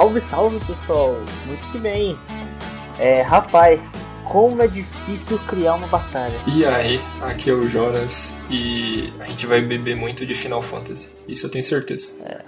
Salve, 0.00 0.20
salve 0.30 0.58
pessoal! 0.60 1.14
Muito 1.44 1.72
que 1.72 1.78
bem! 1.78 2.16
É, 2.98 3.20
rapaz, 3.20 3.82
como 4.24 4.62
é 4.62 4.66
difícil 4.66 5.38
criar 5.40 5.74
uma 5.74 5.86
batalha. 5.88 6.40
E 6.46 6.64
aí, 6.64 6.98
aqui 7.20 7.50
é 7.50 7.52
o 7.52 7.68
Jonas 7.68 8.34
e 8.48 9.12
a 9.20 9.24
gente 9.24 9.46
vai 9.46 9.60
beber 9.60 9.94
muito 9.94 10.24
de 10.24 10.32
Final 10.32 10.62
Fantasy. 10.62 11.10
Isso 11.28 11.44
eu 11.44 11.50
tenho 11.50 11.62
certeza. 11.62 12.14
É, 12.24 12.40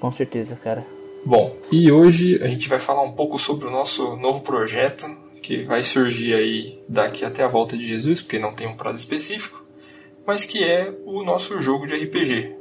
com 0.00 0.10
certeza, 0.10 0.56
cara. 0.56 0.86
Bom, 1.22 1.54
e 1.70 1.92
hoje 1.92 2.42
a 2.42 2.46
gente 2.46 2.66
vai 2.66 2.78
falar 2.78 3.02
um 3.02 3.12
pouco 3.12 3.38
sobre 3.38 3.66
o 3.66 3.70
nosso 3.70 4.16
novo 4.16 4.40
projeto 4.40 5.06
que 5.42 5.64
vai 5.64 5.82
surgir 5.82 6.32
aí 6.32 6.82
daqui 6.88 7.26
até 7.26 7.44
a 7.44 7.48
volta 7.48 7.76
de 7.76 7.86
Jesus, 7.86 8.22
porque 8.22 8.38
não 8.38 8.54
tem 8.54 8.66
um 8.66 8.74
prazo 8.74 8.96
específico, 8.96 9.62
mas 10.26 10.46
que 10.46 10.64
é 10.64 10.94
o 11.04 11.22
nosso 11.22 11.60
jogo 11.60 11.86
de 11.86 11.94
RPG, 11.94 12.56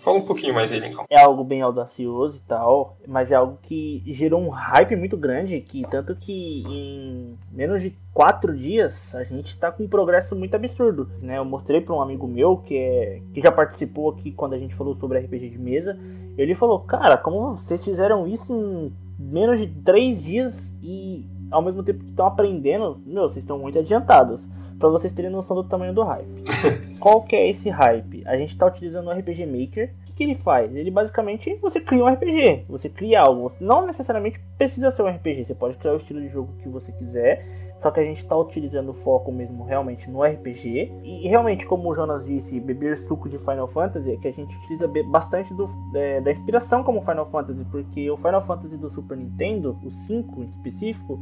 Fala 0.00 0.16
um 0.16 0.22
pouquinho 0.22 0.54
mais 0.54 0.72
aí, 0.72 0.80
Lincoln. 0.80 1.04
É 1.10 1.20
algo 1.20 1.44
bem 1.44 1.60
audacioso 1.60 2.38
e 2.38 2.48
tal, 2.48 2.96
mas 3.06 3.30
é 3.30 3.34
algo 3.34 3.58
que 3.60 4.02
gerou 4.06 4.40
um 4.40 4.48
hype 4.48 4.96
muito 4.96 5.14
grande, 5.14 5.60
que 5.60 5.82
tanto 5.90 6.16
que 6.16 6.64
em 6.66 7.38
menos 7.52 7.82
de 7.82 7.94
quatro 8.14 8.56
dias 8.56 9.14
a 9.14 9.24
gente 9.24 9.58
tá 9.58 9.70
com 9.70 9.82
um 9.82 9.88
progresso 9.88 10.34
muito 10.34 10.54
absurdo, 10.54 11.10
né? 11.20 11.36
Eu 11.36 11.44
mostrei 11.44 11.82
para 11.82 11.94
um 11.94 12.00
amigo 12.00 12.26
meu 12.26 12.56
que 12.56 12.78
é 12.78 13.20
que 13.34 13.42
já 13.42 13.52
participou 13.52 14.08
aqui 14.08 14.32
quando 14.32 14.54
a 14.54 14.58
gente 14.58 14.74
falou 14.74 14.96
sobre 14.96 15.18
RPG 15.18 15.50
de 15.50 15.58
mesa, 15.58 15.98
ele 16.38 16.54
falou: 16.54 16.80
"Cara, 16.80 17.18
como 17.18 17.56
vocês 17.56 17.84
fizeram 17.84 18.26
isso 18.26 18.54
em 18.54 18.90
menos 19.18 19.58
de 19.58 19.66
três 19.82 20.22
dias 20.22 20.72
e 20.82 21.26
ao 21.50 21.60
mesmo 21.60 21.82
tempo 21.82 22.04
que 22.04 22.10
estão 22.10 22.24
aprendendo, 22.24 22.98
meu, 23.04 23.28
vocês 23.28 23.44
estão 23.44 23.58
muito 23.58 23.78
adiantados." 23.78 24.40
Para 24.80 24.88
vocês 24.88 25.12
terem 25.12 25.30
noção 25.30 25.54
do 25.54 25.62
tamanho 25.62 25.92
do 25.92 26.02
hype. 26.02 26.26
Qual 26.98 27.22
que 27.22 27.36
é 27.36 27.50
esse 27.50 27.68
hype? 27.68 28.22
A 28.26 28.36
gente 28.36 28.52
está 28.54 28.66
utilizando 28.66 29.08
o 29.08 29.12
RPG 29.12 29.44
Maker. 29.46 29.92
O 30.08 30.14
que 30.14 30.24
ele 30.24 30.34
faz? 30.34 30.74
Ele 30.74 30.90
basicamente 30.90 31.54
você 31.56 31.80
cria 31.80 32.02
um 32.02 32.08
RPG, 32.08 32.64
você 32.66 32.88
cria 32.88 33.20
algo. 33.20 33.52
Não 33.60 33.86
necessariamente 33.86 34.40
precisa 34.56 34.90
ser 34.90 35.02
um 35.02 35.08
RPG, 35.08 35.44
você 35.44 35.54
pode 35.54 35.76
criar 35.76 35.92
o 35.92 35.98
estilo 35.98 36.20
de 36.20 36.28
jogo 36.28 36.52
que 36.62 36.68
você 36.68 36.90
quiser. 36.92 37.46
Só 37.82 37.90
que 37.90 38.00
a 38.00 38.04
gente 38.04 38.18
está 38.18 38.36
utilizando 38.36 38.90
o 38.90 38.94
foco 38.94 39.32
mesmo 39.32 39.64
realmente 39.64 40.10
no 40.10 40.22
RPG. 40.22 40.92
E 41.02 41.28
realmente, 41.28 41.64
como 41.64 41.90
o 41.90 41.94
Jonas 41.94 42.24
disse, 42.24 42.60
beber 42.60 42.98
suco 42.98 43.28
de 43.28 43.38
Final 43.38 43.68
Fantasy 43.68 44.12
é 44.12 44.16
que 44.16 44.28
a 44.28 44.32
gente 44.32 44.54
utiliza 44.58 44.86
bastante 45.08 45.52
do, 45.54 45.70
é, 45.94 46.20
da 46.20 46.30
inspiração 46.30 46.82
como 46.82 47.00
Final 47.00 47.26
Fantasy, 47.30 47.64
porque 47.70 48.10
o 48.10 48.16
Final 48.18 48.44
Fantasy 48.46 48.76
do 48.76 48.90
Super 48.90 49.16
Nintendo, 49.16 49.78
o 49.82 49.90
5 49.90 50.42
em 50.42 50.48
específico, 50.48 51.18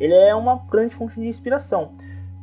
ele 0.00 0.14
é 0.14 0.34
uma 0.34 0.56
grande 0.68 0.96
fonte 0.96 1.14
de 1.20 1.28
inspiração. 1.28 1.92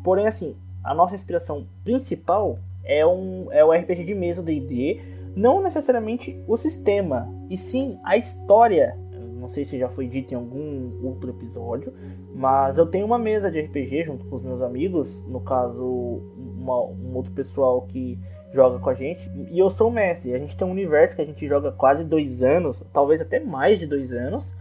Porém, 0.08 0.26
assim, 0.26 0.56
a 0.86 0.96
nossa 0.96 1.16
inspiração 1.16 1.68
principal 1.84 2.60
é, 2.86 3.06
um, 3.06 3.52
é 3.52 3.66
o 3.66 3.74
RPG 3.74 4.06
de 4.06 4.16
mesa 4.16 4.42
D&D, 4.42 5.02
não 5.36 5.62
necessariamente 5.62 6.42
o 6.48 6.56
sistema, 6.56 7.28
e 7.50 7.58
sim 7.58 8.00
a 8.06 8.16
história. 8.16 8.98
Não 9.38 9.50
sei 9.50 9.66
se 9.66 9.78
já 9.78 9.90
foi 9.90 10.08
dito 10.08 10.32
em 10.32 10.38
algum 10.38 11.06
outro 11.06 11.32
episódio, 11.32 11.94
mas 12.34 12.78
eu 12.78 12.86
tenho 12.86 13.06
uma 13.06 13.20
mesa 13.20 13.52
de 13.52 13.60
RPG 13.60 14.06
junto 14.06 14.24
com 14.28 14.38
os 14.38 14.44
meus 14.44 14.62
amigos, 14.62 15.28
no 15.28 15.42
caso, 15.42 16.22
uma, 16.58 16.86
um 16.86 17.14
outro 17.14 17.34
pessoal 17.34 17.82
que 17.82 18.18
joga 18.54 18.80
com 18.80 18.90
a 18.90 18.94
gente, 18.94 19.30
e 19.52 19.60
eu 19.60 19.70
sou 19.70 19.90
o 19.90 19.92
mestre. 19.92 20.34
A 20.34 20.40
gente 20.40 20.56
tem 20.56 20.66
um 20.66 20.72
universo 20.72 21.18
que 21.18 21.22
a 21.22 21.26
gente 21.26 21.46
joga 21.46 21.74
quase 21.74 22.06
dois 22.06 22.42
anos, 22.42 22.82
talvez 22.94 23.20
até 23.20 23.42
mais 23.42 23.78
de 23.78 23.86
dois 23.86 24.14
anos, 24.14 24.56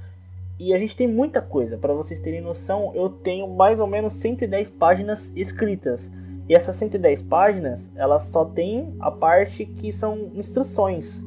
e 0.58 0.72
a 0.72 0.78
gente 0.78 0.96
tem 0.96 1.06
muita 1.06 1.42
coisa, 1.42 1.76
para 1.76 1.92
vocês 1.92 2.20
terem 2.20 2.40
noção, 2.40 2.92
eu 2.94 3.10
tenho 3.10 3.46
mais 3.48 3.78
ou 3.78 3.86
menos 3.86 4.14
110 4.14 4.70
páginas 4.70 5.30
escritas. 5.36 6.08
E 6.48 6.54
essas 6.54 6.76
110 6.76 7.22
páginas, 7.24 7.90
elas 7.94 8.24
só 8.24 8.44
tem 8.44 8.94
a 9.00 9.10
parte 9.10 9.66
que 9.66 9.92
são 9.92 10.30
instruções. 10.34 11.22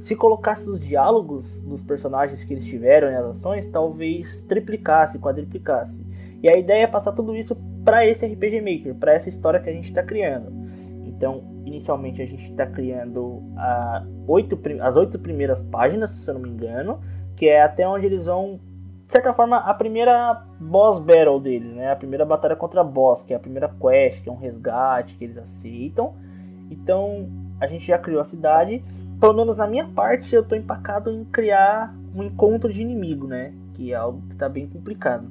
Se 0.00 0.14
colocasse 0.14 0.68
os 0.68 0.78
diálogos 0.78 1.60
dos 1.62 1.82
personagens 1.82 2.44
que 2.44 2.54
eles 2.54 2.64
tiveram 2.64 3.10
e 3.10 3.16
as 3.16 3.26
ações, 3.26 3.68
talvez 3.68 4.42
triplicasse, 4.42 5.18
quadriplicasse. 5.18 6.00
E 6.40 6.48
a 6.48 6.56
ideia 6.56 6.84
é 6.84 6.86
passar 6.86 7.12
tudo 7.12 7.34
isso 7.34 7.56
para 7.84 8.06
esse 8.06 8.24
RPG 8.24 8.60
Maker, 8.60 8.94
para 8.94 9.14
essa 9.14 9.28
história 9.28 9.58
que 9.58 9.68
a 9.68 9.72
gente 9.72 9.88
está 9.88 10.04
criando. 10.04 10.52
Então, 11.04 11.42
inicialmente 11.64 12.22
a 12.22 12.26
gente 12.26 12.48
está 12.50 12.64
criando 12.64 13.42
a 13.56 14.06
oito, 14.28 14.56
as 14.80 14.94
oito 14.94 15.18
primeiras 15.18 15.62
páginas, 15.62 16.12
se 16.12 16.30
eu 16.30 16.34
não 16.34 16.42
me 16.42 16.50
engano, 16.50 17.00
que 17.34 17.46
é 17.46 17.60
até 17.60 17.88
onde 17.88 18.06
eles 18.06 18.26
vão 18.26 18.60
de 19.08 19.12
certa 19.12 19.32
forma, 19.32 19.56
a 19.56 19.72
primeira 19.72 20.44
boss 20.60 20.98
battle 20.98 21.40
deles, 21.40 21.74
né? 21.74 21.90
A 21.90 21.96
primeira 21.96 22.26
batalha 22.26 22.54
contra 22.54 22.84
boss, 22.84 23.22
que 23.22 23.32
é 23.32 23.36
a 23.36 23.40
primeira 23.40 23.66
quest, 23.66 24.22
que 24.22 24.28
é 24.28 24.32
um 24.32 24.36
resgate 24.36 25.14
que 25.14 25.24
eles 25.24 25.38
aceitam. 25.38 26.12
Então, 26.70 27.26
a 27.58 27.66
gente 27.66 27.86
já 27.86 27.98
criou 27.98 28.20
a 28.20 28.26
cidade. 28.26 28.84
Pelo 29.18 29.32
menos 29.32 29.56
na 29.56 29.66
minha 29.66 29.86
parte, 29.88 30.34
eu 30.34 30.44
tô 30.44 30.54
empacado 30.54 31.10
em 31.10 31.24
criar 31.24 31.94
um 32.14 32.22
encontro 32.22 32.70
de 32.70 32.82
inimigo, 32.82 33.26
né? 33.26 33.54
Que 33.72 33.94
é 33.94 33.96
algo 33.96 34.20
que 34.28 34.36
tá 34.36 34.46
bem 34.46 34.68
complicado. 34.68 35.26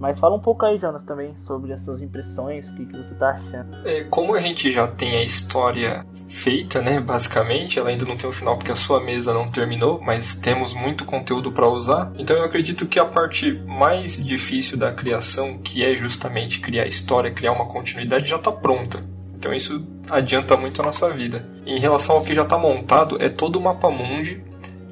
Mas 0.00 0.18
fala 0.18 0.34
um 0.34 0.40
pouco 0.40 0.64
aí, 0.64 0.78
Jonas, 0.78 1.02
também 1.02 1.34
sobre 1.46 1.74
as 1.74 1.84
suas 1.84 2.00
impressões, 2.00 2.66
o 2.66 2.72
que, 2.72 2.86
que 2.86 2.96
você 2.96 3.14
tá 3.16 3.32
achando. 3.32 3.86
É, 3.86 4.02
como 4.04 4.34
a 4.34 4.40
gente 4.40 4.72
já 4.72 4.88
tem 4.88 5.18
a 5.18 5.22
história 5.22 6.06
feita, 6.26 6.80
né, 6.80 6.98
basicamente, 6.98 7.78
ela 7.78 7.90
ainda 7.90 8.06
não 8.06 8.16
tem 8.16 8.26
o 8.26 8.30
um 8.30 8.34
final 8.34 8.56
porque 8.56 8.72
a 8.72 8.76
sua 8.76 8.98
mesa 8.98 9.34
não 9.34 9.50
terminou, 9.50 10.00
mas 10.00 10.34
temos 10.34 10.72
muito 10.72 11.04
conteúdo 11.04 11.52
para 11.52 11.68
usar. 11.68 12.10
Então 12.16 12.34
eu 12.34 12.44
acredito 12.44 12.86
que 12.86 12.98
a 12.98 13.04
parte 13.04 13.52
mais 13.66 14.16
difícil 14.16 14.78
da 14.78 14.90
criação, 14.90 15.58
que 15.58 15.84
é 15.84 15.94
justamente 15.94 16.60
criar 16.60 16.86
história, 16.86 17.30
criar 17.30 17.52
uma 17.52 17.66
continuidade, 17.66 18.30
já 18.30 18.36
está 18.36 18.50
pronta. 18.50 19.04
Então 19.36 19.52
isso 19.52 19.86
adianta 20.08 20.56
muito 20.56 20.80
a 20.80 20.84
nossa 20.86 21.10
vida. 21.12 21.46
Em 21.66 21.78
relação 21.78 22.16
ao 22.16 22.24
que 22.24 22.34
já 22.34 22.44
está 22.44 22.56
montado, 22.56 23.22
é 23.22 23.28
todo 23.28 23.56
o 23.56 23.60
mapa 23.60 23.90
mundi. 23.90 24.42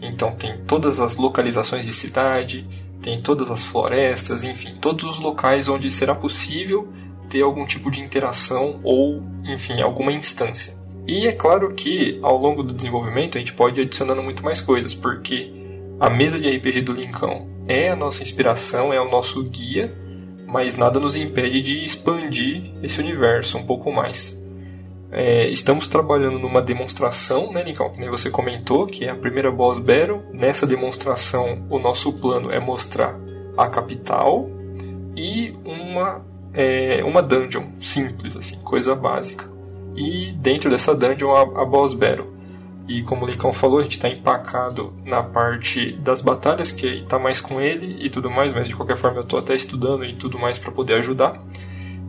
Então 0.02 0.32
tem 0.32 0.58
todas 0.66 1.00
as 1.00 1.16
localizações 1.16 1.86
de 1.86 1.94
cidade, 1.94 2.69
tem 3.00 3.20
todas 3.20 3.50
as 3.50 3.62
florestas, 3.62 4.44
enfim, 4.44 4.75
todos 4.81 5.04
os 5.04 5.19
locais 5.19 5.69
onde 5.69 5.91
será 5.91 6.14
possível 6.14 6.88
ter 7.28 7.42
algum 7.42 7.66
tipo 7.66 7.91
de 7.91 8.00
interação 8.00 8.81
ou, 8.82 9.22
enfim, 9.44 9.81
alguma 9.81 10.12
instância. 10.12 10.76
E 11.06 11.26
é 11.26 11.32
claro 11.32 11.72
que 11.75 12.19
ao 12.22 12.37
longo 12.37 12.62
do 12.62 12.75
desenvolvimento 12.75 13.37
a 13.37 13.41
gente 13.41 13.54
pode 13.54 13.81
ir 13.81 13.84
adicionando 13.84 14.22
muito 14.22 14.44
mais 14.44 14.60
coisas, 14.60 14.94
porque 14.94 15.53
a 16.00 16.10
mesa 16.10 16.38
de 16.38 16.48
RPG 16.48 16.82
do 16.82 16.92
Lincão 16.92 17.48
é 17.66 17.91
a 17.91 17.97
nossa 17.97 18.22
inspiração, 18.22 18.92
é 18.92 19.00
o 19.00 19.10
nosso 19.10 19.42
guia, 19.44 19.97
mas 20.47 20.76
nada 20.76 20.98
nos 20.98 21.16
impede 21.16 21.60
de 21.60 21.84
expandir 21.84 22.72
esse 22.82 23.00
universo 23.00 23.58
um 23.58 23.64
pouco 23.64 23.92
mais. 23.92 24.42
É, 25.10 25.48
estamos 25.48 25.88
trabalhando 25.88 26.38
numa 26.38 26.60
demonstração, 26.60 27.50
né, 27.52 27.62
Lincoln? 27.62 27.92
Nem 27.96 28.10
você 28.10 28.30
comentou, 28.30 28.86
que 28.86 29.06
é 29.06 29.10
a 29.10 29.14
primeira 29.14 29.50
boss 29.50 29.78
battle. 29.78 30.22
Nessa 30.32 30.66
demonstração, 30.66 31.64
o 31.70 31.78
nosso 31.78 32.12
plano 32.12 32.50
é 32.50 32.60
mostrar 32.60 33.19
a 33.56 33.69
capital 33.69 34.48
e 35.16 35.52
uma, 35.64 36.24
é, 36.52 37.02
uma 37.04 37.22
dungeon 37.22 37.64
simples, 37.80 38.36
assim, 38.36 38.58
coisa 38.60 38.94
básica. 38.94 39.48
E 39.96 40.32
dentro 40.32 40.70
dessa 40.70 40.94
dungeon, 40.94 41.34
a, 41.34 41.62
a 41.62 41.64
boss 41.64 41.94
battle. 41.94 42.38
E 42.86 43.02
como 43.02 43.25
o 43.25 43.28
Lincoln 43.28 43.52
falou, 43.52 43.80
a 43.80 43.82
gente 43.82 43.96
está 43.96 44.08
empacado 44.08 44.94
na 45.04 45.22
parte 45.22 45.92
das 45.92 46.22
batalhas, 46.22 46.72
que 46.72 46.86
está 46.86 47.19
mais 47.19 47.38
com 47.38 47.60
ele 47.60 47.98
e 48.02 48.08
tudo 48.08 48.30
mais, 48.30 48.52
mas 48.52 48.69
de 48.69 48.75
qualquer 48.75 48.96
forma 48.96 49.19
eu 49.19 49.25
estou 49.25 49.38
até 49.38 49.54
estudando 49.54 50.04
e 50.04 50.14
tudo 50.14 50.38
mais 50.38 50.58
para 50.58 50.72
poder 50.72 50.94
ajudar. 50.94 51.38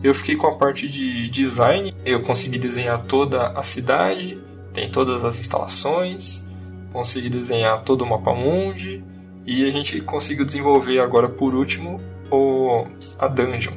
Eu 0.02 0.14
fiquei 0.14 0.34
com 0.34 0.46
a 0.46 0.56
parte 0.56 0.88
de 0.88 1.28
design, 1.28 1.94
eu 2.06 2.22
consegui 2.22 2.58
desenhar 2.58 3.02
toda 3.02 3.48
a 3.48 3.62
cidade, 3.62 4.38
tem 4.72 4.90
todas 4.90 5.24
as 5.24 5.38
instalações, 5.38 6.48
consegui 6.90 7.28
desenhar 7.28 7.82
todo 7.82 8.02
o 8.02 8.06
mapa 8.08 8.32
mundi 8.32 9.04
e 9.46 9.66
a 9.66 9.70
gente 9.70 10.00
conseguiu 10.00 10.46
desenvolver 10.46 11.00
agora 11.00 11.28
por 11.28 11.54
último 11.54 12.00
o 12.30 12.86
a 13.18 13.28
dungeon. 13.28 13.74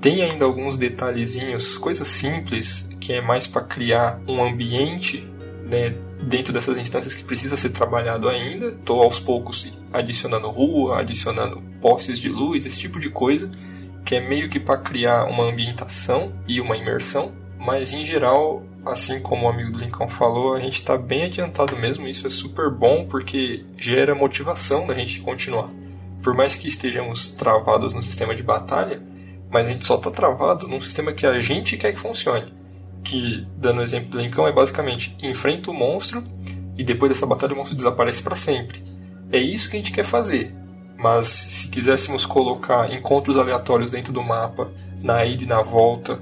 Tem 0.00 0.22
ainda 0.22 0.46
alguns 0.46 0.78
detalhezinhos, 0.78 1.76
coisas 1.76 2.08
simples, 2.08 2.88
que 2.98 3.12
é 3.12 3.20
mais 3.20 3.46
para 3.46 3.62
criar 3.62 4.20
um 4.26 4.42
ambiente 4.42 5.28
né, 5.70 5.94
dentro 6.22 6.50
dessas 6.50 6.78
instâncias 6.78 7.14
que 7.14 7.22
precisa 7.22 7.58
ser 7.58 7.70
trabalhado 7.70 8.26
ainda. 8.26 8.68
Estou 8.68 9.02
aos 9.02 9.20
poucos 9.20 9.70
adicionando 9.92 10.48
rua, 10.48 11.00
adicionando 11.00 11.62
postes 11.80 12.18
de 12.18 12.30
luz, 12.30 12.64
esse 12.64 12.78
tipo 12.78 12.98
de 12.98 13.10
coisa 13.10 13.52
que 14.04 14.16
é 14.16 14.20
meio 14.20 14.48
que 14.48 14.58
para 14.58 14.78
criar 14.78 15.24
uma 15.24 15.44
ambientação 15.44 16.32
e 16.46 16.60
uma 16.60 16.76
imersão, 16.76 17.32
mas 17.58 17.92
em 17.92 18.04
geral, 18.04 18.62
assim 18.84 19.20
como 19.20 19.46
o 19.46 19.48
amigo 19.48 19.72
do 19.72 19.78
Lincoln 19.78 20.08
falou, 20.08 20.54
a 20.54 20.60
gente 20.60 20.78
está 20.78 20.96
bem 20.96 21.24
adiantado 21.24 21.76
mesmo. 21.76 22.08
Isso 22.08 22.26
é 22.26 22.30
super 22.30 22.70
bom 22.70 23.06
porque 23.06 23.64
gera 23.76 24.14
motivação 24.14 24.86
da 24.86 24.94
gente 24.94 25.20
continuar. 25.20 25.70
Por 26.22 26.34
mais 26.34 26.56
que 26.56 26.68
estejamos 26.68 27.30
travados 27.30 27.94
no 27.94 28.02
sistema 28.02 28.34
de 28.34 28.42
batalha, 28.42 29.02
mas 29.50 29.66
a 29.66 29.70
gente 29.70 29.84
só 29.84 29.96
está 29.96 30.10
travado 30.10 30.66
num 30.66 30.80
sistema 30.80 31.12
que 31.12 31.26
a 31.26 31.38
gente 31.38 31.76
quer 31.76 31.92
que 31.92 31.98
funcione. 31.98 32.52
Que, 33.04 33.46
dando 33.56 33.80
o 33.80 33.82
exemplo 33.82 34.10
do 34.10 34.20
Lincoln, 34.20 34.46
é 34.46 34.52
basicamente 34.52 35.16
enfrenta 35.22 35.70
o 35.70 35.74
monstro 35.74 36.22
e 36.76 36.84
depois 36.84 37.12
dessa 37.12 37.26
batalha 37.26 37.52
o 37.52 37.56
monstro 37.56 37.76
desaparece 37.76 38.22
para 38.22 38.36
sempre. 38.36 38.82
É 39.30 39.38
isso 39.38 39.68
que 39.68 39.76
a 39.76 39.80
gente 39.80 39.92
quer 39.92 40.04
fazer 40.04 40.61
mas 41.02 41.26
se 41.26 41.68
quiséssemos 41.68 42.24
colocar 42.24 42.92
encontros 42.92 43.36
aleatórios 43.36 43.90
dentro 43.90 44.12
do 44.12 44.22
mapa, 44.22 44.70
na 45.02 45.24
ida 45.24 45.42
e 45.42 45.46
na 45.46 45.60
volta, 45.60 46.20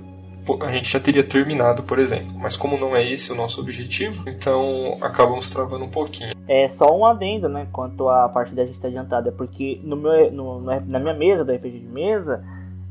a 0.62 0.72
gente 0.72 0.90
já 0.90 0.98
teria 0.98 1.22
terminado, 1.22 1.82
por 1.82 1.98
exemplo. 1.98 2.34
Mas 2.38 2.56
como 2.56 2.78
não 2.78 2.96
é 2.96 3.04
esse 3.04 3.30
o 3.30 3.34
nosso 3.34 3.60
objetivo, 3.60 4.28
então 4.28 4.96
acabamos 5.00 5.50
travando 5.50 5.84
um 5.84 5.90
pouquinho. 5.90 6.30
É 6.48 6.66
só 6.68 6.96
um 6.96 7.04
adendo, 7.04 7.48
né, 7.48 7.68
quanto 7.70 8.08
à 8.08 8.28
parte 8.28 8.54
da 8.54 8.64
gente 8.64 8.84
adiantada, 8.84 9.28
é 9.28 9.32
porque 9.32 9.80
no 9.84 9.96
meu, 9.96 10.32
no, 10.32 10.60
na 10.60 10.98
minha 10.98 11.14
mesa, 11.14 11.44
da 11.44 11.54
RPG 11.54 11.80
de 11.80 11.86
mesa, 11.86 12.42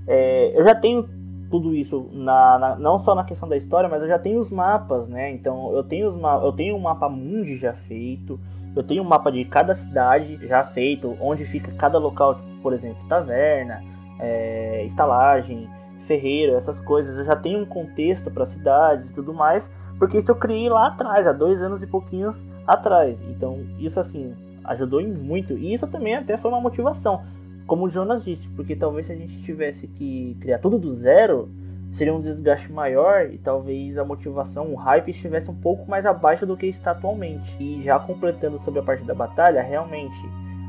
é, 0.08 0.58
eu 0.58 0.64
já 0.64 0.76
tenho 0.76 1.10
tudo 1.50 1.74
isso 1.74 2.08
na, 2.14 2.60
na, 2.60 2.76
não 2.76 3.00
só 3.00 3.16
na 3.16 3.24
questão 3.24 3.50
da 3.50 3.58
história, 3.58 3.90
mas 3.90 4.02
eu 4.02 4.08
já 4.08 4.20
tenho 4.20 4.40
os 4.40 4.52
mapas, 4.52 5.08
né? 5.10 5.32
Então 5.32 5.74
eu 5.74 5.84
tenho 5.84 6.08
os 6.08 6.16
eu 6.44 6.52
tenho 6.54 6.76
um 6.76 6.80
mapa 6.80 7.10
mundi 7.10 7.58
já 7.58 7.74
feito, 7.74 8.40
eu 8.76 8.84
tenho 8.84 9.04
um 9.04 9.08
mapa 9.08 9.32
de 9.32 9.44
cada 9.46 9.74
cidade 9.74 10.40
já 10.48 10.64
feito, 10.64 11.16
onde 11.20 11.46
fica 11.46 11.72
cada 11.74 11.98
local, 11.98 12.40
por 12.62 12.74
exemplo, 12.74 12.98
taverna, 13.08 13.82
é, 14.20 14.84
estalagem, 14.86 15.68
ferreiro, 16.06 16.56
essas 16.56 16.80
coisas. 16.80 17.18
Eu 17.18 17.26
já 17.26 17.36
tenho 17.36 17.60
um 17.60 17.66
contexto 17.66 18.30
para 18.32 18.46
cidades 18.46 19.10
e 19.10 19.14
tudo 19.14 19.34
mais, 19.34 19.70
porque 19.98 20.18
isso 20.18 20.32
eu 20.32 20.36
criei 20.36 20.70
lá 20.70 20.88
atrás, 20.88 21.28
há 21.28 21.32
dois 21.32 21.62
anos 21.62 21.82
e 21.84 21.88
pouquinhos 21.88 22.36
atrás. 22.68 23.20
Então 23.30 23.60
isso 23.80 24.00
assim 24.00 24.34
ajudou 24.64 25.02
muito 25.02 25.54
e 25.54 25.74
isso 25.74 25.88
também 25.88 26.16
até 26.16 26.38
foi 26.38 26.52
uma 26.52 26.62
motivação 26.62 27.22
como 27.70 27.86
o 27.86 27.90
Jonas 27.90 28.26
disse, 28.26 28.48
porque 28.56 28.76
talvez 28.76 29.06
se 29.06 29.12
a 29.12 29.16
gente 29.16 29.44
tivesse 29.44 29.88
que 29.88 30.36
criar 30.42 30.58
tudo 30.58 30.80
do 30.80 30.96
zero, 30.96 31.48
seria 31.94 32.14
um 32.14 32.20
desgaste 32.20 32.72
maior 32.72 33.30
e 33.30 33.38
talvez 33.38 33.98
a 33.98 34.06
motivação, 34.06 34.72
o 34.72 34.76
hype 34.76 35.12
estivesse 35.12 35.50
um 35.50 35.56
pouco 35.56 35.90
mais 35.90 36.06
abaixo 36.06 36.46
do 36.46 36.58
que 36.58 36.68
está 36.68 36.92
atualmente. 36.92 37.56
E 37.60 37.84
já 37.84 38.00
completando 38.00 38.60
sobre 38.64 38.80
a 38.80 38.84
parte 38.84 39.04
da 39.04 39.14
batalha, 39.14 39.62
realmente 39.62 40.18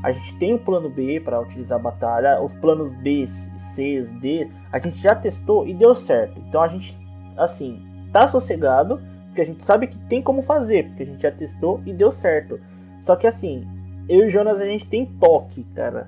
a 0.03 0.11
gente 0.11 0.35
tem 0.37 0.53
o 0.53 0.59
plano 0.59 0.89
B 0.89 1.19
para 1.19 1.39
utilizar 1.39 1.79
a 1.79 1.81
batalha, 1.81 2.41
os 2.41 2.51
planos 2.55 2.91
B, 2.91 3.27
C, 3.27 4.01
D, 4.19 4.49
a 4.71 4.79
gente 4.79 4.97
já 4.97 5.15
testou 5.15 5.67
e 5.67 5.73
deu 5.73 5.95
certo. 5.95 6.39
Então 6.47 6.61
a 6.61 6.67
gente, 6.67 6.95
assim, 7.37 7.81
tá 8.11 8.27
sossegado, 8.27 8.99
porque 9.27 9.41
a 9.41 9.45
gente 9.45 9.63
sabe 9.63 9.87
que 9.87 9.97
tem 10.07 10.21
como 10.21 10.41
fazer, 10.41 10.87
porque 10.87 11.03
a 11.03 11.05
gente 11.05 11.21
já 11.21 11.31
testou 11.31 11.81
e 11.85 11.93
deu 11.93 12.11
certo. 12.11 12.59
Só 13.05 13.15
que 13.15 13.27
assim, 13.27 13.67
eu 14.09 14.25
e 14.25 14.27
o 14.27 14.29
Jonas 14.29 14.59
a 14.59 14.65
gente 14.65 14.87
tem 14.87 15.05
toque, 15.05 15.63
cara 15.75 16.07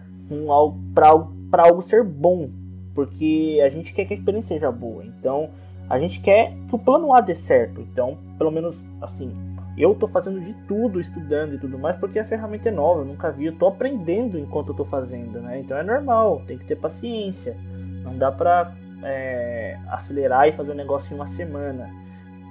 algo 0.50 0.80
para 0.94 1.64
algo 1.64 1.82
ser 1.82 2.04
bom, 2.04 2.50
porque 2.94 3.60
a 3.64 3.70
gente 3.70 3.94
quer 3.94 4.06
que 4.06 4.14
a 4.14 4.18
experiência 4.18 4.56
seja 4.56 4.72
boa. 4.72 5.04
Então, 5.04 5.50
a 5.90 6.00
gente 6.00 6.22
quer 6.22 6.54
que 6.70 6.76
o 6.76 6.80
plano 6.80 7.14
A 7.14 7.22
dê 7.22 7.36
certo. 7.36 7.82
Então, 7.82 8.18
pelo 8.38 8.52
menos 8.52 8.86
assim, 9.02 9.34
eu 9.78 9.96
tô 9.96 10.08
fazendo 10.08 10.40
de 10.40 10.54
tudo, 10.68 11.02
estudando 11.02 11.56
e 11.56 11.58
tudo 11.58 11.78
mais, 11.80 11.96
porque 11.98 12.20
a 12.20 12.26
ferramenta 12.26 12.70
é 12.70 12.72
nova, 12.72 13.02
eu 13.02 13.06
nunca 13.06 13.32
vi, 13.32 13.46
eu 13.46 13.56
tô 13.56 13.68
aprendendo 13.68 14.38
enquanto 14.38 14.70
eu 14.70 14.76
tô 14.76 14.86
fazendo, 14.86 15.42
né? 15.42 15.60
Então 15.60 15.78
é 15.78 15.84
normal, 15.84 16.42
tem 16.48 16.58
que 16.58 16.66
ter 16.66 16.76
paciência. 16.76 17.58
Não 18.04 18.18
dá 18.18 18.32
pra 18.32 18.74
é, 19.04 19.78
acelerar 19.88 20.48
e 20.48 20.54
fazer 20.54 20.72
um 20.72 20.76
negócio 20.76 21.12
em 21.12 21.16
uma 21.16 21.28
semana. 21.28 21.90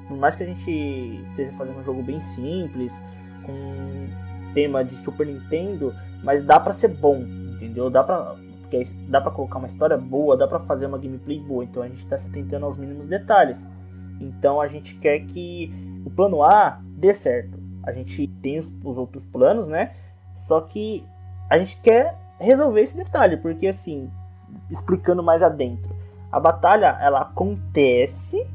Por 0.09 0.17
mais 0.17 0.35
que 0.35 0.43
a 0.43 0.47
gente 0.47 0.71
esteja 1.31 1.53
fazendo 1.53 1.79
um 1.79 1.85
jogo 1.85 2.03
bem 2.03 2.21
simples, 2.35 2.93
com 3.45 4.07
tema 4.53 4.85
de 4.85 4.97
Super 5.03 5.27
Nintendo, 5.27 5.95
mas 6.23 6.45
dá 6.45 6.59
para 6.59 6.73
ser 6.73 6.89
bom, 6.89 7.19
entendeu? 7.55 7.89
Dá 7.89 8.03
pra, 8.03 8.35
porque 8.73 8.89
dá 9.09 9.21
pra 9.21 9.31
colocar 9.31 9.59
uma 9.59 9.67
história 9.67 9.99
boa, 9.99 10.37
dá 10.37 10.49
pra 10.49 10.61
fazer 10.61 10.87
uma 10.87 10.97
gameplay 10.97 11.39
boa, 11.39 11.63
então 11.63 11.83
a 11.83 11.89
gente 11.89 12.07
tá 12.07 12.17
se 12.17 12.29
tentando 12.31 12.65
aos 12.65 12.79
mínimos 12.79 13.07
detalhes. 13.07 13.63
Então 14.19 14.61
a 14.61 14.67
gente 14.67 14.95
quer 14.97 15.21
que 15.27 15.71
o 16.07 16.11
plano 16.11 16.43
A 16.43 16.81
dê 16.97 17.13
certo. 17.13 17.61
A 17.85 17.93
gente 17.93 18.27
tem 18.41 18.59
os, 18.59 18.73
os 18.83 18.97
outros 18.97 19.25
planos, 19.27 19.69
né? 19.69 19.93
Só 20.43 20.63
que 20.63 21.05
a 21.51 21.59
gente 21.59 21.79
quer 21.83 22.17
resolver 22.39 22.81
esse 22.81 22.97
detalhe, 22.97 23.37
porque 23.37 23.67
assim, 23.67 24.11
explicando 24.71 25.23
mais 25.23 25.43
adentro, 25.43 25.95
a 26.31 26.41
batalha 26.41 26.97
ela 27.01 27.21
acontece, 27.21 28.47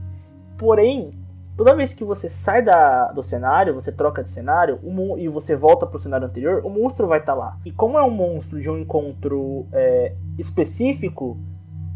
porém 0.58 1.12
Toda 1.58 1.76
vez 1.76 1.92
que 1.92 2.04
você 2.04 2.30
sai 2.30 2.62
da, 2.62 3.12
do 3.12 3.24
cenário, 3.24 3.74
você 3.74 3.92
troca 3.92 4.24
de 4.24 4.30
cenário 4.30 4.80
e 5.18 5.28
você 5.28 5.56
volta 5.56 5.88
para 5.88 5.98
o 5.98 6.00
cenário 6.00 6.28
anterior, 6.28 6.62
o 6.64 6.70
monstro 6.70 7.08
vai 7.08 7.18
estar 7.18 7.34
tá 7.34 7.40
lá. 7.40 7.58
E 7.66 7.72
como 7.72 7.98
é 7.98 8.04
um 8.04 8.12
monstro 8.12 8.62
de 8.62 8.70
um 8.70 8.78
encontro 8.78 9.66
é, 9.74 10.14
específico, 10.38 11.36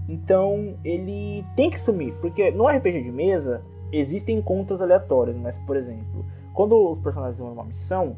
então 0.09 0.75
ele 0.83 1.45
tem 1.55 1.69
que 1.69 1.79
sumir. 1.79 2.11
Porque 2.15 2.49
no 2.49 2.67
RPG 2.67 3.03
de 3.03 3.11
mesa 3.11 3.61
existem 3.91 4.39
encontros 4.39 4.81
aleatórios, 4.81 5.37
mas 5.37 5.55
por 5.57 5.77
exemplo, 5.77 6.25
quando 6.55 6.93
os 6.93 6.99
personagens 6.99 7.37
vão 7.37 7.49
numa 7.49 7.63
missão, 7.63 8.15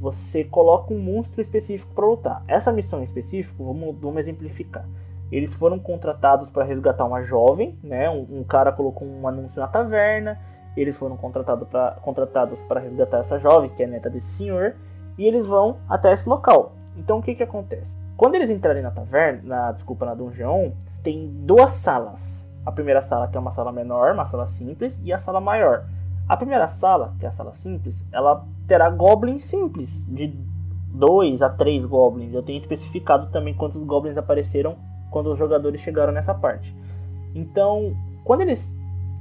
você 0.00 0.42
coloca 0.42 0.92
um 0.92 0.98
monstro 0.98 1.40
específico 1.40 1.94
para 1.94 2.06
lutar. 2.06 2.42
Essa 2.48 2.72
missão 2.72 2.98
em 2.98 3.04
específico, 3.04 3.64
vamos, 3.64 3.96
vamos 4.00 4.18
exemplificar. 4.18 4.84
Eles 5.30 5.54
foram 5.54 5.78
contratados 5.78 6.50
para 6.50 6.64
resgatar 6.64 7.04
uma 7.04 7.22
jovem, 7.22 7.78
né? 7.84 8.10
Um, 8.10 8.40
um 8.40 8.44
cara 8.44 8.72
colocou 8.72 9.06
um 9.06 9.28
anúncio 9.28 9.60
na 9.60 9.68
taverna 9.68 10.50
eles 10.76 10.96
foram 10.96 11.16
contratado 11.16 11.66
pra, 11.66 11.96
contratados 12.02 12.60
para 12.62 12.80
resgatar 12.80 13.18
essa 13.18 13.38
jovem, 13.38 13.70
que 13.70 13.82
é 13.82 13.86
neta 13.86 14.08
desse 14.08 14.36
senhor, 14.36 14.74
e 15.18 15.26
eles 15.26 15.46
vão 15.46 15.76
até 15.88 16.12
esse 16.12 16.28
local. 16.28 16.72
Então 16.96 17.18
o 17.18 17.22
que 17.22 17.34
que 17.34 17.42
acontece? 17.42 17.96
Quando 18.16 18.34
eles 18.34 18.50
entrarem 18.50 18.82
na 18.82 18.90
taverna, 18.90 19.42
na, 19.44 19.72
desculpa, 19.72 20.06
na 20.06 20.14
dungeon, 20.14 20.70
tem 21.02 21.28
duas 21.44 21.72
salas. 21.72 22.42
A 22.64 22.70
primeira 22.70 23.02
sala 23.02 23.28
que 23.28 23.36
é 23.36 23.40
uma 23.40 23.52
sala 23.52 23.72
menor, 23.72 24.14
uma 24.14 24.26
sala 24.26 24.46
simples, 24.46 24.98
e 25.02 25.12
a 25.12 25.18
sala 25.18 25.40
maior. 25.40 25.84
A 26.28 26.36
primeira 26.36 26.68
sala, 26.68 27.14
que 27.18 27.26
é 27.26 27.28
a 27.28 27.32
sala 27.32 27.54
simples, 27.54 27.96
ela 28.12 28.44
terá 28.66 28.88
goblins 28.88 29.44
simples, 29.44 29.90
de 30.06 30.28
2 30.94 31.42
a 31.42 31.48
3 31.48 31.84
goblins. 31.84 32.32
Eu 32.32 32.42
tenho 32.42 32.58
especificado 32.58 33.30
também 33.30 33.54
quantos 33.54 33.82
goblins 33.82 34.16
apareceram 34.16 34.76
quando 35.10 35.32
os 35.32 35.38
jogadores 35.38 35.80
chegaram 35.80 36.12
nessa 36.12 36.32
parte. 36.32 36.74
Então, 37.34 37.96
quando 38.24 38.42
eles 38.42 38.72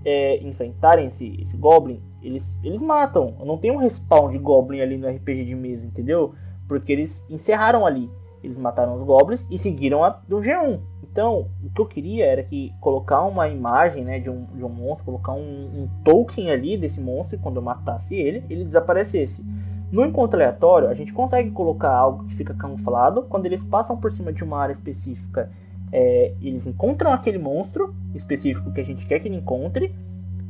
é, 0.04 0.38
enfrentarem 0.44 1.08
esse, 1.08 1.40
esse 1.42 1.56
Goblin, 1.58 2.02
eles, 2.22 2.58
eles 2.64 2.82
matam. 2.82 3.36
Não 3.46 3.58
tem 3.58 3.72
um 3.72 3.78
respawn 3.78 4.32
de 4.32 4.38
Goblin 4.38 4.82
ali 4.82 4.98
no 4.98 5.08
RPG 5.08 5.46
de 5.46 5.56
mesa, 5.56 5.86
entendeu? 5.86 6.34
Porque 6.68 6.92
eles 6.92 7.24
encerraram 7.30 7.86
ali. 7.86 8.10
Eles 8.44 8.58
mataram 8.58 8.96
os 8.96 9.04
Goblins 9.04 9.46
e 9.50 9.58
seguiram 9.58 10.04
a 10.04 10.10
do 10.28 10.38
G1. 10.40 10.80
Então, 11.04 11.48
o 11.64 11.70
que 11.70 11.82
eu 11.82 11.86
queria 11.86 12.26
era 12.26 12.42
que 12.42 12.74
colocar 12.80 13.22
uma 13.24 13.48
imagem 13.50 14.04
né, 14.04 14.20
de, 14.20 14.30
um, 14.30 14.46
de 14.46 14.64
um 14.64 14.70
monstro, 14.70 15.06
colocar 15.06 15.34
um, 15.34 15.40
um 15.40 15.90
token 16.04 16.50
ali 16.50 16.78
desse 16.78 17.02
monstro, 17.02 17.36
e 17.36 17.40
quando 17.40 17.58
eu 17.58 17.62
matasse 17.62 18.16
ele, 18.16 18.44
ele 18.50 18.64
desaparecesse. 18.64 19.46
No 19.92 20.06
encontro 20.06 20.38
aleatório, 20.38 20.88
a 20.88 20.94
gente 20.94 21.12
consegue 21.12 21.52
colocar 21.52 21.92
algo 21.94 22.24
que 22.26 22.36
fica 22.36 22.54
camuflado 22.54 23.24
quando 23.24 23.46
eles 23.46 23.62
passam 23.66 23.98
por 23.98 24.12
cima 24.14 24.32
de 24.32 24.42
uma 24.42 24.58
área 24.58 24.72
específica 24.72 25.52
é, 25.92 26.34
eles 26.42 26.66
encontram 26.66 27.12
aquele 27.12 27.38
monstro 27.38 27.94
específico 28.16 28.72
que 28.72 28.82
a 28.82 28.84
gente 28.84 29.06
quer 29.06 29.20
que 29.20 29.28
ele 29.28 29.36
encontre 29.36 29.94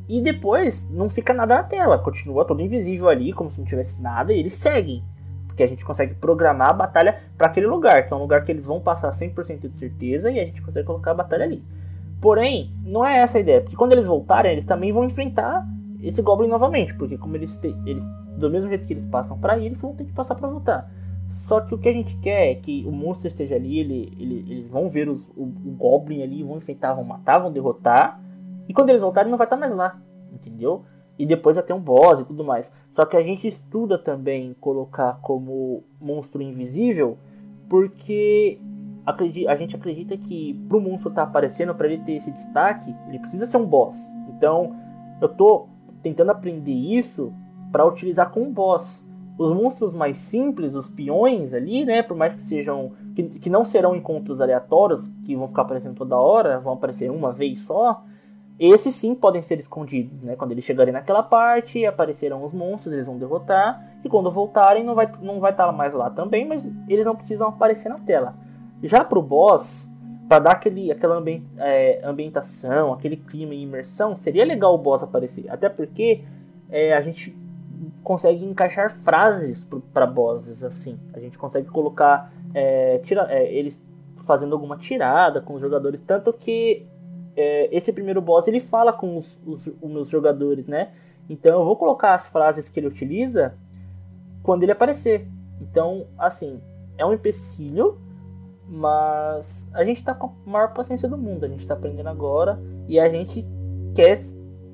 e 0.08 0.22
depois 0.22 0.88
não 0.90 1.10
fica 1.10 1.34
nada 1.34 1.56
na 1.56 1.64
tela, 1.64 1.98
continua 1.98 2.46
todo 2.46 2.62
invisível 2.62 3.08
ali, 3.08 3.32
como 3.32 3.50
se 3.50 3.60
não 3.60 3.66
tivesse 3.66 4.02
nada, 4.02 4.34
e 4.34 4.40
eles 4.40 4.54
seguem. 4.54 5.04
Porque 5.48 5.64
a 5.64 5.68
gente 5.68 5.86
consegue 5.86 6.14
programar 6.16 6.70
a 6.70 6.74
batalha 6.74 7.22
para 7.38 7.48
aquele 7.48 7.68
lugar, 7.68 8.08
que 8.08 8.14
é 8.14 8.16
um 8.16 8.20
lugar 8.20 8.44
que 8.44 8.52
eles 8.52 8.66
vão 8.66 8.80
passar 8.80 9.12
100% 9.14 9.70
de 9.70 9.76
certeza 9.76 10.30
e 10.30 10.40
a 10.40 10.46
gente 10.46 10.62
consegue 10.62 10.86
colocar 10.86 11.12
a 11.12 11.16
batalha 11.16 11.46
ali. 11.46 11.64
Porém, 12.20 12.72
não 12.84 13.06
é 13.06 13.20
essa 13.22 13.38
a 13.38 13.42
ideia, 13.42 13.62
porque 13.62 13.76
quando 13.76 13.94
eles 13.94 14.06
voltarem, 14.06 14.52
eles 14.52 14.66
também 14.66 14.92
vão 14.92 15.04
enfrentar 15.04 15.66
esse 16.02 16.22
Goblin 16.22 16.48
novamente, 16.48 16.94
porque 16.96 17.18
como 17.18 17.36
eles, 17.36 17.56
te, 17.58 17.76
eles 17.86 18.04
do 18.38 18.50
mesmo 18.50 18.70
jeito 18.70 18.86
que 18.86 18.94
eles 18.94 19.06
passam 19.06 19.38
para 19.38 19.58
ir, 19.58 19.68
eles 19.68 19.82
vão 19.82 19.96
ter 19.96 20.06
que 20.06 20.14
passar 20.14 20.36
para 20.36 20.48
voltar. 20.48 20.92
Só 21.52 21.60
que 21.60 21.76
o 21.76 21.78
que 21.78 21.90
a 21.90 21.92
gente 21.92 22.16
quer 22.20 22.50
é 22.50 22.56
que 22.56 22.86
o 22.88 22.94
monstro 22.94 23.28
esteja 23.28 23.56
ali, 23.56 23.78
ele, 23.78 24.14
ele, 24.18 24.46
eles 24.50 24.70
vão 24.70 24.90
ver 24.90 25.10
os, 25.10 25.20
o, 25.36 25.44
o, 25.44 25.76
Goblin 25.78 26.24
ali, 26.24 26.42
vão 26.44 26.56
enfrentar, 26.56 26.94
vão 26.94 27.04
matar, 27.04 27.40
vão 27.40 27.52
derrotar. 27.52 28.22
E 28.70 28.74
quando 28.74 28.90
eles 28.90 29.02
voltarem, 29.02 29.30
não 29.30 29.38
vai 29.38 29.46
estar 29.46 29.58
mais 29.58 29.76
lá, 29.76 30.00
entendeu? 30.32 30.86
E 31.20 31.26
depois 31.26 31.58
vai 31.58 31.66
ter 31.66 31.74
um 31.74 31.80
boss 31.82 32.22
e 32.22 32.24
tudo 32.24 32.46
mais. 32.46 32.72
Só 32.96 33.06
que 33.06 33.18
a 33.18 33.22
gente 33.22 33.50
estuda 33.50 33.98
também 33.98 34.56
colocar 34.62 35.20
como 35.22 35.84
monstro 36.00 36.42
invisível, 36.42 37.18
porque 37.68 38.58
a 39.06 39.56
gente 39.58 39.76
acredita 39.76 40.16
que 40.16 40.54
para 40.70 40.78
o 40.78 40.80
monstro 40.80 41.10
estar 41.10 41.24
tá 41.24 41.28
aparecendo, 41.28 41.76
para 41.76 41.88
ele 41.88 42.02
ter 42.06 42.14
esse 42.14 42.32
destaque, 42.32 42.96
ele 43.10 43.20
precisa 43.20 43.46
ser 43.46 43.58
um 43.58 43.66
boss. 43.66 43.98
Então, 44.30 44.74
eu 45.20 45.28
tô 45.28 45.68
tentando 46.02 46.32
aprender 46.32 46.72
isso 46.72 47.34
para 47.74 47.86
utilizar 47.86 48.32
com 48.32 48.40
um 48.40 48.54
boss. 48.54 49.04
Os 49.42 49.56
monstros 49.56 49.94
mais 49.94 50.18
simples, 50.18 50.76
os 50.76 50.88
peões 50.88 51.52
ali, 51.52 51.84
né? 51.84 52.04
Por 52.04 52.16
mais 52.16 52.36
que 52.36 52.42
sejam. 52.42 52.92
Que, 53.16 53.24
que 53.24 53.50
não 53.50 53.66
serão 53.66 53.96
encontros 53.96 54.40
aleatórios, 54.40 55.04
que 55.26 55.36
vão 55.36 55.48
ficar 55.48 55.64
aparecendo 55.64 55.96
toda 55.96 56.16
hora, 56.16 56.60
vão 56.60 56.74
aparecer 56.74 57.10
uma 57.10 57.32
vez 57.32 57.62
só. 57.62 58.04
Esses 58.60 58.94
sim 58.94 59.16
podem 59.16 59.42
ser 59.42 59.60
escondidos, 59.60 60.22
né? 60.22 60.36
Quando 60.36 60.52
eles 60.52 60.64
chegarem 60.64 60.94
naquela 60.94 61.24
parte, 61.24 61.84
aparecerão 61.84 62.44
os 62.44 62.54
monstros, 62.54 62.94
eles 62.94 63.08
vão 63.08 63.18
derrotar. 63.18 63.84
E 64.06 64.10
quando 64.10 64.30
voltarem, 64.30 64.84
não 64.84 64.94
vai, 64.94 65.12
não 65.22 65.40
vai 65.40 65.50
estar 65.50 65.72
mais 65.72 65.92
lá 65.94 66.12
também, 66.12 66.48
mas 66.48 66.70
eles 66.88 67.04
não 67.04 67.16
precisam 67.16 67.48
aparecer 67.48 67.90
na 67.90 67.98
tela. 67.98 68.36
Já 68.84 69.04
pro 69.04 69.22
boss, 69.22 69.92
para 70.28 70.38
dar 70.38 70.52
aquele, 70.52 70.92
aquela 70.92 71.24
é, 71.58 72.02
ambientação, 72.04 72.94
aquele 72.94 73.18
clima 73.18 73.56
e 73.56 73.64
imersão, 73.64 74.16
seria 74.16 74.46
legal 74.46 74.76
o 74.76 74.78
boss 74.78 75.02
aparecer. 75.02 75.50
Até 75.50 75.68
porque 75.68 76.24
é, 76.70 76.94
a 76.94 77.02
gente 77.02 77.36
consegue 78.04 78.46
encaixar 78.46 78.92
frases 79.04 79.66
para 79.94 80.06
bosses 80.06 80.64
assim. 80.64 81.00
A 81.14 81.20
gente 81.20 81.38
consegue 81.38 81.68
colocar 81.68 82.32
é, 82.54 83.00
tira, 83.00 83.28
é, 83.30 83.52
eles 83.54 83.82
fazendo 84.26 84.54
alguma 84.54 84.78
tirada 84.78 85.42
com 85.42 85.56
os 85.56 85.62
jogadores, 85.62 86.02
tanto 86.02 86.32
que 86.32 86.86
é, 87.36 87.76
esse 87.76 87.92
primeiro 87.92 88.22
boss 88.22 88.48
ele 88.48 88.60
fala 88.60 88.94
com 88.94 89.18
os, 89.18 89.38
os, 89.46 89.68
os 89.82 89.90
meus 89.90 90.10
jogadores, 90.10 90.68
né? 90.68 90.92
Então 91.30 91.60
eu 91.60 91.66
vou 91.66 91.76
colocar 91.76 92.14
as 92.14 92.28
frases 92.28 92.70
que 92.70 92.80
ele 92.80 92.88
utiliza 92.88 93.54
quando 94.44 94.64
ele 94.64 94.72
aparecer. 94.72 95.28
Então, 95.62 96.06
assim, 96.18 96.60
é 96.98 97.06
um 97.06 97.14
empecilho, 97.14 97.98
mas 98.68 99.68
a 99.74 99.84
gente 99.84 100.04
tá 100.04 100.14
com 100.14 100.28
a 100.28 100.50
maior 100.50 100.74
paciência 100.74 101.08
do 101.08 101.18
mundo. 101.18 101.46
A 101.46 101.48
gente 101.48 101.66
tá 101.66 101.74
aprendendo 101.74 102.10
agora 102.10 102.60
e 102.88 103.00
a 103.00 103.08
gente 103.10 103.46
quer 103.96 104.20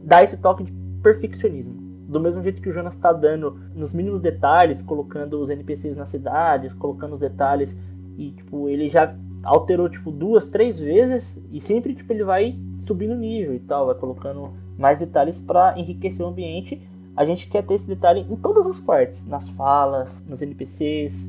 dar 0.03 0.23
esse 0.23 0.37
toque 0.37 0.63
de 0.63 0.71
perfeccionismo. 1.01 1.86
Do 2.07 2.19
mesmo 2.19 2.41
jeito 2.41 2.61
que 2.61 2.69
o 2.69 2.73
Jonas 2.73 2.95
tá 2.95 3.11
dando 3.11 3.59
nos 3.75 3.93
mínimos 3.93 4.21
detalhes, 4.21 4.81
colocando 4.81 5.41
os 5.41 5.49
NPCs 5.49 5.97
nas 5.97 6.09
cidades, 6.09 6.73
colocando 6.73 7.13
os 7.13 7.19
detalhes 7.19 7.75
e 8.17 8.31
tipo, 8.31 8.69
ele 8.69 8.89
já 8.89 9.13
alterou 9.43 9.89
tipo 9.89 10.09
duas, 10.09 10.47
três 10.47 10.79
vezes 10.79 11.39
e 11.51 11.59
sempre 11.59 11.93
tipo 11.93 12.11
ele 12.11 12.23
vai 12.23 12.57
subindo 12.85 13.13
o 13.13 13.17
nível 13.17 13.53
e 13.53 13.59
tal, 13.59 13.87
vai 13.87 13.95
colocando 13.95 14.51
mais 14.77 14.97
detalhes 14.97 15.37
para 15.37 15.77
enriquecer 15.77 16.25
o 16.25 16.29
ambiente. 16.29 16.81
A 17.15 17.25
gente 17.25 17.49
quer 17.49 17.65
ter 17.65 17.75
esse 17.75 17.87
detalhe 17.87 18.25
em 18.29 18.35
todas 18.35 18.65
as 18.65 18.79
partes, 18.79 19.25
nas 19.27 19.49
falas, 19.49 20.23
nos 20.27 20.41
NPCs, 20.41 21.27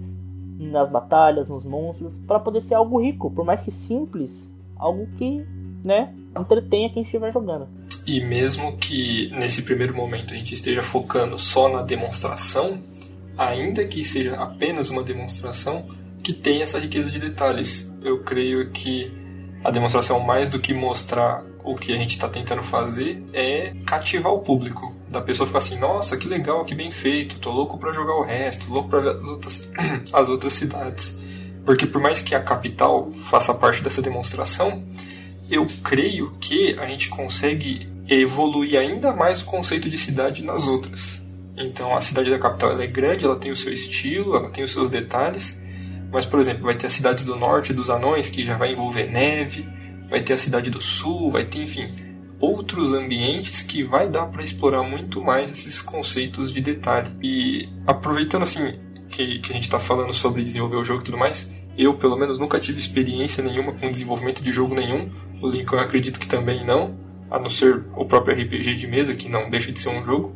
nas 0.58 0.88
batalhas, 0.90 1.48
nos 1.48 1.64
monstros, 1.64 2.14
para 2.26 2.38
poder 2.38 2.60
ser 2.60 2.74
algo 2.74 3.00
rico, 3.00 3.30
por 3.30 3.44
mais 3.44 3.62
que 3.62 3.70
simples, 3.70 4.48
algo 4.76 5.06
que, 5.16 5.44
né, 5.82 6.14
entretenha 6.38 6.90
quem 6.90 7.02
estiver 7.02 7.32
jogando. 7.32 7.66
E 8.08 8.22
mesmo 8.22 8.78
que 8.78 9.30
nesse 9.34 9.60
primeiro 9.60 9.94
momento 9.94 10.32
a 10.32 10.36
gente 10.38 10.54
esteja 10.54 10.82
focando 10.82 11.38
só 11.38 11.68
na 11.68 11.82
demonstração, 11.82 12.82
ainda 13.36 13.86
que 13.86 14.02
seja 14.02 14.34
apenas 14.36 14.88
uma 14.88 15.02
demonstração, 15.02 15.86
que 16.22 16.32
tem 16.32 16.62
essa 16.62 16.78
riqueza 16.78 17.10
de 17.10 17.18
detalhes. 17.18 17.92
Eu 18.00 18.20
creio 18.22 18.70
que 18.70 19.12
a 19.62 19.70
demonstração, 19.70 20.20
mais 20.20 20.48
do 20.48 20.58
que 20.58 20.72
mostrar 20.72 21.44
o 21.62 21.76
que 21.76 21.92
a 21.92 21.96
gente 21.98 22.12
está 22.12 22.26
tentando 22.30 22.62
fazer, 22.62 23.22
é 23.34 23.74
cativar 23.84 24.32
o 24.32 24.38
público. 24.38 24.96
Da 25.10 25.20
pessoa 25.20 25.46
ficar 25.46 25.58
assim, 25.58 25.78
nossa, 25.78 26.16
que 26.16 26.26
legal, 26.26 26.64
que 26.64 26.74
bem 26.74 26.90
feito, 26.90 27.38
tô 27.38 27.50
louco 27.50 27.76
para 27.76 27.92
jogar 27.92 28.14
o 28.14 28.24
resto, 28.24 28.72
louco 28.72 28.88
para 28.88 29.00
ver 29.00 29.10
as 29.10 29.22
outras, 29.22 29.70
as 30.14 30.28
outras 30.30 30.54
cidades. 30.54 31.18
Porque 31.62 31.84
por 31.84 32.00
mais 32.00 32.22
que 32.22 32.34
a 32.34 32.40
capital 32.40 33.12
faça 33.24 33.52
parte 33.52 33.82
dessa 33.82 34.00
demonstração, 34.00 34.82
eu 35.50 35.66
creio 35.84 36.30
que 36.40 36.74
a 36.78 36.86
gente 36.86 37.10
consegue 37.10 37.97
evoluir 38.08 38.78
ainda 38.78 39.12
mais 39.12 39.40
o 39.40 39.44
conceito 39.44 39.88
de 39.88 39.98
cidade 39.98 40.42
nas 40.42 40.66
outras. 40.66 41.22
Então 41.56 41.94
a 41.94 42.00
cidade 42.00 42.30
da 42.30 42.38
capital 42.38 42.80
é 42.80 42.86
grande, 42.86 43.24
ela 43.24 43.36
tem 43.36 43.50
o 43.50 43.56
seu 43.56 43.72
estilo, 43.72 44.36
ela 44.36 44.50
tem 44.50 44.64
os 44.64 44.72
seus 44.72 44.88
detalhes, 44.88 45.58
mas, 46.10 46.24
por 46.24 46.40
exemplo, 46.40 46.64
vai 46.64 46.74
ter 46.74 46.86
a 46.86 46.90
cidade 46.90 47.24
do 47.24 47.36
norte 47.36 47.72
dos 47.72 47.90
anões, 47.90 48.28
que 48.28 48.44
já 48.44 48.56
vai 48.56 48.72
envolver 48.72 49.10
neve, 49.10 49.68
vai 50.08 50.22
ter 50.22 50.32
a 50.32 50.38
cidade 50.38 50.70
do 50.70 50.80
sul, 50.80 51.30
vai 51.30 51.44
ter, 51.44 51.62
enfim, 51.62 51.94
outros 52.40 52.92
ambientes 52.92 53.62
que 53.62 53.82
vai 53.82 54.08
dar 54.08 54.26
para 54.26 54.42
explorar 54.42 54.82
muito 54.82 55.22
mais 55.22 55.52
esses 55.52 55.82
conceitos 55.82 56.52
de 56.52 56.60
detalhe. 56.60 57.10
E 57.22 57.68
aproveitando 57.86 58.42
assim 58.42 58.78
que, 59.08 59.38
que 59.40 59.50
a 59.50 59.54
gente 59.54 59.64
está 59.64 59.78
falando 59.78 60.12
sobre 60.14 60.42
desenvolver 60.42 60.76
o 60.76 60.84
jogo 60.84 61.02
e 61.02 61.04
tudo 61.04 61.18
mais, 61.18 61.54
eu 61.76 61.94
pelo 61.94 62.16
menos 62.16 62.38
nunca 62.38 62.58
tive 62.58 62.78
experiência 62.78 63.42
nenhuma 63.44 63.72
com 63.72 63.90
desenvolvimento 63.90 64.42
de 64.42 64.50
jogo 64.50 64.74
nenhum. 64.74 65.10
O 65.42 65.48
Lincoln 65.48 65.76
eu 65.76 65.82
acredito 65.82 66.18
que 66.18 66.26
também 66.26 66.64
não, 66.64 66.98
a 67.30 67.38
não 67.38 67.50
ser 67.50 67.84
o 67.96 68.04
próprio 68.04 68.34
RPG 68.34 68.74
de 68.76 68.86
mesa, 68.86 69.14
que 69.14 69.28
não 69.28 69.50
deixa 69.50 69.72
de 69.72 69.78
ser 69.78 69.90
um 69.90 70.04
jogo. 70.04 70.34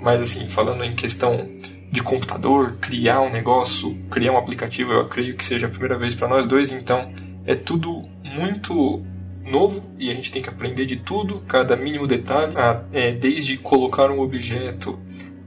Mas 0.00 0.22
assim, 0.22 0.46
falando 0.46 0.84
em 0.84 0.94
questão 0.94 1.48
de 1.90 2.02
computador, 2.02 2.76
criar 2.80 3.20
um 3.20 3.30
negócio, 3.30 3.94
criar 4.10 4.32
um 4.32 4.38
aplicativo, 4.38 4.92
eu 4.92 5.06
creio 5.06 5.36
que 5.36 5.44
seja 5.44 5.66
a 5.66 5.70
primeira 5.70 5.98
vez 5.98 6.14
para 6.14 6.28
nós 6.28 6.46
dois, 6.46 6.70
então 6.70 7.12
é 7.44 7.54
tudo 7.54 8.04
muito 8.22 9.04
novo 9.44 9.82
e 9.98 10.10
a 10.10 10.14
gente 10.14 10.30
tem 10.30 10.40
que 10.40 10.48
aprender 10.48 10.86
de 10.86 10.96
tudo, 10.96 11.40
cada 11.48 11.76
mínimo 11.76 12.06
detalhe, 12.06 12.54
é, 12.92 13.12
desde 13.12 13.56
colocar 13.56 14.10
um 14.10 14.20
objeto 14.20 14.98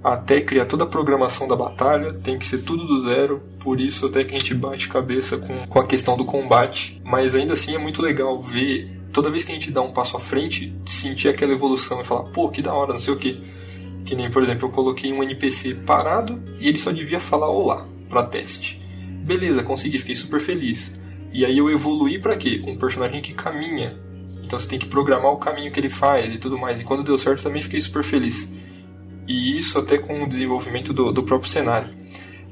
até 0.04 0.42
criar 0.42 0.66
toda 0.66 0.84
a 0.84 0.88
programação 0.88 1.48
da 1.48 1.56
batalha, 1.56 2.14
tem 2.14 2.38
que 2.38 2.46
ser 2.46 2.60
tudo 2.60 2.86
do 2.86 3.00
zero, 3.00 3.42
por 3.60 3.80
isso 3.80 4.08
até 4.08 4.24
que 4.26 4.36
a 4.36 4.38
gente 4.38 4.54
bate 4.54 4.90
cabeça 4.90 5.38
com, 5.38 5.66
com 5.66 5.80
a 5.80 5.88
questão 5.88 6.18
do 6.18 6.26
combate, 6.26 7.02
mas 7.06 7.34
ainda 7.34 7.54
assim 7.54 7.74
é 7.74 7.78
muito 7.78 8.02
legal 8.02 8.42
ver, 8.42 9.02
toda 9.14 9.32
vez 9.32 9.44
que 9.46 9.52
a 9.52 9.56
gente 9.56 9.72
dá 9.72 9.82
um 9.82 9.94
passo 9.94 10.18
à 10.18 10.20
frente, 10.20 10.76
sentir 10.86 11.30
aquela 11.30 11.54
evolução 11.54 12.02
e 12.02 12.04
falar, 12.04 12.24
pô, 12.32 12.50
que 12.50 12.62
da 12.62 12.74
hora, 12.74 12.92
não 12.92 13.00
sei 13.00 13.14
o 13.14 13.18
que 13.18 13.42
que 14.04 14.16
nem, 14.16 14.30
por 14.30 14.44
exemplo, 14.44 14.68
eu 14.68 14.72
coloquei 14.72 15.12
um 15.12 15.24
NPC 15.24 15.76
parado 15.76 16.42
e 16.60 16.68
ele 16.68 16.78
só 16.78 16.92
devia 16.92 17.20
falar 17.20 17.50
olá 17.50 17.88
para 18.10 18.24
teste. 18.24 18.82
Beleza, 19.24 19.64
consegui, 19.64 19.98
fiquei 19.98 20.16
super 20.16 20.40
feliz. 20.40 21.00
E 21.32 21.46
aí 21.46 21.58
eu 21.58 21.70
evoluí 21.70 22.20
para 22.20 22.36
quê? 22.36 22.62
Um 22.66 22.78
personagem 22.78 23.22
que 23.22 23.34
caminha. 23.34 23.98
Então 24.44 24.60
você 24.60 24.68
tem 24.68 24.78
que 24.78 24.86
programar 24.86 25.32
o 25.32 25.38
caminho 25.38 25.72
que 25.72 25.80
ele 25.80 25.90
faz 25.90 26.34
e 26.34 26.38
tudo 26.38 26.58
mais. 26.58 26.80
E 26.80 26.84
quando 26.84 27.04
deu 27.04 27.18
certo 27.18 27.42
também 27.42 27.62
fiquei 27.62 27.80
super 27.80 28.04
feliz. 28.04 28.52
E 29.28 29.58
isso 29.58 29.80
até 29.80 29.98
com 29.98 30.24
o 30.24 30.28
desenvolvimento 30.28 30.94
do, 30.94 31.12
do 31.12 31.24
próprio 31.24 31.50
cenário. 31.50 31.94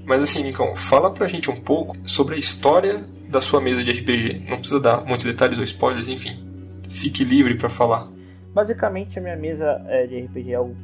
Mas 0.05 0.21
assim, 0.21 0.41
Lincoln, 0.41 0.75
fala 0.75 1.11
pra 1.11 1.27
gente 1.27 1.51
um 1.51 1.59
pouco 1.59 1.97
sobre 2.05 2.35
a 2.35 2.39
história 2.39 3.05
da 3.29 3.41
sua 3.41 3.61
mesa 3.61 3.83
de 3.83 3.91
RPG. 3.91 4.45
Não 4.49 4.57
precisa 4.57 4.79
dar 4.79 5.05
muitos 5.05 5.25
detalhes 5.25 5.57
ou 5.57 5.63
spoilers, 5.63 6.07
enfim. 6.07 6.50
Fique 6.91 7.23
livre 7.23 7.57
para 7.57 7.69
falar. 7.69 8.07
Basicamente, 8.53 9.17
a 9.17 9.21
minha 9.21 9.35
mesa 9.35 9.81
é, 9.87 10.05
de 10.05 10.19
RPG 10.21 10.51
é 10.51 10.55
algo 10.55 10.75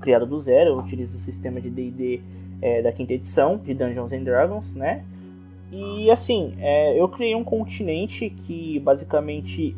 criado 0.00 0.26
do 0.26 0.40
zero. 0.40 0.70
Eu 0.70 0.78
utilizo 0.78 1.16
o 1.16 1.20
sistema 1.20 1.60
de 1.60 1.70
D&D 1.70 2.20
é, 2.60 2.82
da 2.82 2.92
quinta 2.92 3.14
edição 3.14 3.56
de 3.58 3.74
Dungeons 3.74 4.12
and 4.12 4.22
Dragons, 4.22 4.74
né? 4.74 5.02
E 5.72 6.10
assim, 6.10 6.54
é, 6.58 7.00
eu 7.00 7.08
criei 7.08 7.34
um 7.34 7.42
continente 7.42 8.30
que 8.30 8.78
basicamente 8.80 9.74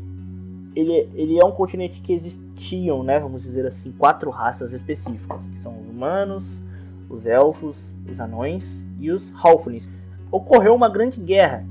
ele, 0.74 1.08
ele 1.14 1.38
é 1.38 1.44
um 1.44 1.52
continente 1.52 2.00
que 2.00 2.12
existiam, 2.12 3.02
né? 3.02 3.18
Vamos 3.18 3.42
dizer 3.42 3.66
assim, 3.66 3.92
quatro 3.92 4.30
raças 4.30 4.72
específicas, 4.72 5.46
que 5.46 5.58
são 5.58 5.80
os 5.80 5.88
humanos, 5.88 6.44
os 7.08 7.24
elfos, 7.24 7.78
os 8.10 8.20
anões 8.20 8.84
e 9.00 9.10
os 9.10 9.32
halflings 9.42 9.88
ocorreu 10.30 10.74
uma 10.74 10.88
grande 10.88 11.20
guerra, 11.20 11.64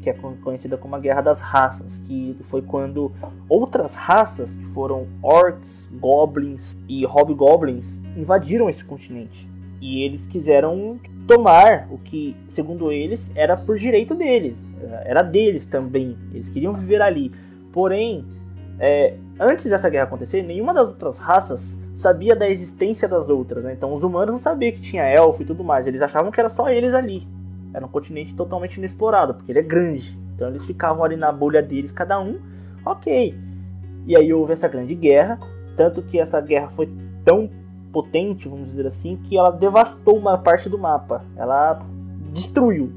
que 0.00 0.08
é 0.08 0.12
conhecida 0.42 0.76
como 0.76 0.94
a 0.94 0.98
Guerra 0.98 1.20
das 1.20 1.40
Raças, 1.40 1.98
que 2.06 2.36
foi 2.44 2.62
quando 2.62 3.12
outras 3.48 3.94
raças, 3.94 4.54
que 4.54 4.64
foram 4.66 5.06
orcs, 5.22 5.90
goblins 6.00 6.76
e 6.88 7.04
hobgoblins, 7.04 8.00
invadiram 8.16 8.70
esse 8.70 8.84
continente. 8.84 9.48
E 9.80 10.02
eles 10.02 10.26
quiseram 10.26 10.98
tomar 11.26 11.88
o 11.90 11.98
que, 11.98 12.36
segundo 12.48 12.92
eles, 12.92 13.30
era 13.34 13.56
por 13.56 13.78
direito 13.78 14.14
deles, 14.14 14.56
era 15.04 15.22
deles 15.22 15.66
também, 15.66 16.16
eles 16.32 16.48
queriam 16.48 16.74
viver 16.74 17.02
ali. 17.02 17.32
Porém, 17.72 18.24
é, 18.78 19.14
antes 19.38 19.64
dessa 19.64 19.88
guerra 19.88 20.04
acontecer, 20.04 20.42
nenhuma 20.42 20.72
das 20.72 20.88
outras 20.88 21.18
raças 21.18 21.76
sabia 21.96 22.36
da 22.36 22.48
existência 22.48 23.08
das 23.08 23.28
outras, 23.28 23.64
né? 23.64 23.72
Então 23.72 23.94
os 23.94 24.02
humanos 24.02 24.32
não 24.32 24.38
sabiam 24.38 24.72
que 24.72 24.80
tinha 24.80 25.02
elfo 25.02 25.42
e 25.42 25.46
tudo 25.46 25.64
mais, 25.64 25.86
eles 25.86 26.02
achavam 26.02 26.30
que 26.30 26.38
era 26.38 26.50
só 26.50 26.68
eles 26.68 26.94
ali. 26.94 27.26
Era 27.74 27.84
um 27.84 27.88
continente 27.88 28.32
totalmente 28.34 28.76
inexplorado, 28.76 29.34
porque 29.34 29.50
ele 29.52 29.58
é 29.58 29.62
grande. 29.62 30.16
Então 30.34 30.48
eles 30.48 30.64
ficavam 30.64 31.04
ali 31.04 31.16
na 31.16 31.32
bolha 31.32 31.60
deles, 31.60 31.90
cada 31.90 32.20
um, 32.20 32.38
ok. 32.86 33.34
E 34.06 34.16
aí 34.16 34.32
houve 34.32 34.52
essa 34.52 34.68
grande 34.68 34.94
guerra, 34.94 35.38
tanto 35.76 36.00
que 36.02 36.18
essa 36.18 36.40
guerra 36.40 36.68
foi 36.68 36.88
tão 37.24 37.50
potente, 37.92 38.48
vamos 38.48 38.68
dizer 38.68 38.86
assim, 38.86 39.16
que 39.16 39.36
ela 39.36 39.50
devastou 39.50 40.16
uma 40.16 40.38
parte 40.38 40.68
do 40.68 40.78
mapa. 40.78 41.24
Ela 41.36 41.82
destruiu 42.32 42.92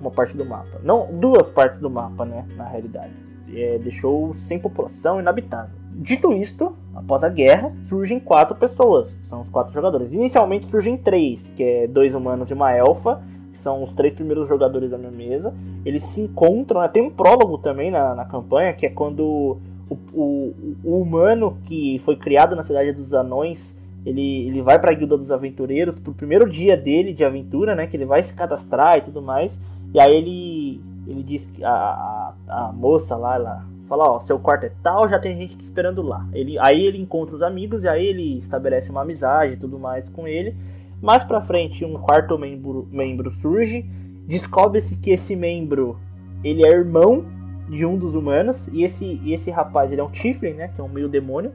uma 0.00 0.10
parte 0.10 0.36
do 0.36 0.44
mapa. 0.44 0.80
Não, 0.82 1.08
duas 1.12 1.48
partes 1.48 1.78
do 1.78 1.90
mapa, 1.90 2.24
né, 2.24 2.44
na 2.56 2.64
realidade. 2.64 3.12
É, 3.52 3.78
deixou 3.78 4.34
sem 4.34 4.58
população 4.58 5.20
inabitável. 5.20 5.74
Dito 5.92 6.32
isto, 6.32 6.74
após 6.94 7.22
a 7.22 7.28
guerra, 7.28 7.72
surgem 7.88 8.20
quatro 8.20 8.56
pessoas, 8.56 9.16
são 9.22 9.42
os 9.42 9.48
quatro 9.50 9.72
jogadores. 9.72 10.12
Inicialmente 10.12 10.66
surgem 10.66 10.96
três, 10.96 11.48
que 11.56 11.62
é 11.62 11.86
dois 11.86 12.14
humanos 12.14 12.50
e 12.50 12.54
uma 12.54 12.72
elfa, 12.72 13.20
são 13.60 13.84
os 13.84 13.92
três 13.92 14.14
primeiros 14.14 14.48
jogadores 14.48 14.90
da 14.90 14.98
minha 14.98 15.10
mesa. 15.10 15.54
Eles 15.84 16.02
se 16.04 16.20
encontram, 16.20 16.80
né? 16.80 16.88
tem 16.88 17.02
um 17.02 17.10
prólogo 17.10 17.58
também 17.58 17.90
na, 17.90 18.14
na 18.14 18.24
campanha, 18.24 18.72
que 18.72 18.86
é 18.86 18.90
quando 18.90 19.58
o, 19.88 19.96
o, 20.12 20.54
o, 20.84 21.00
humano 21.00 21.58
que 21.66 22.00
foi 22.04 22.16
criado 22.16 22.56
na 22.56 22.62
cidade 22.62 22.92
dos 22.92 23.12
anões, 23.12 23.78
ele, 24.04 24.46
ele 24.46 24.62
vai 24.62 24.78
para 24.78 24.92
a 24.92 24.94
guilda 24.94 25.16
dos 25.16 25.30
aventureiros 25.30 25.98
pro 25.98 26.12
primeiro 26.12 26.48
dia 26.48 26.76
dele 26.76 27.12
de 27.12 27.24
aventura, 27.24 27.74
né? 27.74 27.86
Que 27.86 27.96
ele 27.96 28.06
vai 28.06 28.22
se 28.22 28.34
cadastrar 28.34 28.98
e 28.98 29.02
tudo 29.02 29.20
mais. 29.20 29.58
E 29.92 30.00
aí 30.00 30.14
ele 30.14 30.80
ele 31.06 31.22
diz 31.22 31.46
que 31.46 31.64
a, 31.64 32.32
a, 32.48 32.72
moça 32.72 33.16
lá, 33.16 33.34
ela 33.34 33.64
fala, 33.88 34.04
ó, 34.08 34.20
seu 34.20 34.38
quarto 34.38 34.64
é 34.64 34.72
tal, 34.82 35.08
já 35.08 35.18
tem 35.18 35.36
gente 35.36 35.56
te 35.56 35.64
esperando 35.64 36.02
lá. 36.02 36.24
Ele, 36.32 36.58
aí 36.58 36.80
ele 36.80 36.98
encontra 36.98 37.34
os 37.34 37.42
amigos 37.42 37.82
e 37.82 37.88
aí 37.88 38.06
ele 38.06 38.38
estabelece 38.38 38.90
uma 38.90 39.02
amizade 39.02 39.54
e 39.54 39.56
tudo 39.56 39.78
mais 39.78 40.08
com 40.08 40.28
ele. 40.28 40.54
Mais 41.00 41.24
pra 41.24 41.40
frente, 41.40 41.84
um 41.84 41.94
quarto 41.94 42.38
membro, 42.38 42.88
membro 42.90 43.30
surge. 43.30 43.82
Descobre-se 44.26 44.96
que 44.96 45.10
esse 45.10 45.34
membro 45.34 45.98
ele 46.44 46.66
é 46.66 46.70
irmão 46.70 47.24
de 47.68 47.86
um 47.86 47.96
dos 47.96 48.14
humanos. 48.14 48.68
E 48.72 48.84
esse, 48.84 49.20
e 49.22 49.32
esse 49.32 49.50
rapaz 49.50 49.90
ele 49.90 50.00
é 50.00 50.04
um 50.04 50.10
Tiflin, 50.10 50.54
né? 50.54 50.68
Que 50.68 50.80
é 50.80 50.84
um 50.84 50.88
meio 50.88 51.08
demônio. 51.08 51.52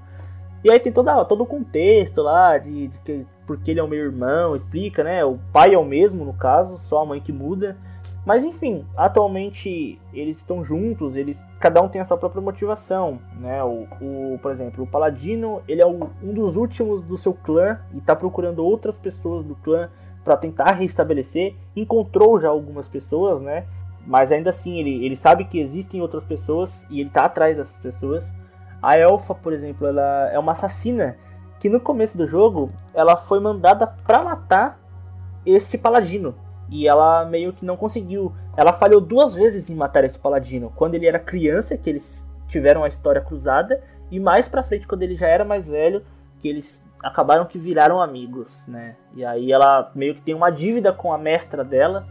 E 0.64 0.72
aí 0.72 0.80
tem 0.80 0.92
toda, 0.92 1.24
todo 1.26 1.44
o 1.44 1.46
contexto 1.46 2.22
lá 2.22 2.58
de, 2.58 2.88
de 2.88 2.98
que 3.00 3.26
porque 3.46 3.72
ele 3.72 3.80
é 3.80 3.84
o 3.84 3.88
meu 3.88 4.00
irmão, 4.00 4.56
explica, 4.56 5.04
né? 5.04 5.24
O 5.24 5.38
pai 5.54 5.74
é 5.74 5.78
o 5.78 5.86
mesmo 5.86 6.26
no 6.26 6.34
caso, 6.34 6.80
só 6.80 7.04
a 7.04 7.06
mãe 7.06 7.22
que 7.22 7.32
muda. 7.32 7.78
Mas 8.26 8.44
enfim, 8.44 8.84
atualmente 8.98 10.00
eles 10.12 10.38
estão 10.38 10.64
juntos, 10.66 11.16
eles 11.16 11.42
cada 11.60 11.80
um 11.82 11.88
tem 11.88 12.02
a 12.02 12.06
sua 12.06 12.18
própria 12.18 12.42
motivação, 12.42 13.20
né? 13.40 13.64
O, 13.64 13.88
o 14.02 14.40
por 14.42 14.52
exemplo, 14.52 14.84
o 14.84 14.88
Paladino, 14.88 15.62
ele 15.68 15.82
é 15.82 15.86
o, 15.86 16.10
um 16.24 16.34
dos 16.34 16.56
últimos 16.56 17.04
do 17.04 17.18
seu 17.18 17.34
clã 17.34 17.80
e 17.94 18.00
está 18.00 18.16
procurando 18.16 18.66
outras 18.66 18.98
pessoas 18.98 19.46
do 19.46 19.56
clã 19.56 19.90
para 20.24 20.36
tentar 20.36 20.72
restabelecer. 20.72 21.56
Encontrou 21.76 22.42
já 22.42 22.50
algumas 22.50 22.88
pessoas, 22.88 23.40
né? 23.44 23.66
Mas 24.08 24.32
ainda 24.32 24.50
assim, 24.50 24.80
ele, 24.80 25.06
ele 25.06 25.16
sabe 25.16 25.46
que 25.46 25.60
existem 25.60 26.02
outras 26.02 26.24
pessoas 26.26 26.84
e 26.90 27.00
ele 27.00 27.10
está 27.10 27.26
atrás 27.26 27.56
dessas 27.58 27.78
pessoas. 27.78 28.28
A 28.82 28.98
Elfa, 28.98 29.36
por 29.36 29.54
exemplo, 29.54 29.86
ela 29.86 30.30
é 30.32 30.40
uma 30.40 30.54
assassina 30.54 31.16
que 31.60 31.70
no 31.70 31.80
começo 31.80 32.18
do 32.18 32.28
jogo 32.28 32.70
ela 32.94 33.18
foi 33.18 33.40
mandada 33.40 33.88
para 33.88 34.24
matar 34.24 34.80
esse 35.46 35.78
paladino, 35.78 36.36
e 36.70 36.88
ela 36.88 37.26
meio 37.26 37.54
que 37.54 37.66
não 37.66 37.78
conseguiu. 37.78 38.34
Ela 38.58 38.74
falhou 38.74 39.02
duas 39.02 39.34
vezes 39.34 39.70
em 39.70 39.76
matar 39.76 40.04
esse 40.04 40.18
paladino. 40.18 40.72
Quando 40.76 40.96
ele 40.96 41.08
era 41.08 41.20
criança, 41.20 41.78
que 41.78 41.90
eles 41.90 42.26
tiveram 42.48 42.84
a 42.84 42.88
história 42.88 43.22
cruzada, 43.22 43.82
e 44.12 44.20
mais 44.20 44.48
pra 44.48 44.64
frente, 44.64 44.88
quando 44.88 45.04
ele 45.04 45.16
já 45.16 45.28
era 45.28 45.44
mais 45.44 45.68
velho, 45.68 46.04
que 46.42 46.48
eles 46.48 46.86
acabaram 47.04 47.46
que 47.46 47.60
viraram 47.60 48.02
amigos, 48.02 48.66
né? 48.68 48.96
E 49.14 49.24
aí 49.24 49.52
ela 49.52 49.92
meio 49.94 50.16
que 50.16 50.22
tem 50.22 50.34
uma 50.34 50.50
dívida 50.50 50.92
com 50.92 51.14
a 51.14 51.18
mestra 51.18 51.64
dela, 51.64 52.06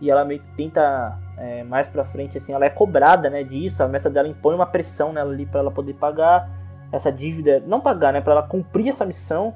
e 0.00 0.10
ela 0.10 0.24
meio 0.24 0.40
que 0.40 0.56
tenta 0.56 1.18
é, 1.36 1.64
mais 1.64 1.88
pra 1.88 2.04
frente, 2.04 2.38
assim, 2.38 2.52
ela 2.52 2.64
é 2.64 2.70
cobrada, 2.70 3.28
né, 3.28 3.42
disso, 3.42 3.82
a 3.82 3.88
mestra 3.88 4.10
dela 4.10 4.28
impõe 4.28 4.54
uma 4.54 4.66
pressão 4.66 5.12
nela 5.12 5.32
ali 5.32 5.44
para 5.44 5.60
ela 5.60 5.70
poder 5.70 5.94
pagar 5.94 6.48
essa 6.92 7.10
dívida, 7.10 7.62
não 7.66 7.80
pagar, 7.80 8.12
né, 8.12 8.20
para 8.20 8.34
ela 8.34 8.42
cumprir 8.42 8.90
essa 8.90 9.04
missão, 9.04 9.54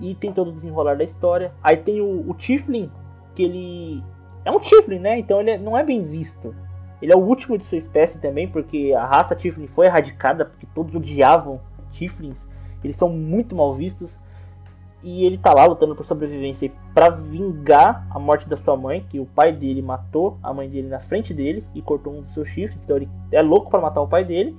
e 0.00 0.14
tem 0.14 0.32
todo 0.32 0.48
o 0.48 0.52
desenrolar 0.52 0.96
da 0.96 1.04
história. 1.04 1.52
Aí 1.62 1.76
tem 1.76 2.00
o, 2.00 2.28
o 2.28 2.34
Tiflin, 2.34 2.90
que 3.34 3.42
ele 3.42 4.02
é 4.44 4.50
um 4.50 4.60
Tiflin, 4.60 4.98
né? 4.98 5.18
Então 5.18 5.40
ele 5.40 5.58
não 5.58 5.76
é 5.76 5.82
bem 5.82 6.02
visto. 6.02 6.54
Ele 7.00 7.12
é 7.12 7.16
o 7.16 7.20
último 7.20 7.58
de 7.58 7.64
sua 7.64 7.78
espécie 7.78 8.20
também, 8.20 8.48
porque 8.48 8.94
a 8.96 9.04
raça 9.04 9.34
Tiflin 9.34 9.66
foi 9.66 9.86
erradicada, 9.86 10.44
porque 10.44 10.66
todos 10.74 10.94
odiavam 10.94 11.60
Tiflins. 11.92 12.38
Eles 12.82 12.96
são 12.96 13.08
muito 13.08 13.54
mal 13.54 13.74
vistos. 13.74 14.18
E 15.02 15.26
ele 15.26 15.36
tá 15.36 15.52
lá 15.52 15.66
lutando 15.66 15.94
por 15.94 16.06
sobrevivência 16.06 16.72
para 16.94 17.10
vingar 17.10 18.06
a 18.10 18.18
morte 18.18 18.48
da 18.48 18.56
sua 18.56 18.74
mãe, 18.74 19.04
que 19.10 19.20
o 19.20 19.26
pai 19.26 19.52
dele 19.52 19.82
matou 19.82 20.38
a 20.42 20.50
mãe 20.54 20.66
dele 20.66 20.88
na 20.88 20.98
frente 20.98 21.34
dele 21.34 21.62
e 21.74 21.82
cortou 21.82 22.14
um 22.14 22.22
dos 22.22 22.32
seus 22.32 22.48
chifres. 22.48 22.80
Então 22.82 22.96
ele 22.96 23.08
é 23.30 23.42
louco 23.42 23.70
para 23.70 23.82
matar 23.82 24.00
o 24.00 24.08
pai 24.08 24.24
dele. 24.24 24.56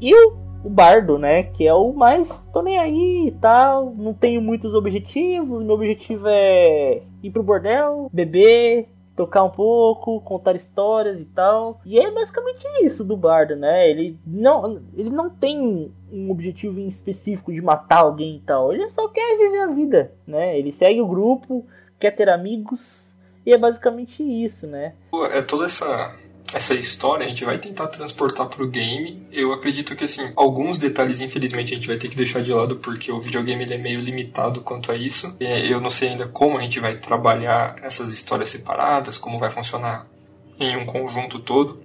E 0.00 0.14
o 0.14 0.36
o 0.64 0.70
bardo, 0.70 1.18
né? 1.18 1.42
Que 1.42 1.66
é 1.66 1.74
o 1.74 1.92
mais 1.92 2.28
tô 2.52 2.62
nem 2.62 2.78
aí 2.78 3.28
e 3.28 3.32
tal, 3.32 3.94
não 3.94 4.14
tenho 4.14 4.40
muitos 4.40 4.74
objetivos, 4.74 5.62
meu 5.62 5.74
objetivo 5.74 6.26
é 6.26 7.02
ir 7.22 7.30
pro 7.30 7.42
bordel, 7.42 8.08
beber, 8.12 8.88
tocar 9.14 9.44
um 9.44 9.50
pouco, 9.50 10.20
contar 10.22 10.56
histórias 10.56 11.20
e 11.20 11.24
tal. 11.24 11.80
E 11.84 11.98
é 11.98 12.10
basicamente 12.10 12.66
isso 12.82 13.04
do 13.04 13.16
bardo, 13.16 13.54
né? 13.54 13.88
Ele 13.90 14.18
não, 14.26 14.80
ele 14.96 15.10
não 15.10 15.30
tem 15.30 15.92
um 16.12 16.30
objetivo 16.30 16.80
em 16.80 16.86
específico 16.86 17.52
de 17.52 17.60
matar 17.60 18.00
alguém 18.00 18.36
e 18.36 18.40
tal. 18.40 18.72
Ele 18.72 18.88
só 18.90 19.08
quer 19.08 19.36
viver 19.36 19.60
a 19.60 19.66
vida, 19.66 20.12
né? 20.26 20.58
Ele 20.58 20.72
segue 20.72 21.00
o 21.00 21.06
grupo, 21.06 21.66
quer 21.98 22.10
ter 22.12 22.32
amigos 22.32 23.04
e 23.46 23.52
é 23.52 23.58
basicamente 23.58 24.22
isso, 24.22 24.66
né? 24.66 24.94
É 25.30 25.42
toda 25.42 25.66
essa 25.66 26.14
essa 26.52 26.74
história 26.74 27.24
a 27.24 27.28
gente 27.28 27.44
vai 27.44 27.58
tentar 27.58 27.88
transportar 27.88 28.46
para 28.48 28.62
o 28.62 28.68
game. 28.68 29.26
Eu 29.32 29.52
acredito 29.52 29.96
que 29.96 30.04
assim, 30.04 30.32
alguns 30.36 30.78
detalhes 30.78 31.20
infelizmente 31.20 31.72
a 31.72 31.76
gente 31.76 31.88
vai 31.88 31.96
ter 31.96 32.08
que 32.08 32.16
deixar 32.16 32.42
de 32.42 32.52
lado 32.52 32.76
porque 32.76 33.10
o 33.10 33.20
videogame 33.20 33.64
ele 33.64 33.74
é 33.74 33.78
meio 33.78 34.00
limitado 34.00 34.60
quanto 34.60 34.92
a 34.92 34.96
isso. 34.96 35.34
Eu 35.40 35.80
não 35.80 35.90
sei 35.90 36.10
ainda 36.10 36.28
como 36.28 36.58
a 36.58 36.60
gente 36.60 36.78
vai 36.80 36.96
trabalhar 36.96 37.76
essas 37.82 38.10
histórias 38.10 38.48
separadas, 38.48 39.18
como 39.18 39.38
vai 39.38 39.50
funcionar 39.50 40.06
em 40.58 40.76
um 40.76 40.84
conjunto 40.84 41.38
todo. 41.38 41.80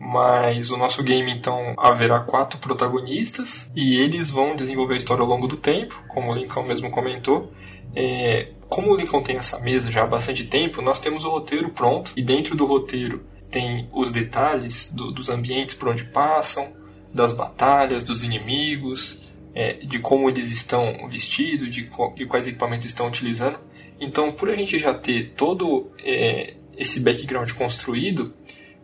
Mas 0.00 0.70
o 0.70 0.76
nosso 0.76 1.02
game 1.02 1.30
então 1.30 1.74
haverá 1.76 2.20
quatro 2.20 2.58
protagonistas 2.60 3.70
e 3.74 3.96
eles 3.96 4.30
vão 4.30 4.54
desenvolver 4.54 4.94
a 4.94 4.96
história 4.98 5.22
ao 5.22 5.28
longo 5.28 5.48
do 5.48 5.56
tempo, 5.56 6.00
como 6.08 6.30
o 6.30 6.34
Lincoln 6.34 6.62
mesmo 6.62 6.88
comentou. 6.90 7.52
É, 7.96 8.52
como 8.68 8.92
o 8.92 8.96
Lincoln 8.96 9.22
tem 9.22 9.36
essa 9.36 9.58
mesa 9.58 9.90
já 9.90 10.04
há 10.04 10.06
bastante 10.06 10.44
tempo, 10.44 10.80
nós 10.80 11.00
temos 11.00 11.24
o 11.24 11.30
roteiro 11.30 11.70
pronto 11.70 12.12
e 12.16 12.22
dentro 12.22 12.54
do 12.54 12.64
roteiro 12.64 13.24
tem 13.50 13.88
os 13.92 14.10
detalhes 14.10 14.92
do, 14.92 15.10
dos 15.10 15.28
ambientes 15.28 15.74
por 15.74 15.88
onde 15.88 16.04
passam, 16.04 16.72
das 17.12 17.32
batalhas, 17.32 18.04
dos 18.04 18.22
inimigos, 18.22 19.20
é, 19.54 19.74
de 19.74 19.98
como 19.98 20.28
eles 20.28 20.50
estão 20.50 21.08
vestidos, 21.08 21.74
de, 21.74 21.90
de, 22.14 22.26
quais 22.26 22.46
equipamentos 22.46 22.86
estão 22.86 23.08
utilizando. 23.08 23.58
Então, 24.00 24.30
por 24.30 24.50
a 24.50 24.54
gente 24.54 24.78
já 24.78 24.94
ter 24.94 25.32
todo 25.36 25.90
é, 26.04 26.54
esse 26.76 27.00
background 27.00 27.50
construído, 27.52 28.32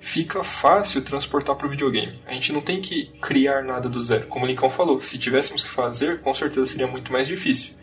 fica 0.01 0.43
fácil 0.43 1.01
transportar 1.03 1.55
para 1.57 1.67
o 1.67 1.71
videogame. 1.71 2.21
A 2.27 2.33
gente 2.33 2.53
não 2.53 2.61
tem 2.61 2.81
que 2.81 3.07
criar 3.21 3.63
nada 3.63 3.89
do 3.89 4.03
zero. 4.03 4.27
Como 4.27 4.45
o 4.45 4.49
Lincoln 4.49 4.71
falou, 4.71 5.01
se 5.01 5.19
tivéssemos 5.19 5.63
que 5.63 5.69
fazer, 5.69 6.21
com 6.21 6.35
certeza 6.35 6.67
seria 6.67 6.87
muito 6.87 7.13
mais 7.13 7.27
difícil. 7.27 7.75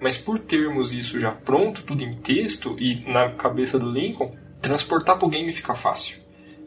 Mas 0.00 0.16
por 0.18 0.38
termos 0.38 0.92
isso 0.92 1.18
já 1.18 1.30
pronto, 1.30 1.82
tudo 1.82 2.02
em 2.02 2.14
texto 2.14 2.76
e 2.78 3.10
na 3.10 3.30
cabeça 3.30 3.78
do 3.78 3.90
Lincoln, 3.90 4.36
transportar 4.60 5.18
para 5.18 5.26
o 5.26 5.30
game 5.30 5.52
fica 5.52 5.74
fácil. 5.74 6.23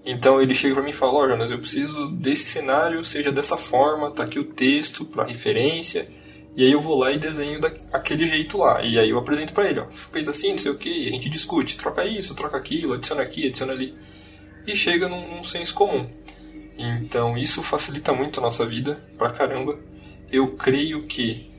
Então 0.09 0.41
ele 0.41 0.55
chega 0.55 0.73
para 0.73 0.83
mim 0.83 0.91
e 0.91 0.93
fala: 0.93 1.11
Ó, 1.11 1.25
oh, 1.25 1.27
Jonas, 1.27 1.51
eu 1.51 1.59
preciso 1.59 2.09
desse 2.11 2.47
cenário, 2.47 3.03
seja 3.03 3.29
dessa 3.29 3.57
forma, 3.57 4.09
tá 4.09 4.23
aqui 4.23 4.39
o 4.39 4.45
texto 4.45 5.03
para 5.03 5.25
referência. 5.25 6.07
E 6.55 6.63
aí 6.63 6.71
eu 6.71 6.79
vou 6.79 6.97
lá 6.97 7.11
e 7.11 7.19
desenho 7.19 7.59
daquele 7.59 8.25
jeito 8.25 8.57
lá. 8.57 8.81
E 8.81 8.97
aí 8.97 9.09
eu 9.09 9.19
apresento 9.19 9.51
para 9.51 9.69
ele: 9.69 9.81
Ó, 9.81 9.87
fez 9.91 10.29
assim, 10.29 10.51
não 10.51 10.59
sei 10.59 10.71
o 10.71 10.77
que, 10.77 11.09
a 11.09 11.11
gente 11.11 11.29
discute, 11.29 11.75
troca 11.75 12.05
isso, 12.05 12.33
troca 12.33 12.55
aquilo, 12.55 12.93
adiciona 12.93 13.21
aqui, 13.21 13.47
adiciona 13.47 13.73
ali. 13.73 13.93
E 14.65 14.77
chega 14.77 15.09
num, 15.09 15.35
num 15.35 15.43
senso 15.43 15.73
comum. 15.73 16.09
Então 16.77 17.37
isso 17.37 17.61
facilita 17.61 18.13
muito 18.13 18.39
a 18.39 18.43
nossa 18.43 18.65
vida, 18.65 19.03
pra 19.17 19.29
caramba. 19.29 19.77
Eu 20.31 20.53
creio 20.53 21.05
que 21.05 21.49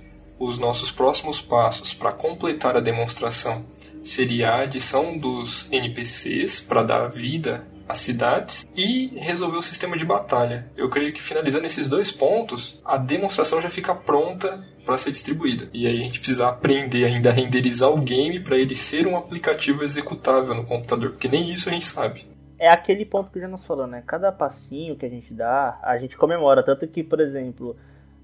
os 0.41 0.57
nossos 0.57 0.91
próximos 0.91 1.39
passos 1.39 1.93
para 1.93 2.13
completar 2.13 2.79
a 2.79 2.81
demonstração 2.81 3.67
seria 4.03 4.53
a 4.53 4.61
adição 4.61 5.19
dos 5.19 5.67
NPCs 5.71 6.61
para 6.61 6.83
dar 6.83 7.09
vida 7.09 7.67
as 7.89 8.01
cidades 8.01 8.67
e 8.77 9.09
resolver 9.17 9.57
o 9.57 9.63
sistema 9.63 9.97
de 9.97 10.05
batalha. 10.05 10.71
Eu 10.77 10.89
creio 10.89 11.13
que 11.13 11.23
finalizando 11.23 11.67
esses 11.67 11.89
dois 11.89 12.13
pontos, 12.13 12.81
a 12.85 12.97
demonstração 12.97 13.63
já 13.63 13.71
fica 13.71 13.95
pronta 13.95 14.63
para 14.85 14.99
ser 14.99 15.11
distribuída. 15.11 15.69
E 15.73 15.87
aí 15.87 16.01
a 16.01 16.05
gente 16.05 16.19
precisa 16.19 16.49
aprender 16.49 17.05
ainda 17.05 17.31
a 17.31 17.33
renderizar 17.33 17.91
o 17.91 18.01
game 18.01 18.41
para 18.41 18.57
ele 18.57 18.75
ser 18.75 19.07
um 19.07 19.17
aplicativo 19.17 19.83
executável 19.83 20.55
no 20.55 20.65
computador, 20.65 21.11
porque 21.11 21.29
nem 21.29 21.51
isso 21.51 21.69
a 21.69 21.73
gente 21.73 21.87
sabe. 21.87 22.27
É 22.59 22.69
aquele 22.73 23.05
ponto 23.05 23.31
que 23.31 23.41
já 23.41 23.47
nos 23.47 23.65
falou, 23.65 23.87
né? 23.87 24.03
Cada 24.07 24.33
passinho 24.33 24.97
que 24.97 25.07
a 25.07 25.09
gente 25.09 25.33
dá, 25.33 25.79
a 25.83 25.97
gente 25.99 26.17
comemora. 26.17 26.63
Tanto 26.63 26.89
que, 26.89 27.05
por 27.05 27.21
exemplo, 27.21 27.77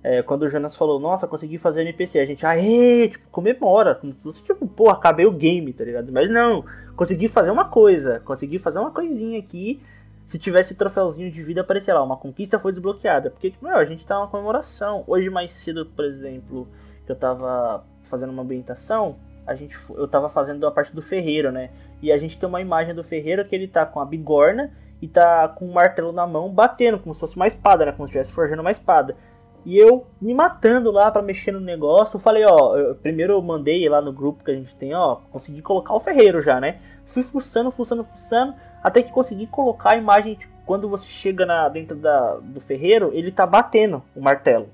é, 0.02 0.22
quando 0.22 0.42
o 0.42 0.50
Jonas 0.50 0.76
falou, 0.76 1.00
nossa, 1.00 1.26
consegui 1.26 1.56
fazer 1.56 1.80
NPC, 1.80 2.18
a 2.18 2.26
gente, 2.26 2.44
aê, 2.44 3.08
tipo, 3.08 3.26
comemora, 3.30 3.94
como 3.94 4.12
se 4.12 4.20
fosse, 4.20 4.42
tipo, 4.42 4.66
pô, 4.66 4.90
acabei 4.90 5.24
o 5.24 5.32
game, 5.32 5.72
tá 5.72 5.84
ligado? 5.84 6.12
Mas 6.12 6.28
não, 6.28 6.64
consegui 6.96 7.28
fazer 7.28 7.50
uma 7.50 7.66
coisa, 7.66 8.20
consegui 8.20 8.58
fazer 8.58 8.78
uma 8.78 8.90
coisinha 8.90 9.38
aqui, 9.38 9.82
se 10.26 10.38
tivesse 10.38 10.74
troféuzinho 10.74 11.30
de 11.30 11.42
vida, 11.42 11.60
aparecia 11.60 11.94
lá, 11.94 12.02
uma 12.02 12.16
conquista 12.16 12.58
foi 12.58 12.72
desbloqueada, 12.72 13.30
porque, 13.30 13.50
tipo, 13.50 13.66
meu, 13.66 13.76
a 13.76 13.84
gente 13.84 14.06
tá 14.06 14.16
numa 14.16 14.28
comemoração. 14.28 15.04
Hoje, 15.06 15.28
mais 15.28 15.52
cedo, 15.52 15.86
por 15.86 16.04
exemplo, 16.04 16.66
que 17.04 17.12
eu 17.12 17.16
tava 17.16 17.84
fazendo 18.04 18.30
uma 18.30 18.42
ambientação, 18.42 19.16
a 19.46 19.54
gente, 19.54 19.78
eu 19.90 20.08
tava 20.08 20.30
fazendo 20.30 20.66
a 20.66 20.70
parte 20.70 20.94
do 20.94 21.02
ferreiro, 21.02 21.52
né? 21.52 21.70
E 22.00 22.10
a 22.10 22.18
gente 22.18 22.38
tem 22.38 22.48
uma 22.48 22.60
imagem 22.60 22.94
do 22.94 23.04
ferreiro 23.04 23.44
que 23.44 23.54
ele 23.54 23.68
tá 23.68 23.84
com 23.84 24.00
a 24.00 24.04
bigorna 24.04 24.72
e 25.02 25.08
tá 25.08 25.48
com 25.48 25.66
um 25.66 25.72
martelo 25.72 26.12
na 26.12 26.26
mão, 26.26 26.50
batendo, 26.50 26.98
como 26.98 27.14
se 27.14 27.20
fosse 27.20 27.36
uma 27.36 27.46
espada, 27.46 27.84
né? 27.84 27.92
Como 27.92 28.08
se 28.08 28.12
estivesse 28.12 28.32
forjando 28.32 28.62
uma 28.62 28.70
espada. 28.70 29.16
E 29.64 29.78
eu 29.78 30.06
me 30.20 30.34
matando 30.34 30.90
lá 30.90 31.10
para 31.10 31.22
mexer 31.22 31.52
no 31.52 31.60
negócio. 31.60 32.16
Eu 32.16 32.20
falei, 32.20 32.44
ó, 32.46 32.76
eu, 32.76 32.94
primeiro 32.96 33.32
eu 33.32 33.42
mandei 33.42 33.88
lá 33.88 34.00
no 34.00 34.12
grupo 34.12 34.44
que 34.44 34.50
a 34.50 34.54
gente 34.54 34.74
tem, 34.76 34.94
ó, 34.94 35.16
consegui 35.30 35.62
colocar 35.62 35.94
o 35.94 36.00
ferreiro 36.00 36.42
já, 36.42 36.60
né? 36.60 36.80
Fui 37.06 37.22
fuçando, 37.22 37.70
fuçando, 37.70 38.04
fuçando, 38.04 38.54
até 38.82 39.02
que 39.02 39.12
consegui 39.12 39.46
colocar 39.46 39.92
a 39.92 39.96
imagem, 39.96 40.34
tipo, 40.34 40.52
quando 40.66 40.88
você 40.88 41.06
chega 41.06 41.46
na, 41.46 41.68
dentro 41.68 41.96
da, 41.96 42.36
do 42.36 42.60
ferreiro, 42.60 43.10
ele 43.12 43.30
tá 43.30 43.46
batendo 43.46 44.02
o 44.14 44.20
martelo. 44.20 44.68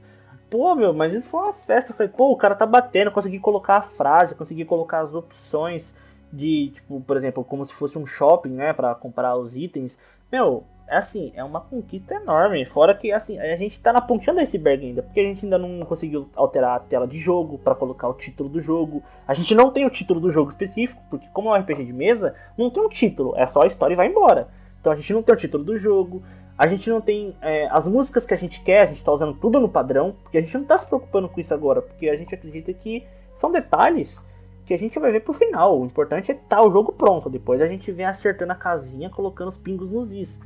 Pô, 0.49 0.75
meu, 0.75 0.93
mas 0.93 1.13
isso 1.13 1.29
foi 1.29 1.41
uma 1.41 1.53
festa. 1.53 1.93
Eu 1.93 1.97
falei, 1.97 2.13
pô, 2.13 2.33
o 2.33 2.37
cara 2.37 2.57
tá 2.57 2.67
batendo, 2.67 3.13
consegui 3.13 3.39
colocar 3.39 3.77
a 3.77 3.83
frase, 3.83 4.35
consegui 4.35 4.65
colocar 4.65 5.01
as 5.01 5.15
opções 5.15 5.95
de, 6.33 6.71
tipo, 6.75 7.01
por 7.01 7.17
exemplo, 7.17 7.45
como 7.45 7.67
se 7.67 7.73
fosse 7.73 7.97
um 7.97 8.07
shopping, 8.07 8.51
né, 8.51 8.73
para 8.73 8.95
comprar 8.95 9.37
os 9.37 9.55
itens. 9.55 9.97
Meu, 10.31 10.65
assim, 10.97 11.33
é 11.35 11.45
uma 11.45 11.61
conquista 11.61 12.15
enorme. 12.15 12.65
Fora 12.65 12.95
que 12.95 13.13
assim, 13.13 13.39
a 13.39 13.57
gente 13.57 13.81
tá 13.81 13.93
na 13.93 14.01
pontinha 14.01 14.35
do 14.35 14.41
iceberg 14.41 14.87
ainda, 14.87 15.03
porque 15.03 15.21
a 15.21 15.25
gente 15.25 15.45
ainda 15.45 15.59
não 15.59 15.85
conseguiu 15.85 16.29
alterar 16.35 16.77
a 16.77 16.81
tela 16.81 17.07
de 17.07 17.19
jogo 17.19 17.59
para 17.59 17.75
colocar 17.75 18.09
o 18.09 18.15
título 18.15 18.49
do 18.49 18.61
jogo. 18.61 19.03
A 19.27 19.35
gente 19.35 19.55
não 19.55 19.71
tem 19.71 19.87
o 19.87 19.91
título 19.91 20.21
do 20.21 20.33
jogo 20.33 20.51
específico, 20.51 21.03
porque 21.09 21.29
como 21.33 21.49
é 21.49 21.59
um 21.59 21.63
RPG 21.63 21.85
de 21.85 21.93
mesa, 21.93 22.35
não 22.57 22.71
tem 22.71 22.83
um 22.83 22.89
título, 22.89 23.35
é 23.37 23.47
só 23.47 23.63
a 23.63 23.67
história 23.67 23.95
e 23.95 23.97
vai 23.97 24.09
embora. 24.09 24.49
Então 24.81 24.93
a 24.93 24.97
gente 24.97 25.13
não 25.13 25.23
tem 25.23 25.35
o 25.35 25.39
título 25.39 25.63
do 25.63 25.79
jogo, 25.79 26.23
a 26.57 26.67
gente 26.67 26.91
não 26.91 27.01
tem 27.01 27.35
é, 27.41 27.69
as 27.71 27.87
músicas 27.87 28.27
que 28.27 28.35
a 28.35 28.37
gente 28.37 28.63
quer, 28.63 28.83
a 28.83 28.87
gente 28.87 29.03
tá 29.03 29.13
usando 29.13 29.35
tudo 29.35 29.59
no 29.59 29.69
padrão, 29.69 30.15
porque 30.23 30.39
a 30.39 30.41
gente 30.41 30.57
não 30.57 30.65
tá 30.65 30.77
se 30.77 30.87
preocupando 30.87 31.29
com 31.29 31.41
isso 31.41 31.55
agora, 31.55 31.81
porque 31.81 32.09
a 32.09 32.17
gente 32.17 32.35
acredita 32.35 32.73
que 32.73 33.05
são 33.39 33.51
detalhes 33.51 34.23
que 34.71 34.75
a 34.75 34.79
gente 34.79 35.01
vai 35.01 35.11
ver 35.11 35.21
pro 35.21 35.33
final. 35.33 35.81
O 35.81 35.85
importante 35.85 36.31
é 36.31 36.35
estar 36.35 36.59
tá 36.59 36.63
o 36.63 36.71
jogo 36.71 36.93
pronto. 36.93 37.29
Depois 37.29 37.61
a 37.61 37.67
gente 37.67 37.91
vem 37.91 38.07
acertando 38.07 38.53
a 38.53 38.55
casinha, 38.55 39.11
colocando 39.11 39.49
os 39.49 39.59
pingos 39.59 39.91
nos 39.91 40.13
is. 40.13 40.41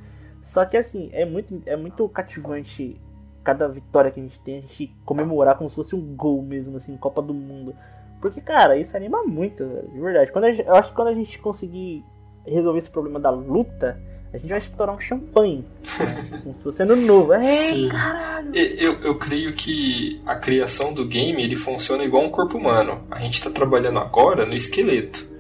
Só 0.45 0.65
que 0.65 0.77
assim, 0.77 1.11
é 1.13 1.25
muito, 1.25 1.63
é 1.67 1.75
muito 1.75 2.09
cativante 2.09 3.01
cada 3.43 3.67
vitória 3.67 4.11
que 4.11 4.21
a 4.21 4.23
gente 4.23 4.39
tem, 4.41 4.59
a 4.59 4.61
gente 4.61 4.95
comemorar 5.05 5.57
como 5.57 5.69
se 5.69 5.77
fosse 5.77 5.97
um 5.97 6.15
gol 6.15 6.43
mesmo, 6.43 6.77
assim, 6.77 6.97
Copa 6.97 7.21
do 7.21 7.35
Mundo. 7.35 7.75
Porque, 8.21 8.41
cara, 8.41 8.77
isso 8.79 8.97
anima 8.97 9.23
muito, 9.25 9.65
de 9.93 10.01
verdade. 10.01 10.33
Quando 10.33 10.51
gente, 10.51 10.67
eu 10.67 10.75
acho 10.75 10.91
que 10.91 10.95
quando 10.95 11.09
a 11.09 11.15
gente 11.15 11.39
conseguir 11.39 12.03
resolver 12.47 12.79
esse 12.79 12.91
problema 12.91 13.19
da 13.19 13.31
luta, 13.31 14.01
a 14.33 14.39
gente 14.39 14.49
vai 14.49 14.59
estourar 14.59 14.97
um 14.97 15.01
champanhe. 15.01 15.65
Né? 15.99 16.41
Como 16.43 16.55
se 16.57 16.63
fosse 16.63 16.83
ano 16.83 16.97
novo. 16.97 17.35
Ei, 17.35 17.89
caralho! 17.89 18.55
Eu, 18.55 19.01
eu 19.03 19.19
creio 19.19 19.53
que 19.55 20.21
a 20.27 20.37
criação 20.37 20.93
do 20.93 21.05
game 21.05 21.43
ele 21.43 21.55
funciona 21.55 22.05
igual 22.05 22.25
um 22.25 22.31
corpo 22.31 22.59
humano. 22.59 23.05
A 23.11 23.21
gente 23.21 23.35
está 23.35 23.51
trabalhando 23.51 23.99
agora 23.99 24.47
no 24.47 24.55
esqueleto. 24.55 25.33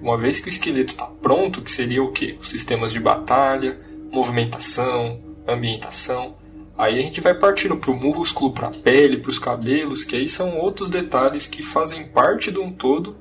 Uma 0.00 0.16
vez 0.16 0.40
que 0.40 0.48
o 0.48 0.50
esqueleto 0.50 0.92
está 0.92 1.06
pronto, 1.06 1.62
que 1.62 1.70
seria 1.70 2.02
o 2.02 2.10
quê? 2.10 2.38
Os 2.40 2.48
sistemas 2.48 2.90
de 2.90 2.98
batalha, 2.98 3.78
movimentação, 4.10 5.20
ambientação. 5.46 6.36
Aí 6.76 6.98
a 6.98 7.02
gente 7.02 7.20
vai 7.20 7.34
partindo 7.34 7.76
para 7.76 7.90
o 7.90 7.96
músculo, 7.96 8.52
para 8.52 8.68
a 8.68 8.70
pele, 8.70 9.18
para 9.18 9.30
os 9.30 9.38
cabelos, 9.38 10.02
que 10.02 10.16
aí 10.16 10.28
são 10.28 10.58
outros 10.58 10.88
detalhes 10.88 11.46
que 11.46 11.62
fazem 11.62 12.08
parte 12.08 12.50
de 12.50 12.58
um 12.58 12.72
todo 12.72 13.16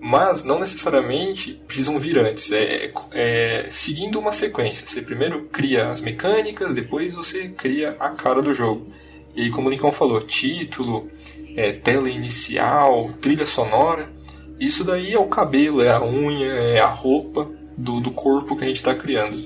mas 0.00 0.44
não 0.44 0.60
necessariamente 0.60 1.60
precisam 1.66 1.98
vir 1.98 2.18
antes. 2.18 2.52
É, 2.52 2.92
é, 3.12 3.66
seguindo 3.70 4.18
uma 4.18 4.32
sequência. 4.32 4.86
Você 4.86 5.02
primeiro 5.02 5.46
cria 5.46 5.90
as 5.90 6.00
mecânicas, 6.00 6.74
depois 6.74 7.14
você 7.14 7.48
cria 7.48 7.96
a 7.98 8.10
cara 8.10 8.40
do 8.40 8.54
jogo. 8.54 8.92
E 9.34 9.42
aí, 9.42 9.50
como 9.50 9.68
o 9.68 9.70
Lincoln 9.70 9.92
falou, 9.92 10.20
título, 10.20 11.10
é, 11.56 11.72
tela 11.72 12.08
inicial, 12.08 13.10
trilha 13.20 13.46
sonora. 13.46 14.10
Isso 14.58 14.84
daí 14.84 15.12
é 15.12 15.18
o 15.18 15.28
cabelo, 15.28 15.82
é 15.82 15.90
a 15.90 16.02
unha, 16.02 16.46
é 16.46 16.80
a 16.80 16.88
roupa 16.88 17.48
do, 17.76 18.00
do 18.00 18.10
corpo 18.10 18.56
que 18.56 18.64
a 18.64 18.66
gente 18.66 18.76
está 18.76 18.94
criando. 18.94 19.36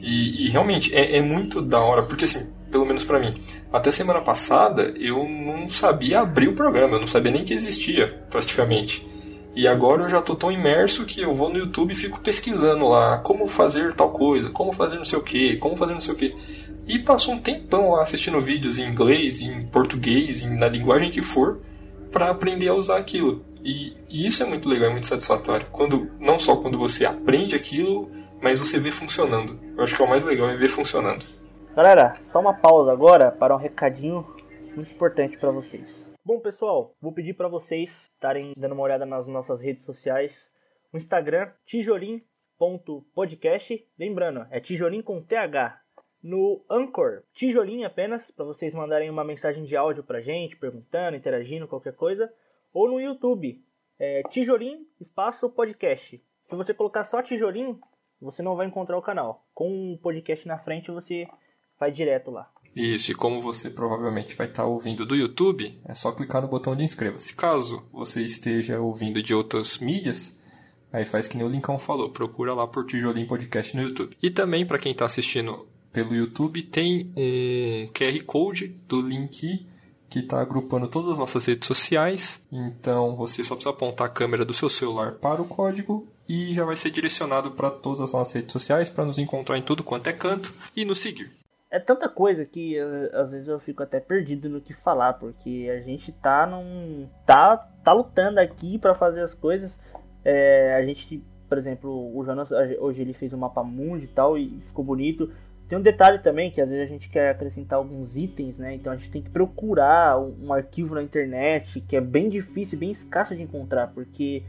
E, 0.00 0.46
e 0.46 0.48
realmente 0.48 0.94
é, 0.94 1.16
é, 1.16 1.20
muito 1.20 1.60
da 1.60 1.80
hora, 1.80 2.02
porque 2.02 2.24
assim, 2.24 2.52
pelo 2.70 2.86
menos 2.86 3.04
para 3.04 3.18
mim, 3.18 3.34
até 3.72 3.90
semana 3.90 4.20
passada 4.20 4.94
eu 4.96 5.28
não 5.28 5.68
sabia 5.68 6.20
abrir 6.20 6.48
o 6.48 6.54
programa, 6.54 6.96
eu 6.96 7.00
não 7.00 7.06
sabia 7.06 7.32
nem 7.32 7.44
que 7.44 7.52
existia, 7.52 8.22
praticamente. 8.30 9.06
E 9.54 9.66
agora 9.66 10.04
eu 10.04 10.08
já 10.08 10.22
tô 10.22 10.36
tão 10.36 10.52
imerso 10.52 11.04
que 11.04 11.20
eu 11.20 11.34
vou 11.34 11.48
no 11.50 11.58
YouTube 11.58 11.90
e 11.90 11.96
fico 11.96 12.20
pesquisando 12.20 12.86
lá 12.86 13.18
como 13.18 13.48
fazer 13.48 13.92
tal 13.94 14.10
coisa, 14.10 14.50
como 14.50 14.72
fazer 14.72 14.96
não 14.96 15.04
sei 15.04 15.18
o 15.18 15.22
que, 15.22 15.56
como 15.56 15.76
fazer 15.76 15.94
não 15.94 16.00
sei 16.00 16.14
o 16.14 16.16
que. 16.16 16.32
E 16.86 16.98
passo 17.00 17.32
um 17.32 17.38
tempão 17.38 17.90
lá 17.90 18.02
assistindo 18.02 18.40
vídeos 18.40 18.78
em 18.78 18.88
inglês, 18.88 19.40
em 19.40 19.66
português, 19.66 20.42
em, 20.42 20.56
na 20.56 20.68
linguagem 20.68 21.10
que 21.10 21.20
for, 21.20 21.60
para 22.12 22.30
aprender 22.30 22.68
a 22.68 22.74
usar 22.74 22.98
aquilo. 22.98 23.44
E, 23.62 23.94
e, 24.08 24.26
isso 24.26 24.42
é 24.42 24.46
muito 24.46 24.68
legal, 24.68 24.88
é 24.88 24.92
muito 24.92 25.06
satisfatório. 25.06 25.66
Quando, 25.70 26.08
não 26.20 26.38
só 26.38 26.56
quando 26.56 26.78
você 26.78 27.04
aprende 27.04 27.54
aquilo, 27.54 28.10
mas 28.42 28.58
você 28.58 28.78
vê 28.78 28.90
funcionando. 28.90 29.58
Eu 29.76 29.84
acho 29.84 29.94
que 29.94 30.02
é 30.02 30.04
o 30.04 30.08
mais 30.08 30.24
legal 30.24 30.48
é 30.48 30.56
ver 30.56 30.68
funcionando. 30.68 31.24
Galera, 31.74 32.18
só 32.32 32.40
uma 32.40 32.54
pausa 32.54 32.92
agora 32.92 33.30
para 33.30 33.54
um 33.54 33.58
recadinho 33.58 34.26
muito 34.74 34.92
importante 34.92 35.36
para 35.38 35.50
vocês. 35.50 36.08
Bom, 36.24 36.40
pessoal, 36.40 36.94
vou 37.00 37.12
pedir 37.12 37.34
para 37.34 37.48
vocês 37.48 38.10
estarem 38.12 38.52
dando 38.56 38.72
uma 38.72 38.82
olhada 38.82 39.06
nas 39.06 39.26
nossas 39.26 39.60
redes 39.60 39.84
sociais. 39.84 40.50
O 40.92 40.96
Instagram, 40.96 41.50
tijolim.podcast. 41.64 43.86
Lembrando, 43.98 44.46
é 44.50 44.60
tijolim 44.60 45.02
com 45.02 45.22
TH. 45.22 45.80
No 46.22 46.64
Anchor, 46.68 47.22
tijolim 47.32 47.84
apenas, 47.84 48.30
para 48.30 48.44
vocês 48.44 48.74
mandarem 48.74 49.08
uma 49.08 49.22
mensagem 49.22 49.64
de 49.64 49.76
áudio 49.76 50.02
pra 50.02 50.20
gente, 50.20 50.56
perguntando, 50.56 51.16
interagindo, 51.16 51.68
qualquer 51.68 51.94
coisa. 51.94 52.32
Ou 52.72 52.88
no 52.88 53.00
YouTube, 53.00 53.62
é 53.98 54.22
tijolim 54.24 54.84
espaço 55.00 55.48
podcast. 55.48 56.20
Se 56.42 56.56
você 56.56 56.74
colocar 56.74 57.04
só 57.04 57.22
tijolim, 57.22 57.78
você 58.20 58.42
não 58.42 58.56
vai 58.56 58.66
encontrar 58.66 58.98
o 58.98 59.02
canal. 59.02 59.46
Com 59.54 59.92
o 59.92 59.98
podcast 59.98 60.46
na 60.46 60.58
frente, 60.58 60.90
você 60.90 61.26
vai 61.78 61.92
direto 61.92 62.30
lá. 62.30 62.50
Isso, 62.74 63.10
e 63.10 63.14
como 63.14 63.40
você 63.40 63.70
provavelmente 63.70 64.36
vai 64.36 64.46
estar 64.46 64.64
ouvindo 64.64 65.06
do 65.06 65.16
YouTube, 65.16 65.80
é 65.84 65.94
só 65.94 66.12
clicar 66.12 66.42
no 66.42 66.48
botão 66.48 66.76
de 66.76 66.84
inscreva-se. 66.84 67.34
Caso 67.34 67.84
você 67.92 68.20
esteja 68.22 68.80
ouvindo 68.80 69.22
de 69.22 69.34
outras 69.34 69.78
mídias, 69.78 70.38
aí 70.92 71.04
faz 71.04 71.26
que 71.26 71.36
nem 71.36 71.46
o 71.46 71.50
Lincão 71.50 71.78
falou, 71.78 72.10
procura 72.10 72.54
lá 72.54 72.66
por 72.66 72.86
Tijolim 72.86 73.26
Podcast 73.26 73.76
no 73.76 73.82
YouTube. 73.82 74.16
E 74.22 74.30
também, 74.30 74.66
para 74.66 74.78
quem 74.78 74.92
está 74.92 75.06
assistindo 75.06 75.66
pelo 75.92 76.14
YouTube, 76.14 76.62
tem 76.62 77.12
um 77.16 77.92
QR 77.92 78.24
Code 78.24 78.68
do 78.86 79.00
link 79.00 79.66
que 80.08 80.20
está 80.20 80.40
agrupando 80.40 80.88
todas 80.88 81.10
as 81.10 81.18
nossas 81.18 81.44
redes 81.46 81.66
sociais. 81.66 82.42
Então 82.50 83.16
você 83.16 83.42
só 83.42 83.54
precisa 83.54 83.70
apontar 83.70 84.06
a 84.06 84.10
câmera 84.10 84.44
do 84.44 84.54
seu 84.54 84.68
celular 84.68 85.12
para 85.12 85.42
o 85.42 85.46
código 85.46 86.06
e 86.28 86.52
já 86.52 86.64
vai 86.64 86.76
ser 86.76 86.90
direcionado 86.90 87.52
para 87.52 87.70
todas 87.70 88.00
as 88.00 88.12
nossas 88.12 88.34
redes 88.34 88.52
sociais 88.52 88.88
para 88.88 89.04
nos 89.04 89.18
encontrar 89.18 89.56
em 89.58 89.62
tudo 89.62 89.82
quanto 89.82 90.08
é 90.08 90.12
canto 90.12 90.52
e 90.76 90.84
nos 90.84 90.98
seguir 90.98 91.38
é 91.70 91.78
tanta 91.78 92.08
coisa 92.08 92.44
que 92.44 92.76
eh, 92.78 93.10
às 93.12 93.30
vezes 93.30 93.48
eu 93.48 93.60
fico 93.60 93.82
até 93.82 94.00
perdido 94.00 94.48
no 94.48 94.60
que 94.60 94.72
falar, 94.72 95.14
porque 95.14 95.68
a 95.70 95.80
gente 95.80 96.12
tá 96.12 96.46
num. 96.46 97.06
tá, 97.26 97.56
tá 97.84 97.92
lutando 97.92 98.40
aqui 98.40 98.78
para 98.78 98.94
fazer 98.94 99.20
as 99.20 99.34
coisas. 99.34 99.78
É, 100.24 100.74
a 100.74 100.84
gente, 100.84 101.22
por 101.48 101.58
exemplo, 101.58 102.16
o 102.16 102.24
Jonas 102.24 102.50
hoje 102.50 103.02
ele 103.02 103.12
fez 103.12 103.32
um 103.32 103.38
mapa 103.38 103.62
mundo 103.62 104.02
e 104.02 104.08
tal, 104.08 104.38
e 104.38 104.60
ficou 104.66 104.84
bonito. 104.84 105.30
Tem 105.68 105.78
um 105.78 105.82
detalhe 105.82 106.20
também 106.20 106.50
que 106.50 106.62
às 106.62 106.70
vezes 106.70 106.86
a 106.86 106.90
gente 106.90 107.10
quer 107.10 107.30
acrescentar 107.30 107.78
alguns 107.78 108.16
itens, 108.16 108.58
né? 108.58 108.74
Então 108.74 108.90
a 108.90 108.96
gente 108.96 109.10
tem 109.10 109.20
que 109.20 109.28
procurar 109.28 110.18
um 110.18 110.50
arquivo 110.50 110.94
na 110.94 111.02
internet 111.02 111.82
que 111.82 111.94
é 111.94 112.00
bem 112.00 112.30
difícil, 112.30 112.78
bem 112.78 112.90
escasso 112.90 113.36
de 113.36 113.42
encontrar, 113.42 113.88
porque 113.88 114.42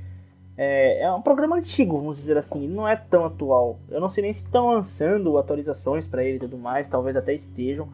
é, 0.61 1.03
é, 1.03 1.11
um 1.13 1.21
programa 1.21 1.55
antigo, 1.55 1.97
vamos 1.97 2.17
dizer 2.17 2.37
assim, 2.37 2.67
não 2.67 2.85
é 2.85 2.93
tão 2.93 3.23
atual. 3.23 3.79
Eu 3.89 4.01
não 4.01 4.09
sei 4.09 4.23
nem 4.23 4.33
se 4.33 4.43
estão 4.43 4.67
lançando 4.67 5.37
atualizações 5.37 6.05
para 6.05 6.21
ele 6.21 6.35
e 6.35 6.39
tudo 6.41 6.57
mais, 6.57 6.85
talvez 6.85 7.15
até 7.15 7.33
estejam, 7.33 7.87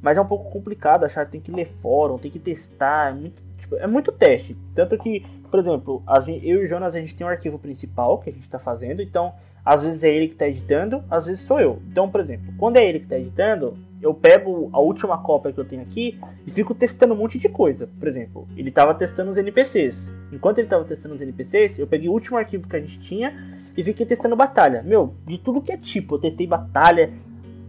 mas 0.00 0.16
é 0.16 0.20
um 0.20 0.26
pouco 0.26 0.48
complicado 0.48 1.02
achar, 1.02 1.28
tem 1.28 1.40
que 1.40 1.50
ler 1.50 1.66
fórum, 1.82 2.16
tem 2.16 2.30
que 2.30 2.38
testar, 2.38 3.10
é 3.10 3.14
muito, 3.14 3.42
tipo, 3.58 3.74
é 3.74 3.86
muito 3.88 4.12
teste. 4.12 4.56
Tanto 4.76 4.96
que, 4.96 5.26
por 5.50 5.58
exemplo, 5.58 6.04
eu 6.40 6.62
e 6.62 6.64
o 6.64 6.68
Jonas 6.68 6.94
a 6.94 7.00
gente 7.00 7.16
tem 7.16 7.26
um 7.26 7.30
arquivo 7.30 7.58
principal 7.58 8.18
que 8.18 8.30
a 8.30 8.32
gente 8.32 8.44
está 8.44 8.60
fazendo, 8.60 9.02
então 9.02 9.32
às 9.64 9.82
vezes 9.82 10.04
é 10.04 10.08
ele 10.08 10.28
que 10.28 10.34
está 10.34 10.46
editando, 10.46 11.02
às 11.10 11.26
vezes 11.26 11.44
sou 11.44 11.58
eu. 11.58 11.82
Então, 11.90 12.08
por 12.08 12.20
exemplo, 12.20 12.54
quando 12.56 12.76
é 12.76 12.88
ele 12.88 13.00
que 13.00 13.06
está 13.06 13.18
editando, 13.18 13.76
eu 14.04 14.12
pego 14.12 14.68
a 14.70 14.78
última 14.78 15.16
cópia 15.16 15.50
que 15.50 15.58
eu 15.58 15.64
tenho 15.64 15.80
aqui 15.80 16.20
e 16.46 16.50
fico 16.50 16.74
testando 16.74 17.14
um 17.14 17.16
monte 17.16 17.38
de 17.38 17.48
coisa. 17.48 17.88
Por 17.98 18.06
exemplo, 18.06 18.46
ele 18.54 18.68
estava 18.68 18.92
testando 18.92 19.30
os 19.30 19.38
NPCs. 19.38 20.12
Enquanto 20.30 20.58
ele 20.58 20.66
estava 20.66 20.84
testando 20.84 21.14
os 21.14 21.22
NPCs, 21.22 21.78
eu 21.78 21.86
peguei 21.86 22.10
o 22.10 22.12
último 22.12 22.36
arquivo 22.36 22.68
que 22.68 22.76
a 22.76 22.80
gente 22.80 23.00
tinha 23.00 23.34
e 23.74 23.82
fiquei 23.82 24.04
testando 24.04 24.36
batalha. 24.36 24.82
Meu, 24.82 25.14
de 25.26 25.38
tudo 25.38 25.62
que 25.62 25.72
é 25.72 25.78
tipo, 25.78 26.16
eu 26.16 26.18
testei 26.18 26.46
batalha 26.46 27.14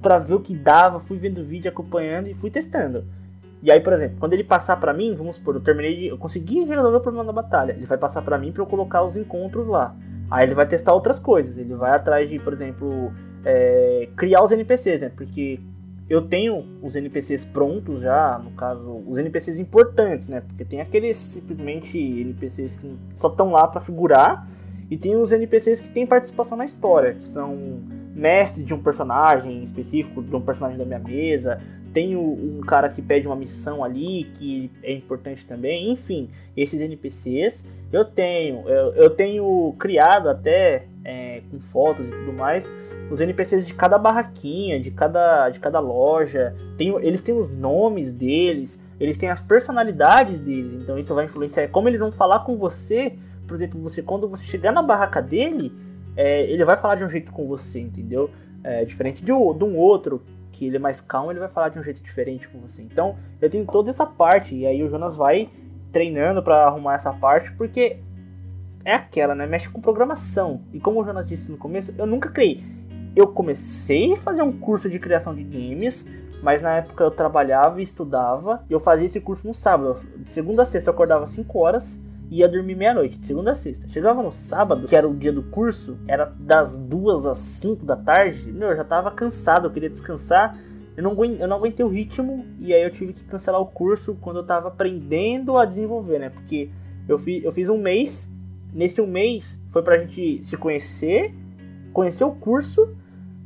para 0.02 0.18
ver 0.18 0.34
o 0.34 0.42
que 0.42 0.54
dava, 0.54 1.00
fui 1.00 1.18
vendo 1.18 1.42
vídeo, 1.42 1.72
acompanhando 1.72 2.28
e 2.28 2.34
fui 2.34 2.52
testando. 2.52 3.06
E 3.64 3.72
aí, 3.72 3.80
por 3.80 3.94
exemplo, 3.94 4.18
quando 4.20 4.34
ele 4.34 4.44
passar 4.44 4.78
para 4.78 4.94
mim, 4.94 5.16
vamos 5.16 5.38
supor, 5.38 5.56
eu 5.56 5.62
terminei 5.62 5.96
de, 5.96 6.08
eu 6.08 6.18
consegui 6.18 6.66
resolver 6.66 6.98
o 6.98 7.02
problema 7.02 7.26
da 7.26 7.32
batalha. 7.32 7.72
Ele 7.72 7.86
vai 7.86 7.98
passar 7.98 8.22
para 8.22 8.38
mim 8.38 8.52
para 8.52 8.62
eu 8.62 8.68
colocar 8.68 9.04
os 9.04 9.16
encontros 9.16 9.66
lá. 9.68 9.96
Aí 10.30 10.44
ele 10.44 10.54
vai 10.54 10.68
testar 10.68 10.94
outras 10.94 11.18
coisas. 11.18 11.58
Ele 11.58 11.74
vai 11.76 11.92
atrás 11.92 12.30
de, 12.30 12.38
por 12.40 12.52
exemplo, 12.52 13.14
é, 13.46 14.10
criar 14.18 14.44
os 14.44 14.52
NPCs, 14.52 15.00
né? 15.00 15.12
Porque 15.16 15.62
eu 16.10 16.22
tenho 16.22 16.64
os 16.82 16.96
NPCs 16.96 17.46
prontos 17.46 18.02
já, 18.02 18.40
no 18.44 18.52
caso, 18.52 19.02
os 19.08 19.18
NPCs 19.18 19.58
importantes, 19.58 20.28
né? 20.28 20.42
Porque 20.42 20.64
tem 20.64 20.80
aqueles 20.80 21.18
simplesmente 21.18 21.98
NPCs 21.98 22.76
que 22.76 22.96
só 23.20 23.28
estão 23.28 23.52
lá 23.52 23.68
para 23.68 23.82
figurar, 23.82 24.48
e 24.90 24.98
tem 24.98 25.16
os 25.16 25.32
NPCs 25.32 25.80
que 25.80 25.90
têm 25.90 26.06
participação 26.06 26.56
na 26.56 26.66
história, 26.66 27.16
que 27.16 27.28
são 27.30 27.58
mestre 28.14 28.64
de 28.64 28.74
um 28.74 28.82
personagem 28.82 29.64
específico, 29.64 30.22
de 30.22 30.36
um 30.36 30.42
personagem 30.42 30.78
da 30.78 30.86
minha 30.86 31.00
mesa. 31.00 31.60
Tem 31.92 32.16
um 32.16 32.62
cara 32.62 32.90
que 32.90 33.02
pede 33.02 33.26
uma 33.26 33.36
missão 33.36 33.84
ali, 33.84 34.26
que 34.36 34.70
é 34.84 34.94
importante 34.94 35.46
também. 35.46 35.92
Enfim, 35.92 36.30
esses 36.56 36.80
NPCs 36.80 37.64
eu 37.92 38.06
tenho. 38.06 38.68
Eu, 38.70 38.94
eu 38.94 39.10
tenho 39.10 39.74
criado 39.80 40.30
até 40.30 40.86
é, 41.04 41.42
com 41.50 41.60
fotos 41.60 42.06
e 42.06 42.10
tudo 42.10 42.34
mais 42.34 42.64
os 43.10 43.22
NPCs 43.22 43.68
de 43.68 43.74
cada 43.74 43.98
barraquinha, 43.98 44.80
de 44.80 44.92
cada, 44.92 45.50
de 45.50 45.60
cada 45.60 45.80
loja. 45.80 46.56
Tem, 46.78 46.90
eles 47.06 47.22
têm 47.22 47.36
os 47.36 47.56
nomes 47.56 48.12
deles, 48.12 48.80
eles 49.00 49.18
têm 49.18 49.30
as 49.30 49.42
personalidades 49.42 50.40
deles. 50.40 50.82
Então 50.82 50.98
isso 50.98 51.14
vai 51.14 51.26
influenciar 51.26 51.68
como 51.70 51.88
eles 51.88 52.00
vão 52.00 52.12
falar 52.12 52.40
com 52.40 52.58
você. 52.58 53.14
Por 53.48 53.56
exemplo, 53.56 53.80
você 53.80 54.02
quando 54.02 54.28
você 54.28 54.44
chegar 54.46 54.72
na 54.72 54.82
barraca 54.82 55.22
dele, 55.22 55.72
é, 56.16 56.50
ele 56.50 56.66
vai 56.66 56.78
falar 56.78 56.96
de 56.96 57.04
um 57.04 57.10
jeito 57.10 57.32
com 57.32 57.48
você, 57.48 57.80
entendeu? 57.80 58.30
É, 58.64 58.84
diferente 58.84 59.20
de, 59.20 59.28
de 59.28 59.32
um 59.34 59.78
outro 59.78 60.24
que 60.52 60.66
ele 60.66 60.78
é 60.78 60.80
mais 60.80 61.02
calmo, 61.02 61.32
ele 61.32 61.40
vai 61.40 61.50
falar 61.50 61.70
de 61.70 61.78
um 61.78 61.84
jeito 61.84 62.02
diferente 62.02 62.48
com 62.48 62.60
você. 62.60 62.82
Então 62.82 63.16
eu 63.42 63.50
tenho 63.50 63.66
toda 63.66 63.90
essa 63.90 64.06
parte 64.06 64.56
e 64.56 64.66
aí 64.66 64.82
o 64.84 64.90
Jonas 64.90 65.16
vai 65.16 65.50
treinando 65.92 66.42
para 66.42 66.66
arrumar 66.66 66.96
essa 66.96 67.14
parte 67.14 67.52
porque 67.52 67.98
é 68.84 68.94
aquela, 68.94 69.36
né? 69.36 69.46
Mexe 69.46 69.68
com 69.70 69.82
programação. 69.82 70.62
E 70.74 70.80
como 70.80 71.02
o 71.02 71.06
Jonas 71.06 71.28
disse 71.28 71.52
no 71.52 71.58
começo, 71.58 71.94
eu 71.98 72.06
nunca 72.06 72.30
criei 72.30 72.64
eu 73.16 73.28
comecei 73.28 74.14
a 74.14 74.18
fazer 74.18 74.42
um 74.42 74.52
curso 74.52 74.90
de 74.90 75.00
criação 75.00 75.34
de 75.34 75.44
games, 75.44 76.08
mas 76.42 76.62
na 76.62 76.78
época 76.78 77.04
eu 77.04 77.12
trabalhava 77.12 77.80
e 77.80 77.84
estudava, 77.84 78.64
e 78.70 78.74
eu 78.74 78.80
fazia 78.80 79.06
esse 79.06 79.20
curso 79.20 79.48
no 79.48 79.54
sábado. 79.54 80.00
De 80.18 80.32
segunda 80.32 80.64
a 80.64 80.66
sexta 80.66 80.90
eu 80.90 80.94
acordava 80.94 81.26
5 81.26 81.58
horas, 81.58 82.00
e 82.30 82.40
ia 82.40 82.50
dormir 82.50 82.76
meia-noite, 82.76 83.18
de 83.18 83.28
segunda 83.28 83.52
a 83.52 83.56
sexta. 83.56 83.88
Chegava 83.90 84.22
no 84.22 84.32
sábado, 84.32 84.88
que 84.88 84.96
era 84.96 85.08
o 85.08 85.16
dia 85.16 85.32
do 85.32 85.44
curso, 85.44 85.98
era 86.08 86.26
das 86.26 86.78
duas 86.78 87.26
às 87.26 87.40
cinco 87.40 87.86
da 87.86 87.96
tarde, 87.96 88.52
meu, 88.52 88.70
eu 88.70 88.76
já 88.76 88.84
tava 88.84 89.12
cansado, 89.12 89.68
eu 89.68 89.72
queria 89.72 89.90
descansar. 89.90 90.58
Eu 90.98 91.04
não, 91.04 91.26
eu 91.26 91.48
não 91.48 91.58
aguentei 91.58 91.86
o 91.86 91.90
ritmo 91.90 92.46
e 92.58 92.74
aí 92.74 92.82
eu 92.82 92.90
tive 92.90 93.12
que 93.12 93.24
cancelar 93.26 93.60
o 93.60 93.66
curso 93.66 94.18
quando 94.22 94.38
eu 94.38 94.46
tava 94.46 94.70
aprendendo 94.70 95.58
a 95.58 95.66
desenvolver, 95.66 96.20
né? 96.20 96.30
Porque 96.30 96.70
eu 97.08 97.20
fiz, 97.20 97.44
eu 97.44 97.52
fiz 97.52 97.68
um 97.68 97.78
mês, 97.78 98.32
nesse 98.74 99.02
um 99.02 99.08
mês 99.08 99.60
foi 99.72 99.84
pra 99.84 100.00
gente 100.00 100.42
se 100.44 100.56
conhecer, 100.56 101.34
conhecer 101.92 102.24
o 102.24 102.32
curso, 102.32 102.96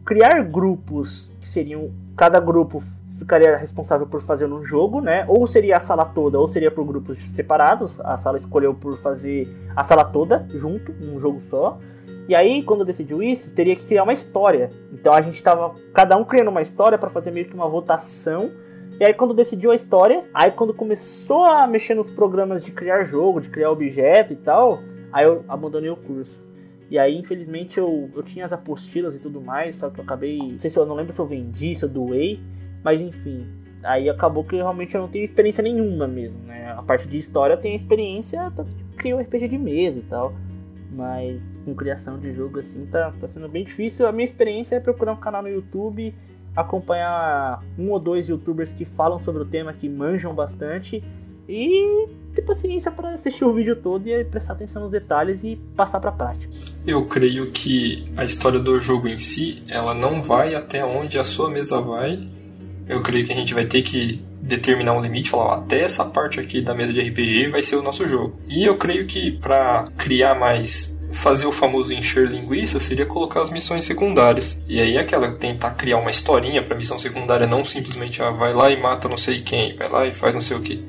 criar 0.10 0.42
grupos 0.42 1.32
que 1.40 1.48
seriam. 1.48 1.92
Cada 2.18 2.40
grupo 2.40 2.82
ficaria 3.20 3.56
responsável 3.56 4.08
por 4.08 4.24
fazer 4.24 4.52
um 4.52 4.66
jogo, 4.66 5.02
né? 5.02 5.24
Ou 5.28 5.46
seria 5.46 5.78
a 5.78 5.80
sala 5.80 6.04
toda, 6.04 6.40
ou 6.40 6.48
seria 6.48 6.72
por 6.72 6.84
grupos 6.84 7.20
separados. 7.36 8.02
A 8.02 8.18
sala 8.18 8.40
escolheu 8.40 8.74
por 8.74 8.98
fazer 8.98 9.48
a 9.76 9.84
sala 9.84 10.04
toda 10.04 10.48
junto, 10.56 10.92
um 10.94 11.20
jogo 11.20 11.40
só. 11.42 11.78
E 12.28 12.34
aí, 12.34 12.64
quando 12.64 12.84
decidiu 12.84 13.22
isso, 13.22 13.52
teria 13.52 13.76
que 13.76 13.86
criar 13.86 14.02
uma 14.02 14.14
história. 14.14 14.72
Então 14.92 15.14
a 15.14 15.22
gente 15.22 15.44
tava 15.44 15.76
cada 15.94 16.18
um 16.18 16.26
criando 16.26 16.50
uma 16.50 16.64
história 16.64 16.98
para 16.98 17.12
fazer 17.12 17.30
meio 17.30 17.46
que 17.46 17.54
uma 17.54 17.70
votação. 17.70 18.50
E 19.00 19.06
aí 19.06 19.14
quando 19.14 19.36
decidiu 19.36 19.70
a 19.70 19.76
história, 19.76 20.24
aí 20.34 20.50
quando 20.52 20.74
começou 20.74 21.46
a 21.46 21.68
mexer 21.68 21.94
nos 21.94 22.10
programas 22.10 22.64
de 22.64 22.72
criar 22.72 23.04
jogo, 23.04 23.42
de 23.42 23.50
criar 23.50 23.70
objeto 23.70 24.34
e 24.34 24.38
tal, 24.38 24.80
aí 25.14 25.26
eu 25.26 25.46
abandonei 25.48 25.92
o 25.92 25.96
curso. 25.96 26.49
E 26.90 26.98
aí, 26.98 27.16
infelizmente, 27.16 27.78
eu, 27.78 28.10
eu 28.16 28.24
tinha 28.24 28.46
as 28.46 28.52
apostilas 28.52 29.16
e 29.16 29.20
tudo 29.20 29.40
mais, 29.40 29.76
só 29.76 29.90
que 29.90 30.00
eu 30.00 30.04
acabei. 30.04 30.38
Não 30.38 30.60
sei 30.60 30.70
se 30.70 30.78
eu 30.78 30.86
não 30.86 30.96
lembro 30.96 31.14
se 31.14 31.20
eu 31.20 31.26
vendi, 31.26 31.76
se 31.76 31.84
eu 31.84 31.90
doei. 31.90 32.40
Mas 32.84 33.02
enfim, 33.02 33.46
aí 33.84 34.10
acabou 34.10 34.44
que 34.44 34.56
realmente 34.56 34.96
eu 34.96 35.02
não 35.02 35.08
tenho 35.08 35.26
experiência 35.26 35.62
nenhuma 35.62 36.08
mesmo, 36.08 36.40
né? 36.46 36.72
A 36.72 36.82
parte 36.82 37.08
de 37.08 37.18
história 37.18 37.54
eu 37.54 37.60
tenho 37.60 37.76
experiência, 37.76 38.52
tanto 38.56 38.74
que 38.74 38.84
crio 38.98 39.20
RPG 39.20 39.50
de 39.50 39.58
mesa 39.58 40.00
e 40.00 40.04
tal. 40.04 40.34
Mas 40.92 41.42
com 41.64 41.76
criação 41.76 42.18
de 42.18 42.34
jogo 42.34 42.60
assim 42.60 42.86
tá, 42.88 43.14
tá 43.20 43.28
sendo 43.28 43.48
bem 43.48 43.64
difícil. 43.64 44.08
A 44.08 44.12
minha 44.12 44.26
experiência 44.26 44.76
é 44.76 44.80
procurar 44.80 45.14
um 45.14 45.18
canal 45.18 45.44
no 45.44 45.50
YouTube, 45.50 46.16
acompanhar 46.56 47.64
um 47.78 47.92
ou 47.92 48.00
dois 48.00 48.28
youtubers 48.28 48.72
que 48.72 48.86
falam 48.86 49.20
sobre 49.20 49.44
o 49.44 49.46
tema, 49.46 49.74
que 49.74 49.88
manjam 49.88 50.34
bastante. 50.34 51.04
E 51.48 52.08
ter 52.34 52.42
paciência 52.44 52.92
para 52.92 53.14
assistir 53.14 53.44
o 53.46 53.54
vídeo 53.54 53.76
todo 53.76 54.08
e 54.08 54.24
prestar 54.24 54.54
atenção 54.54 54.84
nos 54.84 54.92
detalhes 54.92 55.44
e 55.44 55.56
passar 55.76 56.00
para 56.00 56.12
prática. 56.12 56.52
Eu 56.86 57.06
creio 57.06 57.52
que 57.52 58.12
a 58.16 58.24
história 58.24 58.60
do 58.60 58.80
jogo 58.80 59.08
em 59.08 59.18
si, 59.18 59.64
ela 59.68 59.94
não 59.94 60.22
vai 60.22 60.56
até 60.56 60.84
onde 60.84 61.18
a 61.18 61.24
sua 61.24 61.50
mesa 61.50 61.82
vai 61.82 62.28
eu 62.90 63.04
creio 63.04 63.24
que 63.24 63.32
a 63.32 63.36
gente 63.36 63.54
vai 63.54 63.66
ter 63.66 63.84
que 63.84 64.20
determinar 64.42 64.94
um 64.94 65.02
limite, 65.02 65.30
falar, 65.30 65.58
até 65.58 65.84
essa 65.84 66.04
parte 66.04 66.40
aqui 66.40 66.60
da 66.60 66.74
mesa 66.74 66.92
de 66.92 67.00
RPG 67.00 67.50
vai 67.50 67.62
ser 67.62 67.76
o 67.76 67.84
nosso 67.84 68.08
jogo. 68.08 68.40
E 68.48 68.66
eu 68.66 68.78
creio 68.78 69.06
que 69.06 69.32
para 69.34 69.86
criar 69.96 70.34
mais 70.34 70.98
fazer 71.12 71.46
o 71.46 71.52
famoso 71.52 71.94
encher 71.94 72.28
linguiça 72.28 72.80
seria 72.80 73.06
colocar 73.06 73.42
as 73.42 73.52
missões 73.52 73.86
secundárias. 73.86 74.60
E 74.68 74.82
aí 74.82 74.98
aquela 74.98 75.32
tentar 75.34 75.72
criar 75.72 75.98
uma 75.98 76.10
historinha 76.10 76.64
para 76.64 76.76
missão 76.76 76.98
secundária, 76.98 77.46
não 77.46 77.64
simplesmente 77.64 78.24
ah, 78.24 78.32
vai 78.32 78.56
lá 78.56 78.72
e 78.72 78.82
mata 78.82 79.08
não 79.08 79.18
sei 79.18 79.42
quem, 79.42 79.76
vai 79.76 79.88
lá 79.88 80.08
e 80.08 80.14
faz 80.14 80.34
não 80.34 80.42
sei 80.42 80.58
o 80.58 80.62
que. 80.62 80.84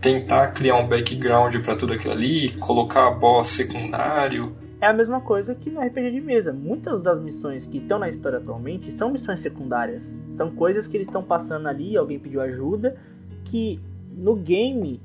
Tentar 0.00 0.48
criar 0.52 0.76
um 0.76 0.86
background 0.86 1.56
para 1.62 1.76
tudo 1.76 1.92
aquilo 1.92 2.12
ali, 2.12 2.50
colocar 2.58 3.10
boss 3.10 3.48
secundário, 3.48 4.56
é 4.80 4.86
a 4.86 4.92
mesma 4.92 5.20
coisa 5.20 5.56
que 5.56 5.70
no 5.70 5.80
RPG 5.80 6.12
de 6.12 6.20
mesa. 6.20 6.52
Muitas 6.52 7.02
das 7.02 7.20
missões 7.20 7.66
que 7.66 7.78
estão 7.78 7.98
na 7.98 8.08
história 8.08 8.38
atualmente 8.38 8.92
são 8.92 9.10
missões 9.10 9.40
secundárias. 9.40 10.02
São 10.36 10.52
coisas 10.52 10.86
que 10.86 10.96
eles 10.96 11.08
estão 11.08 11.22
passando 11.22 11.66
ali, 11.66 11.96
alguém 11.96 12.18
pediu 12.18 12.40
ajuda, 12.40 12.96
que 13.44 13.80
no 14.16 14.36
game 14.36 15.00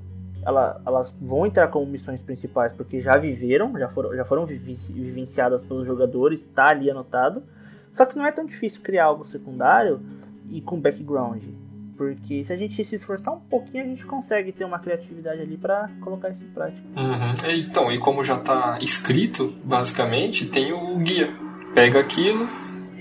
ela, 0.46 0.80
elas 0.86 1.12
vão 1.20 1.48
entrar 1.48 1.70
como 1.70 1.88
missões 1.88 2.22
principais 2.22 2.72
porque 2.72 3.02
já 3.02 3.18
viveram, 3.18 3.76
já 3.80 3.90
foram, 3.90 4.16
já 4.16 4.24
foram 4.24 4.46
vivenciadas 4.46 5.64
pelos 5.64 5.88
jogadores, 5.88 6.42
está 6.42 6.70
ali 6.70 6.92
anotado. 6.92 7.42
Só 7.94 8.06
que 8.06 8.16
não 8.16 8.28
é 8.28 8.32
tão 8.32 8.46
difícil 8.46 8.82
criar 8.82 9.06
algo 9.06 9.26
secundário 9.26 10.00
e 10.52 10.62
com 10.62 10.80
background. 10.80 11.44
Porque 11.98 12.44
se 12.44 12.52
a 12.52 12.58
gente 12.58 12.84
se 12.84 12.96
esforçar 12.96 13.34
um 13.34 13.40
pouquinho, 13.40 13.84
a 13.84 13.88
gente 13.88 14.06
consegue 14.06 14.52
ter 14.52 14.66
uma 14.66 14.80
criatividade 14.80 15.42
ali 15.42 15.58
para 15.58 15.90
colocar 16.02 16.30
isso 16.30 16.44
em 16.44 16.50
prática. 16.50 16.82
Uhum. 16.98 17.52
Então, 17.52 17.92
e 17.92 18.00
como 18.00 18.24
já 18.24 18.36
está 18.36 18.80
escrito, 18.82 19.54
basicamente, 19.64 20.48
tem 20.48 20.74
o 20.74 20.98
guia. 20.98 21.30
Pega 21.74 22.00
aquilo 22.00 22.50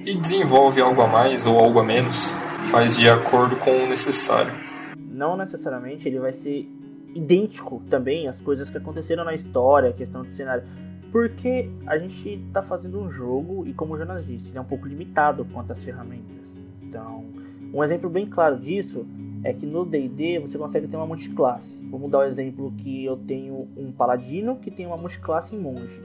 e 0.05 0.14
desenvolve 0.16 0.81
algo 0.81 1.00
a 1.00 1.07
mais 1.07 1.46
ou 1.46 1.59
algo 1.59 1.78
a 1.78 1.85
menos. 1.85 2.31
Faz 2.70 2.96
de 2.96 3.09
acordo 3.09 3.57
com 3.57 3.70
o 3.70 3.87
necessário. 3.87 4.52
Não 4.96 5.37
necessariamente 5.37 6.07
ele 6.09 6.18
vai 6.18 6.33
ser 6.33 6.68
idêntico 7.14 7.83
também 7.90 8.28
às 8.28 8.40
coisas 8.40 8.70
que 8.70 8.78
aconteceram 8.78 9.24
na 9.24 9.35
história, 9.35 9.92
questão 9.92 10.22
de 10.22 10.33
cenário. 10.33 10.64
Porque 11.11 11.70
a 11.87 11.98
gente 11.98 12.42
está 12.46 12.62
fazendo 12.62 13.00
um 13.00 13.11
jogo 13.11 13.66
e, 13.66 13.74
como 13.74 13.94
o 13.94 13.98
Jonas 13.98 14.26
disse, 14.26 14.48
ele 14.48 14.57
é 14.57 14.61
um 14.61 14.64
pouco 14.64 14.87
limitado 14.87 15.44
quanto 15.52 15.72
às 15.72 15.83
ferramentas. 15.83 16.59
Então, 16.83 17.26
um 17.72 17.82
exemplo 17.82 18.11
bem 18.11 18.26
claro 18.26 18.58
disso 18.58 19.06
é 19.44 19.52
que 19.52 19.66
no 19.66 19.85
D&D 19.85 20.38
você 20.38 20.56
consegue 20.56 20.87
ter 20.87 20.96
uma 20.96 21.06
multiclasse. 21.06 21.78
Vamos 21.90 22.11
dar 22.11 22.18
o 22.18 22.22
exemplo 22.24 22.72
que 22.78 23.04
eu 23.04 23.16
tenho 23.16 23.68
um 23.76 23.90
paladino 23.90 24.56
que 24.56 24.70
tem 24.70 24.87
uma 24.87 24.96
multiclasse 24.96 25.56
em 25.56 25.58
monge. 25.58 26.00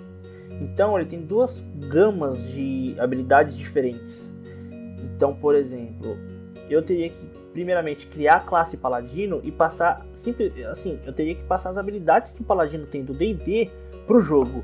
Então 0.61 0.97
ele 0.97 1.07
tem 1.07 1.21
duas 1.21 1.63
gamas 1.91 2.39
de 2.51 2.95
habilidades 2.99 3.55
diferentes. 3.55 4.31
Então, 5.15 5.35
por 5.35 5.55
exemplo, 5.55 6.17
eu 6.69 6.81
teria 6.81 7.09
que 7.09 7.27
primeiramente 7.53 8.07
criar 8.07 8.35
a 8.35 8.39
classe 8.39 8.77
paladino 8.77 9.41
e 9.43 9.51
passar 9.51 10.05
simples 10.15 10.55
assim, 10.65 10.99
eu 11.05 11.13
teria 11.13 11.35
que 11.35 11.43
passar 11.43 11.71
as 11.71 11.77
habilidades 11.77 12.31
que 12.31 12.41
o 12.41 12.45
paladino 12.45 12.85
tem 12.85 13.03
do 13.03 13.13
D&D 13.13 13.69
pro 14.05 14.21
jogo. 14.21 14.63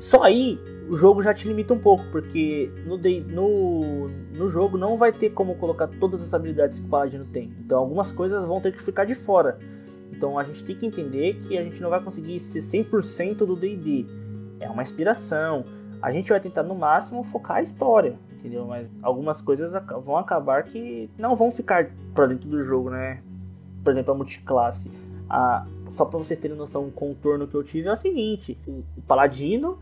Só 0.00 0.22
aí 0.22 0.58
o 0.90 0.96
jogo 0.96 1.22
já 1.22 1.32
te 1.32 1.46
limita 1.46 1.72
um 1.72 1.78
pouco, 1.78 2.04
porque 2.10 2.68
no, 2.84 2.98
no, 2.98 4.08
no 4.08 4.50
jogo 4.50 4.76
não 4.76 4.98
vai 4.98 5.12
ter 5.12 5.30
como 5.30 5.54
colocar 5.54 5.86
todas 5.86 6.20
as 6.20 6.34
habilidades 6.34 6.80
que 6.80 6.84
o 6.84 6.88
Paladino 6.88 7.24
tem. 7.26 7.54
Então 7.60 7.78
algumas 7.78 8.10
coisas 8.10 8.44
vão 8.44 8.60
ter 8.60 8.72
que 8.72 8.82
ficar 8.82 9.04
de 9.04 9.14
fora. 9.14 9.56
Então 10.10 10.36
a 10.36 10.42
gente 10.42 10.64
tem 10.64 10.74
que 10.74 10.84
entender 10.84 11.40
que 11.46 11.56
a 11.56 11.62
gente 11.62 11.80
não 11.80 11.90
vai 11.90 12.02
conseguir 12.02 12.40
ser 12.40 12.62
100% 12.62 13.36
do 13.36 13.54
D&D. 13.54 14.04
É 14.58 14.68
uma 14.68 14.82
inspiração. 14.82 15.64
A 16.02 16.10
gente 16.10 16.28
vai 16.28 16.40
tentar 16.40 16.64
no 16.64 16.74
máximo 16.74 17.22
focar 17.22 17.58
a 17.58 17.62
história, 17.62 18.18
entendeu? 18.32 18.66
Mas 18.66 18.88
algumas 19.00 19.40
coisas 19.40 19.70
vão 20.04 20.16
acabar 20.16 20.64
que 20.64 21.08
não 21.16 21.36
vão 21.36 21.52
ficar 21.52 21.88
para 22.12 22.26
dentro 22.26 22.48
do 22.48 22.64
jogo, 22.64 22.90
né? 22.90 23.22
Por 23.84 23.92
exemplo, 23.92 24.12
a 24.12 24.16
multiclasse. 24.16 24.90
A, 25.28 25.64
só 25.92 26.04
para 26.04 26.18
vocês 26.18 26.40
terem 26.40 26.56
noção, 26.56 26.88
o 26.88 26.90
contorno 26.90 27.46
que 27.46 27.54
eu 27.54 27.62
tive 27.62 27.86
é 27.86 27.92
o 27.92 27.96
seguinte: 27.96 28.58
o 28.66 29.02
Paladino 29.02 29.78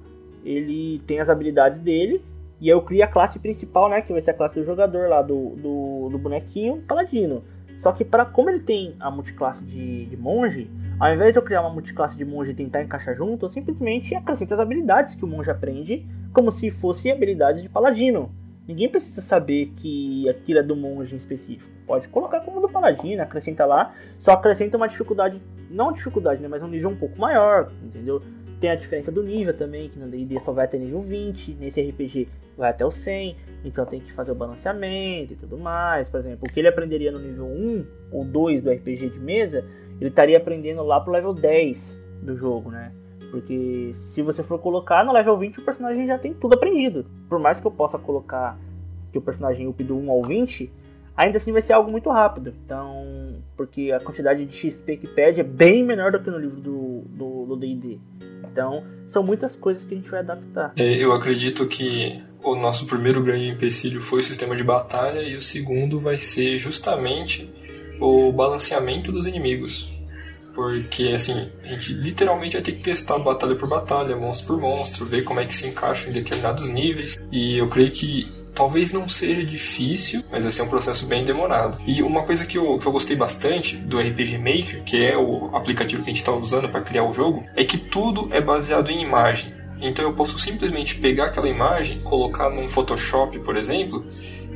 ele 0.48 1.00
tem 1.06 1.20
as 1.20 1.28
habilidades 1.28 1.80
dele. 1.80 2.22
E 2.60 2.68
eu 2.68 2.82
crio 2.82 3.04
a 3.04 3.06
classe 3.06 3.38
principal, 3.38 3.88
né? 3.88 4.00
Que 4.00 4.12
vai 4.12 4.20
ser 4.20 4.32
a 4.32 4.34
classe 4.34 4.58
do 4.58 4.64
jogador 4.64 5.08
lá, 5.08 5.22
do, 5.22 5.50
do, 5.50 6.08
do 6.10 6.18
bonequinho 6.18 6.82
paladino. 6.88 7.44
Só 7.78 7.92
que 7.92 8.04
para 8.04 8.24
como 8.24 8.50
ele 8.50 8.60
tem 8.60 8.94
a 8.98 9.10
multiclasse 9.10 9.62
de, 9.62 10.06
de 10.06 10.16
monge, 10.16 10.68
ao 10.98 11.14
invés 11.14 11.32
de 11.32 11.38
eu 11.38 11.42
criar 11.42 11.60
uma 11.60 11.70
multiclasse 11.70 12.16
de 12.16 12.24
monge 12.24 12.50
e 12.50 12.54
tentar 12.54 12.82
encaixar 12.82 13.14
junto, 13.14 13.46
eu 13.46 13.50
simplesmente 13.50 14.14
acrescento 14.16 14.54
as 14.54 14.58
habilidades 14.58 15.14
que 15.14 15.24
o 15.24 15.28
monge 15.28 15.48
aprende, 15.48 16.04
como 16.32 16.50
se 16.50 16.70
fosse 16.70 17.08
habilidades 17.10 17.62
de 17.62 17.68
paladino. 17.68 18.30
Ninguém 18.66 18.88
precisa 18.88 19.22
saber 19.22 19.72
que 19.76 20.28
aquilo 20.28 20.58
é 20.58 20.62
do 20.62 20.74
monge 20.74 21.14
em 21.14 21.16
específico. 21.16 21.70
Pode 21.86 22.08
colocar 22.08 22.40
como 22.40 22.60
do 22.60 22.68
paladino, 22.68 23.22
acrescenta 23.22 23.64
lá, 23.64 23.94
só 24.20 24.32
acrescenta 24.32 24.76
uma 24.76 24.88
dificuldade, 24.88 25.40
não 25.70 25.92
dificuldade, 25.92 26.42
né, 26.42 26.48
mas 26.48 26.62
um 26.62 26.68
nível 26.68 26.90
um 26.90 26.96
pouco 26.96 27.18
maior, 27.18 27.70
entendeu? 27.82 28.20
Tem 28.60 28.70
a 28.70 28.74
diferença 28.74 29.12
do 29.12 29.22
nível 29.22 29.54
também, 29.54 29.88
que 29.88 29.98
no 29.98 30.08
D&D 30.08 30.40
só 30.40 30.52
vai 30.52 30.64
até 30.64 30.78
nível 30.78 31.00
20, 31.02 31.54
nesse 31.54 31.80
RPG 31.80 32.28
vai 32.56 32.70
até 32.70 32.84
o 32.84 32.90
100, 32.90 33.36
então 33.64 33.86
tem 33.86 34.00
que 34.00 34.12
fazer 34.12 34.32
o 34.32 34.34
balanceamento 34.34 35.32
e 35.32 35.36
tudo 35.36 35.56
mais. 35.56 36.08
Por 36.08 36.18
exemplo, 36.18 36.40
o 36.48 36.52
que 36.52 36.58
ele 36.58 36.68
aprenderia 36.68 37.12
no 37.12 37.20
nível 37.20 37.46
1 37.46 37.86
ou 38.10 38.24
2 38.24 38.64
do 38.64 38.70
RPG 38.70 39.10
de 39.10 39.18
mesa, 39.20 39.64
ele 40.00 40.10
estaria 40.10 40.36
aprendendo 40.36 40.82
lá 40.82 41.00
pro 41.00 41.12
level 41.12 41.32
10 41.32 42.08
do 42.22 42.36
jogo, 42.36 42.70
né? 42.70 42.92
Porque 43.30 43.92
se 43.94 44.22
você 44.22 44.42
for 44.42 44.58
colocar 44.58 45.04
no 45.04 45.12
level 45.12 45.38
20, 45.38 45.60
o 45.60 45.64
personagem 45.64 46.06
já 46.06 46.18
tem 46.18 46.34
tudo 46.34 46.54
aprendido. 46.54 47.06
Por 47.28 47.38
mais 47.38 47.60
que 47.60 47.66
eu 47.66 47.70
possa 47.70 47.98
colocar 47.98 48.58
que 49.12 49.18
o 49.18 49.22
personagem 49.22 49.68
up 49.68 49.82
do 49.84 49.96
1 49.96 50.10
ao 50.10 50.22
20, 50.22 50.70
ainda 51.18 51.36
assim 51.36 51.52
vai 51.52 51.60
ser 51.60 51.72
algo 51.72 51.90
muito 51.90 52.08
rápido. 52.08 52.54
Então, 52.64 53.42
porque 53.56 53.90
a 53.90 54.00
quantidade 54.00 54.46
de 54.46 54.56
XP 54.56 54.96
que 54.96 55.06
pede 55.08 55.40
é 55.40 55.44
bem 55.44 55.84
menor 55.84 56.12
do 56.12 56.20
que 56.20 56.30
no 56.30 56.38
livro 56.38 56.60
do 56.60 57.56
D&D. 57.56 57.98
Então, 58.50 58.84
são 59.08 59.22
muitas 59.22 59.54
coisas 59.56 59.84
que 59.84 59.94
a 59.94 59.96
gente 59.96 60.10
vai 60.10 60.20
adaptar. 60.20 60.72
É, 60.78 60.84
eu 60.84 61.12
acredito 61.12 61.66
que 61.66 62.22
o 62.42 62.54
nosso 62.54 62.86
primeiro 62.86 63.22
grande 63.22 63.48
empecilho 63.48 64.00
foi 64.00 64.20
o 64.20 64.24
sistema 64.24 64.56
de 64.56 64.62
batalha 64.62 65.20
e 65.20 65.36
o 65.36 65.42
segundo 65.42 66.00
vai 66.00 66.18
ser 66.18 66.56
justamente 66.56 67.52
o 68.00 68.32
balanceamento 68.32 69.10
dos 69.10 69.26
inimigos. 69.26 69.92
Porque 70.58 71.12
assim, 71.14 71.52
a 71.62 71.68
gente 71.68 71.92
literalmente 71.92 72.56
vai 72.56 72.62
ter 72.62 72.72
que 72.72 72.80
testar 72.80 73.16
batalha 73.20 73.54
por 73.54 73.68
batalha, 73.68 74.16
monstro 74.16 74.48
por 74.48 74.60
monstro, 74.60 75.06
ver 75.06 75.22
como 75.22 75.38
é 75.38 75.44
que 75.44 75.54
se 75.54 75.68
encaixa 75.68 76.10
em 76.10 76.12
determinados 76.12 76.68
níveis. 76.68 77.16
E 77.30 77.56
eu 77.56 77.68
creio 77.68 77.92
que 77.92 78.28
talvez 78.56 78.90
não 78.90 79.06
seja 79.06 79.44
difícil, 79.44 80.20
mas 80.32 80.42
vai 80.42 80.50
ser 80.50 80.62
um 80.62 80.68
processo 80.68 81.06
bem 81.06 81.24
demorado. 81.24 81.80
E 81.86 82.02
uma 82.02 82.24
coisa 82.24 82.44
que 82.44 82.58
eu, 82.58 82.76
que 82.76 82.88
eu 82.88 82.90
gostei 82.90 83.14
bastante 83.14 83.76
do 83.76 84.00
RPG 84.00 84.36
Maker, 84.38 84.82
que 84.82 84.96
é 84.96 85.16
o 85.16 85.54
aplicativo 85.54 86.02
que 86.02 86.10
a 86.10 86.12
gente 86.12 86.22
está 86.22 86.32
usando 86.32 86.68
para 86.68 86.80
criar 86.80 87.04
o 87.04 87.14
jogo, 87.14 87.44
é 87.54 87.62
que 87.62 87.78
tudo 87.78 88.28
é 88.32 88.40
baseado 88.40 88.90
em 88.90 89.00
imagem. 89.00 89.54
Então 89.80 90.04
eu 90.04 90.14
posso 90.14 90.40
simplesmente 90.40 90.96
pegar 90.96 91.26
aquela 91.26 91.48
imagem, 91.48 92.00
colocar 92.00 92.50
num 92.50 92.68
Photoshop, 92.68 93.38
por 93.44 93.56
exemplo, 93.56 94.04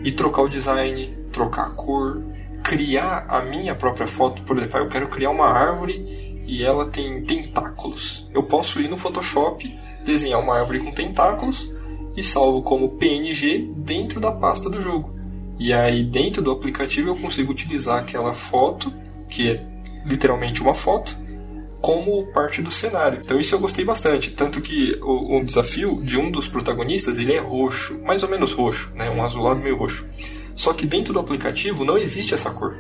e 0.03 0.11
trocar 0.11 0.43
o 0.43 0.49
design, 0.49 1.17
trocar 1.31 1.69
a 1.69 1.71
cor, 1.71 2.25
criar 2.63 3.27
a 3.29 3.43
minha 3.43 3.75
própria 3.75 4.07
foto. 4.07 4.43
Por 4.43 4.57
exemplo, 4.57 4.79
eu 4.79 4.89
quero 4.89 5.09
criar 5.09 5.31
uma 5.31 5.47
árvore 5.47 6.41
e 6.47 6.65
ela 6.65 6.89
tem 6.89 7.23
tentáculos. 7.25 8.29
Eu 8.33 8.43
posso 8.43 8.81
ir 8.81 8.89
no 8.89 8.97
Photoshop, 8.97 9.73
desenhar 10.05 10.41
uma 10.41 10.59
árvore 10.59 10.81
com 10.81 10.93
tentáculos 10.93 11.73
e 12.17 12.23
salvo 12.23 12.63
como 12.63 12.97
PNG 12.97 13.71
dentro 13.77 14.21
da 14.21 14.33
pasta 14.33 14.69
do 14.69 14.81
jogo. 14.81 15.15
E 15.59 15.73
aí 15.73 16.03
dentro 16.03 16.43
do 16.43 16.51
aplicativo 16.51 17.11
eu 17.11 17.17
consigo 17.17 17.53
utilizar 17.53 17.99
aquela 17.99 18.33
foto, 18.33 18.93
que 19.29 19.51
é 19.51 19.67
literalmente 20.05 20.61
uma 20.61 20.75
foto, 20.75 21.17
como 21.81 22.27
parte 22.33 22.63
do 22.63 22.71
cenário. 22.71 23.21
Então 23.25 23.39
isso 23.39 23.55
eu 23.55 23.59
gostei 23.59 23.85
bastante, 23.85 24.31
tanto 24.31 24.61
que 24.61 24.97
o, 25.03 25.39
o, 25.39 25.45
desafio 25.45 26.01
de 26.03 26.17
um 26.17 26.31
dos 26.31 26.47
protagonistas 26.47 27.19
ele 27.19 27.33
é 27.33 27.41
roxo, 27.41 28.01
mais 28.03 28.23
ou 28.23 28.29
menos 28.29 28.53
roxo, 28.53 28.93
né, 28.95 29.11
um 29.11 29.23
azulado 29.23 29.61
meio 29.61 29.77
roxo. 29.77 30.07
Só 30.55 30.73
que 30.73 30.87
dentro 30.87 31.13
do 31.13 31.19
aplicativo 31.19 31.85
não 31.85 31.99
existe 31.99 32.35
essa 32.35 32.51
cor. 32.51 32.77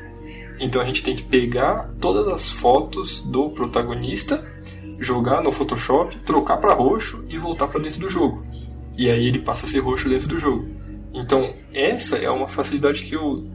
Então 0.58 0.80
a 0.80 0.84
gente 0.84 1.02
tem 1.02 1.16
que 1.16 1.24
pegar 1.24 1.90
todas 2.00 2.28
as 2.28 2.50
fotos 2.50 3.20
do 3.20 3.50
protagonista, 3.50 4.48
jogar 5.00 5.42
no 5.42 5.50
Photoshop, 5.50 6.18
trocar 6.20 6.58
para 6.58 6.74
roxo 6.74 7.24
e 7.28 7.36
voltar 7.38 7.68
para 7.68 7.80
dentro 7.80 8.00
do 8.00 8.08
jogo. 8.08 8.44
E 8.96 9.10
aí 9.10 9.26
ele 9.26 9.40
passa 9.40 9.66
a 9.66 9.68
ser 9.68 9.80
roxo 9.80 10.08
dentro 10.08 10.28
do 10.28 10.38
jogo. 10.38 10.68
Então 11.12 11.54
essa 11.72 12.16
é 12.16 12.30
uma 12.30 12.48
facilidade 12.48 13.02
que 13.02 13.14
eu 13.14 13.50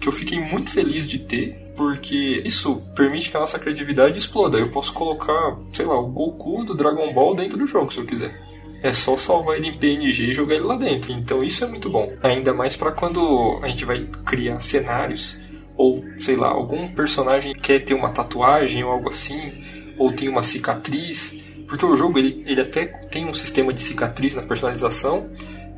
que 0.00 0.08
eu 0.08 0.12
fiquei 0.12 0.38
muito 0.38 0.70
feliz 0.70 1.06
de 1.06 1.18
ter, 1.18 1.72
porque 1.76 2.40
isso 2.44 2.76
permite 2.94 3.30
que 3.30 3.36
a 3.36 3.40
nossa 3.40 3.58
criatividade 3.58 4.16
exploda. 4.16 4.58
Eu 4.58 4.70
posso 4.70 4.92
colocar, 4.92 5.58
sei 5.72 5.86
lá, 5.86 5.98
o 5.98 6.06
Goku 6.06 6.64
do 6.64 6.74
Dragon 6.74 7.12
Ball 7.12 7.34
dentro 7.34 7.58
do 7.58 7.66
jogo 7.66 7.92
se 7.92 7.98
eu 7.98 8.06
quiser. 8.06 8.47
É 8.82 8.92
só 8.92 9.16
salvar 9.16 9.56
ele 9.56 9.68
em 9.68 9.78
PNG 9.78 10.30
e 10.30 10.34
jogar 10.34 10.54
ele 10.54 10.64
lá 10.64 10.76
dentro. 10.76 11.12
Então 11.12 11.42
isso 11.42 11.64
é 11.64 11.66
muito 11.66 11.90
bom. 11.90 12.12
Ainda 12.22 12.54
mais 12.54 12.76
para 12.76 12.92
quando 12.92 13.58
a 13.62 13.68
gente 13.68 13.84
vai 13.84 14.06
criar 14.24 14.60
cenários 14.60 15.36
ou 15.78 16.04
sei 16.18 16.34
lá, 16.34 16.48
algum 16.48 16.88
personagem 16.88 17.54
quer 17.54 17.78
ter 17.78 17.94
uma 17.94 18.10
tatuagem 18.10 18.82
ou 18.82 18.90
algo 18.90 19.10
assim, 19.10 19.62
ou 19.96 20.12
tem 20.12 20.28
uma 20.28 20.42
cicatriz, 20.42 21.36
porque 21.68 21.86
o 21.86 21.96
jogo 21.96 22.18
ele, 22.18 22.42
ele 22.46 22.60
até 22.60 22.86
tem 22.86 23.26
um 23.26 23.32
sistema 23.32 23.72
de 23.72 23.80
cicatriz 23.80 24.34
na 24.34 24.42
personalização, 24.42 25.30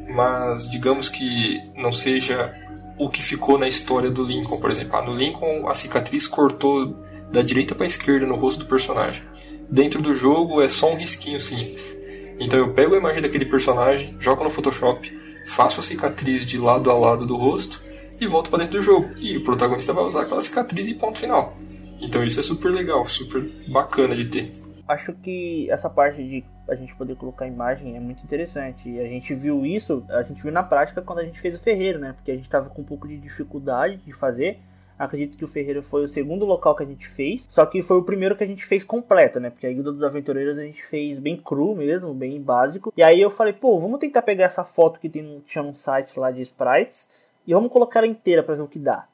mas 0.09 0.71
digamos 0.71 1.09
que 1.11 1.59
não 1.77 1.93
seja 1.93 2.53
o 2.99 3.11
que 3.11 3.23
ficou 3.23 3.59
na 3.59 3.69
história 3.69 4.11
do 4.11 4.25
Lincoln, 4.25 4.59
por 4.59 4.71
exemplo. 4.71 4.97
Ah, 4.97 5.03
no 5.03 5.15
Lincoln 5.15 5.69
a 5.69 5.75
cicatriz 5.75 6.27
cortou 6.27 6.97
da 7.31 7.43
direita 7.43 7.75
para 7.75 7.85
a 7.85 7.87
esquerda 7.87 8.27
no 8.27 8.37
rosto 8.37 8.61
do 8.61 8.67
personagem. 8.67 9.23
Dentro 9.71 10.01
do 10.01 10.17
jogo 10.17 10.63
é 10.63 10.69
só 10.69 10.91
um 10.93 10.97
risquinho 10.97 11.41
simples. 11.41 11.97
Então 12.41 12.59
eu 12.59 12.73
pego 12.73 12.95
a 12.95 12.99
imagem 12.99 13.21
daquele 13.21 13.45
personagem, 13.45 14.17
jogo 14.19 14.43
no 14.43 14.51
Photoshop, 14.51 15.11
faço 15.47 15.81
a 15.81 15.83
cicatriz 15.83 16.45
de 16.45 16.59
lado 16.59 16.91
a 16.91 16.95
lado 16.95 17.27
do 17.27 17.37
rosto 17.37 17.83
e 18.21 18.27
volto 18.27 18.51
para 18.51 18.61
dentro 18.61 18.79
do 18.79 18.83
jogo. 18.83 19.11
E 19.19 19.37
o 19.37 19.45
protagonista 19.45 19.93
vai 19.93 20.05
usar 20.05 20.23
aquela 20.23 20.41
cicatriz 20.41 20.89
e 20.89 20.95
ponto 20.95 21.19
final. 21.19 21.55
Então 22.01 22.25
isso 22.25 22.41
é 22.41 22.43
super 22.43 22.73
legal, 22.73 23.07
super 23.07 23.43
bacana 23.69 24.17
de 24.17 24.25
ter 24.25 24.61
acho 24.91 25.13
que 25.13 25.71
essa 25.71 25.89
parte 25.89 26.23
de 26.23 26.45
a 26.69 26.75
gente 26.75 26.95
poder 26.95 27.17
colocar 27.17 27.47
imagem 27.47 27.97
é 27.97 28.01
muito 28.01 28.23
interessante. 28.25 28.89
E 28.89 29.01
a 29.01 29.07
gente 29.07 29.35
viu 29.35 29.65
isso, 29.65 30.05
a 30.09 30.23
gente 30.23 30.43
viu 30.43 30.53
na 30.53 30.63
prática 30.63 31.01
quando 31.01 31.21
a 31.21 31.25
gente 31.25 31.41
fez 31.41 31.55
o 31.55 31.61
Ferreiro, 31.61 31.99
né? 31.99 32.13
Porque 32.13 32.31
a 32.31 32.37
gente 32.37 32.49
tava 32.49 32.69
com 32.71 32.83
um 32.83 32.85
pouco 32.85 33.07
de 33.07 33.17
dificuldade 33.17 33.99
de 33.99 34.13
fazer. 34.13 34.59
Acredito 35.01 35.39
que 35.39 35.45
o 35.47 35.49
Ferreiro 35.49 35.83
foi 35.83 36.05
o 36.05 36.09
segundo 36.09 36.45
local 36.45 36.77
que 36.77 36.83
a 36.83 36.87
gente 36.87 37.09
fez, 37.09 37.49
só 37.51 37.65
que 37.65 37.83
foi 37.83 37.97
o 37.97 38.03
primeiro 38.03 38.37
que 38.37 38.45
a 38.45 38.47
gente 38.47 38.67
fez 38.67 38.85
completo, 38.85 39.41
né? 39.41 39.49
Porque 39.49 39.67
a 39.67 39.73
Guilda 39.73 39.93
dos 39.93 40.05
Aventureiros 40.05 40.59
a 40.59 40.63
gente 40.63 40.85
fez 40.85 41.19
bem 41.19 41.39
cru 41.39 41.75
mesmo, 41.75 42.13
bem 42.13 42.39
básico. 42.39 42.93
E 42.95 43.03
aí 43.03 43.19
eu 43.19 43.31
falei, 43.31 43.55
pô, 43.55 43.81
vamos 43.81 43.99
tentar 43.99 44.21
pegar 44.21 44.45
essa 44.45 44.63
foto 44.63 45.01
que 45.01 45.09
tem, 45.09 45.43
tinha 45.47 45.65
um 45.65 45.75
site 45.75 46.21
lá 46.21 46.31
de 46.31 46.43
sprites 46.43 47.09
e 47.47 47.55
vamos 47.55 47.73
colocar 47.73 48.01
ela 48.01 48.07
inteira 48.07 48.43
para 48.43 48.57
ver 48.57 48.61
o 48.61 48.69
que 48.69 48.79
dá. 48.79 49.07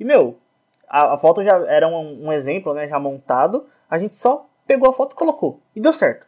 E 0.00 0.04
meu, 0.04 0.38
a, 0.88 1.12
a 1.12 1.18
foto 1.18 1.44
já 1.44 1.54
era 1.66 1.86
um, 1.86 2.28
um 2.28 2.32
exemplo, 2.32 2.72
né? 2.72 2.88
Já 2.88 2.98
montado. 2.98 3.66
A 3.90 3.98
gente 3.98 4.16
só 4.16 4.46
pegou 4.66 4.88
a 4.88 4.92
foto 4.94 5.12
e 5.12 5.18
colocou. 5.18 5.60
E 5.76 5.80
deu 5.82 5.92
certo. 5.92 6.24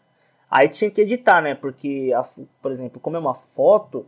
Aí 0.51 0.68
tinha 0.68 0.90
que 0.90 1.01
editar, 1.01 1.40
né? 1.40 1.55
Porque, 1.55 2.12
a, 2.14 2.27
por 2.61 2.73
exemplo, 2.73 3.01
como 3.01 3.16
é 3.16 3.21
uma 3.21 3.35
foto, 3.35 4.05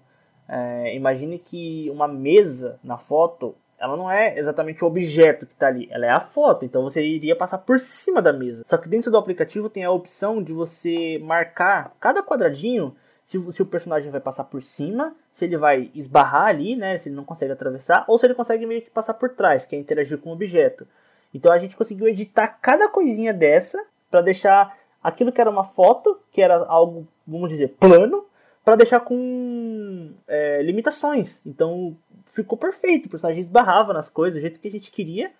é, 0.46 0.94
imagine 0.94 1.38
que 1.38 1.88
uma 1.90 2.06
mesa 2.06 2.78
na 2.84 2.98
foto, 2.98 3.54
ela 3.80 3.96
não 3.96 4.10
é 4.10 4.38
exatamente 4.38 4.84
o 4.84 4.86
objeto 4.86 5.46
que 5.46 5.54
está 5.54 5.68
ali, 5.68 5.88
ela 5.90 6.04
é 6.04 6.10
a 6.10 6.20
foto. 6.20 6.66
Então 6.66 6.82
você 6.82 7.02
iria 7.02 7.34
passar 7.34 7.58
por 7.58 7.80
cima 7.80 8.20
da 8.20 8.32
mesa. 8.32 8.62
Só 8.66 8.76
que 8.76 8.88
dentro 8.88 9.10
do 9.10 9.16
aplicativo 9.16 9.70
tem 9.70 9.84
a 9.84 9.90
opção 9.90 10.42
de 10.42 10.52
você 10.52 11.18
marcar 11.22 11.94
cada 11.98 12.22
quadradinho 12.22 12.94
se, 13.24 13.40
se, 13.52 13.62
o 13.62 13.66
personagem 13.66 14.10
vai 14.10 14.20
passar 14.20 14.44
por 14.44 14.62
cima, 14.62 15.14
se 15.34 15.44
ele 15.44 15.56
vai 15.56 15.88
esbarrar 15.94 16.48
ali, 16.48 16.74
né? 16.74 16.98
Se 16.98 17.08
ele 17.08 17.16
não 17.16 17.24
consegue 17.24 17.52
atravessar, 17.52 18.04
ou 18.08 18.18
se 18.18 18.26
ele 18.26 18.34
consegue 18.34 18.66
meio 18.66 18.82
que 18.82 18.90
passar 18.90 19.14
por 19.14 19.30
trás, 19.30 19.64
que 19.64 19.76
é 19.76 19.78
interagir 19.78 20.18
com 20.18 20.30
o 20.30 20.32
objeto. 20.32 20.86
Então 21.32 21.52
a 21.52 21.58
gente 21.58 21.76
conseguiu 21.76 22.08
editar 22.08 22.48
cada 22.60 22.88
coisinha 22.88 23.32
dessa 23.32 23.82
para 24.10 24.20
deixar 24.20 24.76
aquilo 25.02 25.32
que 25.32 25.40
era 25.40 25.48
uma 25.48 25.64
foto, 25.64 26.20
que 26.32 26.42
era 26.42 26.56
algo, 26.66 27.06
vamos 27.26 27.48
dizer, 27.48 27.76
plano, 27.78 28.26
para 28.64 28.76
deixar 28.76 29.00
com 29.00 30.10
é, 30.26 30.60
limitações. 30.62 31.40
Então 31.46 31.96
ficou 32.32 32.58
perfeito, 32.58 33.06
o 33.06 33.10
personagem 33.10 33.40
esbarrava 33.40 33.92
nas 33.92 34.08
coisas 34.08 34.34
do 34.34 34.40
jeito 34.40 34.60
que 34.60 34.68
a 34.68 34.70
gente 34.70 34.90
queria. 34.90 35.30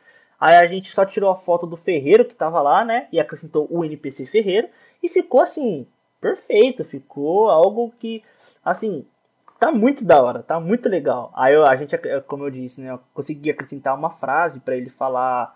Aí 0.41 0.57
a 0.57 0.67
gente 0.67 0.93
só 0.93 1.05
tirou 1.05 1.31
a 1.31 1.37
foto 1.37 1.67
do 1.67 1.77
Ferreiro 1.77 2.25
que 2.25 2.35
tava 2.35 2.63
lá, 2.63 2.85
né? 2.85 3.09
E 3.13 3.21
acrescentou 3.21 3.67
o 3.71 3.85
NPC 3.85 4.25
Ferreiro. 4.25 4.69
E 5.03 5.09
ficou 5.09 5.41
assim, 5.41 5.87
perfeito. 6.21 6.83
Ficou 6.83 7.51
algo 7.51 7.93
que, 7.99 8.23
assim, 8.65 9.05
tá 9.59 9.71
muito 9.71 10.03
da 10.03 10.23
hora, 10.23 10.43
tá 10.43 10.59
muito 10.59 10.89
legal. 10.89 11.31
Aí 11.37 11.55
a 11.55 11.77
gente, 11.77 11.95
como 12.27 12.45
eu 12.45 12.51
disse, 12.51 12.81
né? 12.81 12.91
Eu 12.91 13.01
consegui 13.13 13.51
acrescentar 13.51 13.95
uma 13.95 14.11
frase 14.11 14.61
para 14.61 14.75
ele 14.75 14.89
falar 14.89 15.55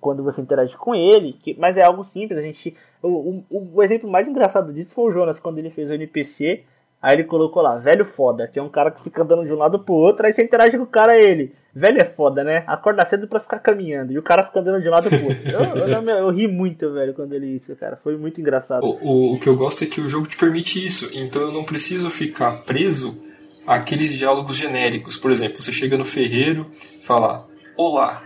quando 0.00 0.22
você 0.22 0.40
interage 0.40 0.76
com 0.76 0.94
ele, 0.94 1.34
que, 1.34 1.54
mas 1.58 1.76
é 1.76 1.82
algo 1.82 2.02
simples, 2.02 2.38
a 2.38 2.42
gente. 2.42 2.76
O, 3.00 3.44
o, 3.48 3.74
o, 3.74 3.82
exemplo 3.82 4.10
mais 4.10 4.26
engraçado 4.26 4.72
disso 4.72 4.92
foi 4.92 5.04
o 5.04 5.12
Jonas, 5.12 5.38
quando 5.38 5.58
ele 5.58 5.70
fez 5.70 5.88
o 5.88 5.94
NPC, 5.94 6.64
aí 7.00 7.16
ele 7.16 7.24
colocou 7.24 7.62
lá, 7.62 7.76
velho 7.76 8.04
foda, 8.04 8.48
que 8.48 8.58
é 8.58 8.62
um 8.62 8.68
cara 8.68 8.90
que 8.90 9.02
fica 9.02 9.22
andando 9.22 9.44
de 9.44 9.52
um 9.52 9.56
lado 9.56 9.78
pro 9.78 9.94
outro, 9.94 10.26
aí 10.26 10.32
você 10.32 10.42
interage 10.42 10.76
com 10.76 10.84
o 10.84 10.88
cara 10.88 11.16
ele. 11.16 11.54
Velho 11.74 12.00
é 12.00 12.06
foda, 12.06 12.42
né? 12.42 12.64
Acorda 12.66 13.04
cedo 13.04 13.28
pra 13.28 13.38
ficar 13.38 13.58
caminhando. 13.58 14.10
E 14.10 14.18
o 14.18 14.22
cara 14.22 14.44
fica 14.44 14.60
andando 14.60 14.80
de 14.80 14.88
um 14.88 14.90
lado 14.90 15.10
pro 15.10 15.24
outro. 15.24 15.42
Eu, 15.46 15.86
eu, 15.86 16.08
eu, 16.08 16.30
ri 16.30 16.48
muito, 16.48 16.90
velho, 16.90 17.12
quando 17.12 17.34
ele 17.34 17.48
isso, 17.48 17.76
cara. 17.76 17.98
Foi 18.02 18.16
muito 18.16 18.40
engraçado. 18.40 18.82
O, 18.82 18.98
o, 19.02 19.34
o 19.34 19.38
que 19.38 19.46
eu 19.46 19.54
gosto 19.54 19.84
é 19.84 19.86
que 19.86 20.00
o 20.00 20.08
jogo 20.08 20.26
te 20.26 20.38
permite 20.38 20.84
isso. 20.84 21.10
Então 21.12 21.42
eu 21.42 21.52
não 21.52 21.64
preciso 21.64 22.08
ficar 22.08 22.62
preso 22.62 23.14
àqueles 23.66 24.08
diálogos 24.08 24.56
genéricos. 24.56 25.18
Por 25.18 25.30
exemplo, 25.30 25.62
você 25.62 25.70
chega 25.70 25.98
no 25.98 26.04
ferreiro 26.04 26.66
e 26.98 27.04
fala: 27.04 27.46
Olá, 27.76 28.22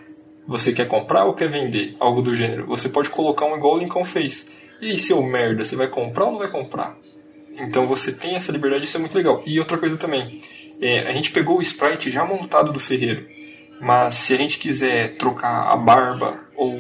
você 0.47 0.73
quer 0.73 0.87
comprar 0.87 1.25
ou 1.25 1.35
quer 1.35 1.49
vender? 1.49 1.97
Algo 1.99 2.23
do 2.23 2.37
gênero. 2.37 2.67
Você 2.69 2.89
pode 2.89 3.11
colocar 3.11 3.47
um 3.47 3.57
igual 3.57 3.75
o 3.75 3.79
Lincoln 3.79 4.05
fez. 4.05 4.47
E 4.81 4.91
aí, 4.91 4.97
seu 4.97 5.21
merda, 5.23 5.65
você 5.65 5.75
vai 5.75 5.89
comprar 5.89 6.27
ou 6.27 6.33
não 6.33 6.39
vai 6.39 6.51
comprar? 6.51 6.97
Então 7.61 7.87
você 7.87 8.13
tem 8.13 8.37
essa 8.37 8.51
liberdade, 8.51 8.85
isso 8.85 8.97
é 8.97 9.01
muito 9.01 9.17
legal. 9.17 9.43
E 9.47 9.59
outra 9.59 9.79
coisa 9.79 9.97
também, 9.97 10.41
é, 10.81 11.01
a 11.01 11.13
gente 11.13 11.31
pegou 11.31 11.59
o 11.59 11.63
sprite 11.63 12.11
já 12.11 12.25
montado 12.25 12.73
do 12.73 12.81
ferreiro, 12.81 13.27
mas 13.81 14.15
se 14.15 14.35
a 14.35 14.37
gente 14.37 14.59
quiser 14.59 15.17
trocar 15.17 15.71
a 15.71 15.77
barba 15.77 16.41
ou 16.57 16.79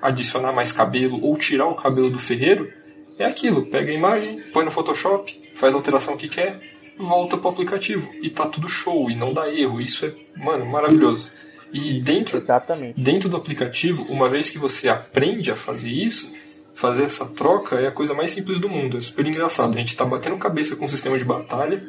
adicionar 0.00 0.52
mais 0.52 0.72
cabelo 0.72 1.20
ou 1.22 1.36
tirar 1.36 1.66
o 1.66 1.74
cabelo 1.74 2.10
do 2.10 2.18
ferreiro, 2.18 2.70
é 3.18 3.24
aquilo, 3.24 3.66
pega 3.66 3.90
a 3.90 3.94
imagem, 3.94 4.40
põe 4.52 4.64
no 4.64 4.70
Photoshop, 4.70 5.38
faz 5.54 5.74
a 5.74 5.76
alteração 5.76 6.16
que 6.16 6.28
quer, 6.28 6.60
volta 6.98 7.36
pro 7.36 7.50
aplicativo 7.50 8.10
e 8.22 8.30
tá 8.30 8.46
tudo 8.46 8.68
show 8.68 9.10
e 9.10 9.14
não 9.14 9.32
dá 9.32 9.48
erro. 9.48 9.80
Isso 9.80 10.06
é, 10.06 10.12
mano, 10.36 10.66
maravilhoso. 10.66 11.30
E 11.72 12.00
dentro, 12.00 12.38
Exatamente. 12.38 13.00
dentro 13.00 13.28
do 13.28 13.36
aplicativo, 13.36 14.04
uma 14.08 14.28
vez 14.28 14.50
que 14.50 14.58
você 14.58 14.88
aprende 14.88 15.50
a 15.50 15.56
fazer 15.56 15.90
isso, 15.90 16.32
fazer 16.74 17.04
essa 17.04 17.26
troca 17.26 17.76
é 17.76 17.86
a 17.86 17.92
coisa 17.92 18.14
mais 18.14 18.30
simples 18.30 18.58
do 18.58 18.68
mundo. 18.68 18.98
É 18.98 19.00
super 19.00 19.26
engraçado. 19.26 19.74
A 19.74 19.78
gente 19.78 19.88
está 19.88 20.04
batendo 20.04 20.36
cabeça 20.36 20.76
com 20.76 20.84
o 20.84 20.88
sistema 20.88 21.18
de 21.18 21.24
batalha, 21.24 21.82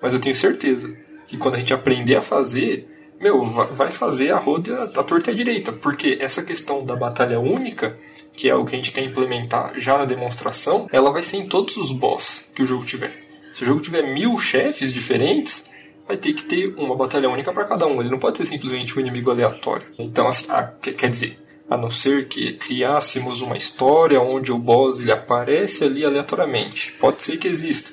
mas 0.00 0.12
eu 0.12 0.20
tenho 0.20 0.34
certeza 0.34 0.94
que 1.26 1.36
quando 1.36 1.54
a 1.54 1.58
gente 1.58 1.74
aprender 1.74 2.16
a 2.16 2.22
fazer, 2.22 2.88
meu, 3.20 3.44
vai 3.44 3.90
fazer 3.90 4.32
a 4.32 4.38
roda 4.38 4.86
da 4.86 5.02
torta 5.02 5.30
à 5.30 5.34
direita. 5.34 5.72
Porque 5.72 6.18
essa 6.20 6.42
questão 6.42 6.84
da 6.84 6.96
batalha 6.96 7.38
única, 7.38 7.96
que 8.32 8.48
é 8.48 8.54
o 8.54 8.64
que 8.64 8.74
a 8.74 8.78
gente 8.78 8.92
quer 8.92 9.04
implementar 9.04 9.74
já 9.76 9.98
na 9.98 10.04
demonstração, 10.04 10.88
ela 10.92 11.12
vai 11.12 11.22
ser 11.22 11.36
em 11.36 11.46
todos 11.46 11.76
os 11.76 11.92
boss 11.92 12.48
que 12.54 12.62
o 12.62 12.66
jogo 12.66 12.84
tiver. 12.84 13.18
Se 13.54 13.62
o 13.62 13.66
jogo 13.66 13.80
tiver 13.80 14.02
mil 14.14 14.38
chefes 14.38 14.92
diferentes, 14.92 15.68
vai 16.06 16.16
ter 16.16 16.32
que 16.32 16.44
ter 16.44 16.74
uma 16.76 16.96
batalha 16.96 17.28
única 17.28 17.52
para 17.52 17.64
cada 17.64 17.86
um. 17.86 18.00
Ele 18.00 18.10
não 18.10 18.18
pode 18.18 18.38
ser 18.38 18.46
simplesmente 18.46 18.96
um 18.96 19.00
inimigo 19.00 19.30
aleatório. 19.30 19.86
Então, 19.98 20.26
assim, 20.26 20.46
ah, 20.48 20.72
quer 20.80 21.10
dizer, 21.10 21.38
A 21.70 21.76
não 21.76 21.90
ser 21.90 22.26
que 22.28 22.54
criássemos 22.54 23.40
uma 23.40 23.56
história 23.56 24.20
onde 24.20 24.50
o 24.50 24.58
boss 24.58 24.98
ele 24.98 25.12
aparece 25.12 25.84
ali 25.84 26.04
aleatoriamente. 26.04 26.92
Pode 26.94 27.22
ser 27.22 27.38
que 27.38 27.46
exista. 27.46 27.92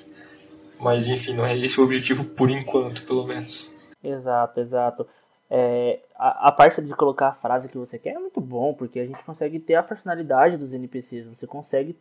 Mas 0.79 1.07
enfim, 1.07 1.33
não 1.33 1.45
é 1.45 1.55
esse 1.55 1.79
o 1.79 1.83
objetivo 1.83 2.25
por 2.25 2.49
enquanto, 2.49 3.05
pelo 3.05 3.25
menos. 3.25 3.71
Exato, 4.03 4.59
exato. 4.59 5.07
É, 5.49 5.99
a, 6.15 6.49
a, 6.49 6.51
parte 6.51 6.81
de 6.81 6.93
colocar 6.93 7.29
a 7.29 7.33
frase 7.33 7.69
que 7.69 7.77
você 7.77 7.97
quer 7.97 8.15
é 8.15 8.19
muito 8.19 8.41
bom, 8.41 8.73
porque 8.73 8.99
a 8.99 9.05
gente 9.05 9.23
consegue 9.23 9.59
ter 9.59 9.75
a 9.75 9.83
personalidade 9.83 10.57
dos 10.57 10.73
NPCs, 10.73 11.27
você 11.27 11.47
consegue 11.47 11.95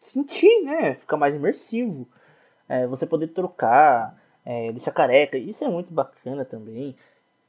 sentir, 0.00 0.62
né? 0.62 0.94
Fica 0.94 1.16
mais 1.16 1.34
imersivo. 1.34 2.06
É, 2.68 2.86
você 2.86 3.06
poder 3.06 3.28
trocar, 3.28 4.16
é, 4.44 4.70
deixar 4.72 4.92
careca, 4.92 5.36
isso 5.36 5.64
é 5.64 5.68
muito 5.68 5.92
bacana 5.92 6.44
também. 6.44 6.94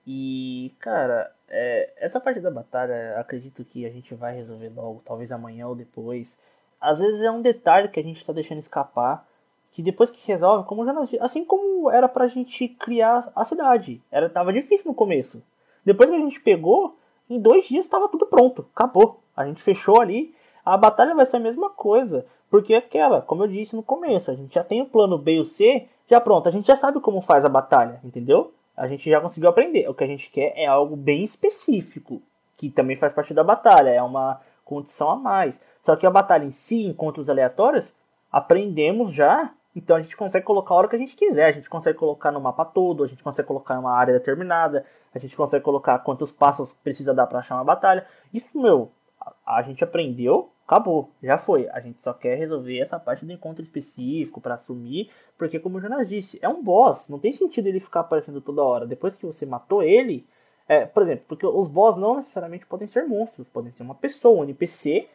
E, 0.05 0.73
cara, 0.79 1.31
é, 1.47 1.93
essa 1.97 2.19
parte 2.19 2.39
da 2.39 2.49
batalha, 2.49 3.19
acredito 3.19 3.63
que 3.63 3.85
a 3.85 3.89
gente 3.89 4.15
vai 4.15 4.35
resolver 4.35 4.69
logo, 4.69 5.01
talvez 5.05 5.31
amanhã 5.31 5.67
ou 5.67 5.75
depois. 5.75 6.35
Às 6.79 6.99
vezes 6.99 7.21
é 7.21 7.29
um 7.29 7.41
detalhe 7.41 7.89
que 7.89 7.99
a 7.99 8.03
gente 8.03 8.17
está 8.17 8.33
deixando 8.33 8.59
escapar, 8.59 9.27
que 9.71 9.81
depois 9.81 10.09
que 10.09 10.25
resolve, 10.27 10.67
como 10.67 10.85
já 10.85 10.93
assim 11.21 11.45
como 11.45 11.89
era 11.89 12.09
pra 12.09 12.27
gente 12.27 12.67
criar 12.67 13.31
a 13.35 13.45
cidade. 13.45 14.01
Era 14.11 14.29
tava 14.29 14.51
difícil 14.51 14.87
no 14.87 14.95
começo. 14.95 15.43
Depois 15.85 16.09
que 16.09 16.15
a 16.15 16.19
gente 16.19 16.39
pegou, 16.39 16.97
em 17.29 17.39
dois 17.39 17.65
dias 17.65 17.85
estava 17.85 18.09
tudo 18.09 18.25
pronto, 18.25 18.65
acabou. 18.75 19.21
A 19.35 19.45
gente 19.45 19.61
fechou 19.61 20.01
ali. 20.01 20.35
A 20.65 20.77
batalha 20.77 21.15
vai 21.15 21.25
ser 21.25 21.37
a 21.37 21.39
mesma 21.39 21.69
coisa, 21.69 22.25
porque 22.49 22.73
aquela, 22.73 23.21
como 23.21 23.43
eu 23.43 23.47
disse 23.47 23.75
no 23.75 23.81
começo, 23.81 24.29
a 24.29 24.35
gente 24.35 24.53
já 24.53 24.63
tem 24.63 24.81
o 24.81 24.85
plano 24.85 25.17
B 25.17 25.35
e 25.35 25.39
o 25.39 25.45
C, 25.45 25.87
já 26.07 26.19
pronto, 26.19 26.47
a 26.47 26.51
gente 26.51 26.67
já 26.67 26.75
sabe 26.75 26.99
como 26.99 27.21
faz 27.21 27.45
a 27.45 27.49
batalha, 27.49 27.99
entendeu? 28.03 28.53
A 28.81 28.87
gente 28.87 29.09
já 29.09 29.21
conseguiu 29.21 29.49
aprender. 29.49 29.87
O 29.87 29.93
que 29.93 30.03
a 30.03 30.07
gente 30.07 30.29
quer 30.31 30.53
é 30.55 30.65
algo 30.65 30.95
bem 30.95 31.23
específico, 31.23 32.21
que 32.57 32.69
também 32.69 32.95
faz 32.95 33.13
parte 33.13 33.33
da 33.33 33.43
batalha, 33.43 33.89
é 33.89 34.01
uma 34.01 34.41
condição 34.65 35.09
a 35.09 35.15
mais. 35.15 35.59
Só 35.83 35.95
que 35.95 36.05
a 36.05 36.11
batalha 36.11 36.45
em 36.45 36.51
si, 36.51 36.85
encontros 36.85 37.29
aleatórios, 37.29 37.93
aprendemos 38.31 39.11
já 39.11 39.51
então 39.75 39.95
a 39.95 40.01
gente 40.01 40.17
consegue 40.17 40.45
colocar 40.45 40.73
a 40.73 40.77
hora 40.77 40.87
que 40.87 40.95
a 40.95 40.99
gente 40.99 41.15
quiser, 41.15 41.45
a 41.45 41.51
gente 41.51 41.69
consegue 41.69 41.97
colocar 41.97 42.31
no 42.31 42.41
mapa 42.41 42.65
todo, 42.65 43.03
a 43.03 43.07
gente 43.07 43.23
consegue 43.23 43.47
colocar 43.47 43.75
em 43.75 43.79
uma 43.79 43.93
área 43.93 44.13
determinada, 44.13 44.85
a 45.13 45.19
gente 45.19 45.35
consegue 45.35 45.63
colocar 45.63 45.99
quantos 45.99 46.31
passos 46.31 46.73
precisa 46.83 47.13
dar 47.13 47.27
para 47.27 47.39
achar 47.39 47.55
uma 47.55 47.63
batalha. 47.63 48.05
Isso, 48.33 48.49
meu, 48.59 48.91
a, 49.19 49.57
a, 49.57 49.61
gente 49.61 49.83
aprendeu, 49.83 50.50
acabou, 50.71 51.11
já 51.21 51.37
foi. 51.37 51.67
A 51.69 51.79
gente 51.79 51.99
só 52.01 52.13
quer 52.13 52.37
resolver 52.37 52.79
essa 52.79 52.99
parte 52.99 53.25
do 53.25 53.33
encontro 53.33 53.61
específico 53.61 54.39
para 54.39 54.55
assumir, 54.55 55.09
porque 55.37 55.59
como 55.59 55.77
o 55.77 55.81
Jonas 55.81 56.07
disse, 56.07 56.39
é 56.41 56.47
um 56.47 56.63
boss, 56.63 57.09
não 57.09 57.19
tem 57.19 57.31
sentido 57.31 57.67
ele 57.67 57.79
ficar 57.79 58.01
aparecendo 58.01 58.39
toda 58.39 58.63
hora. 58.63 58.87
Depois 58.87 59.15
que 59.15 59.25
você 59.25 59.45
matou 59.45 59.83
ele, 59.83 60.25
é, 60.67 60.85
por 60.85 61.03
exemplo, 61.03 61.25
porque 61.27 61.45
os 61.45 61.67
boss 61.67 61.97
não 61.97 62.15
necessariamente 62.15 62.65
podem 62.65 62.87
ser 62.87 63.05
monstros, 63.05 63.47
podem 63.47 63.71
ser 63.71 63.83
uma 63.83 63.95
pessoa, 63.95 64.39
um 64.39 64.43
NPC 64.43 65.07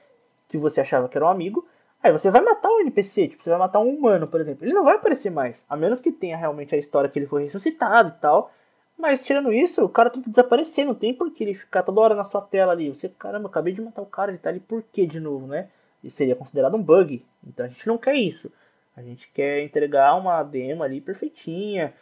que 0.49 0.59
você 0.59 0.81
achava 0.81 1.09
que 1.09 1.17
era 1.17 1.25
um 1.25 1.31
amigo 1.31 1.67
Aí 2.03 2.13
você 2.13 2.31
vai 2.31 2.41
matar 2.41 2.69
um 2.69 2.81
NPC, 2.83 3.29
tipo, 3.29 3.43
você 3.43 3.51
vai 3.51 3.59
matar 3.59 3.81
um 3.81 3.89
humano, 3.89 4.29
por 4.29 4.41
exemplo. 4.41 4.65
Ele 4.65 4.73
não 4.73 4.85
vai 4.85 4.95
aparecer 4.95 5.29
mais. 5.29 5.65
A 5.69 5.77
menos 5.77 5.99
que 5.99 6.13
tenha 6.13 6.37
realmente 6.37 6.73
a 6.73 6.79
história 6.79 7.11
que 7.11 7.19
ele 7.19 7.27
foi 7.27 7.43
ressuscitado 7.45 8.11
e 8.11 8.21
tal. 8.21 8.53
Mas 8.99 9.21
tirando 9.21 9.53
isso, 9.53 9.85
o 9.85 9.89
cara 9.89 10.09
tem 10.09 10.23
que 10.23 10.31
desaparecer, 10.31 10.87
não 10.87 10.95
tem 10.95 11.13
por 11.13 11.31
que 11.31 11.45
ele 11.45 11.55
ficar 11.55 11.83
toda 11.83 12.01
hora 12.01 12.15
na 12.15 12.25
sua 12.25 12.41
tela 12.41 12.73
ali. 12.73 12.89
Você, 12.89 13.09
caramba, 13.09 13.49
acabei 13.49 13.75
de 13.75 13.83
matar 13.83 14.03
o 14.03 14.07
cara, 14.07 14.31
ele 14.31 14.39
tá 14.39 14.49
ali 14.49 14.61
por 14.61 14.83
quê 14.93 15.07
de 15.07 15.21
novo, 15.21 15.47
né? 15.47 15.69
Isso 16.03 16.17
seria 16.17 16.35
considerado 16.35 16.77
um 16.77 16.83
bug. 16.83 17.25
Então 17.47 17.67
a 17.67 17.69
gente 17.69 17.87
não 17.87 17.99
quer 17.99 18.15
isso. 18.15 18.51
A 18.97 19.03
gente 19.03 19.31
quer 19.33 19.63
entregar 19.63 20.15
uma 20.15 20.43
demo 20.43 20.83
ali 20.83 21.01
perfeitinha. 21.01 21.93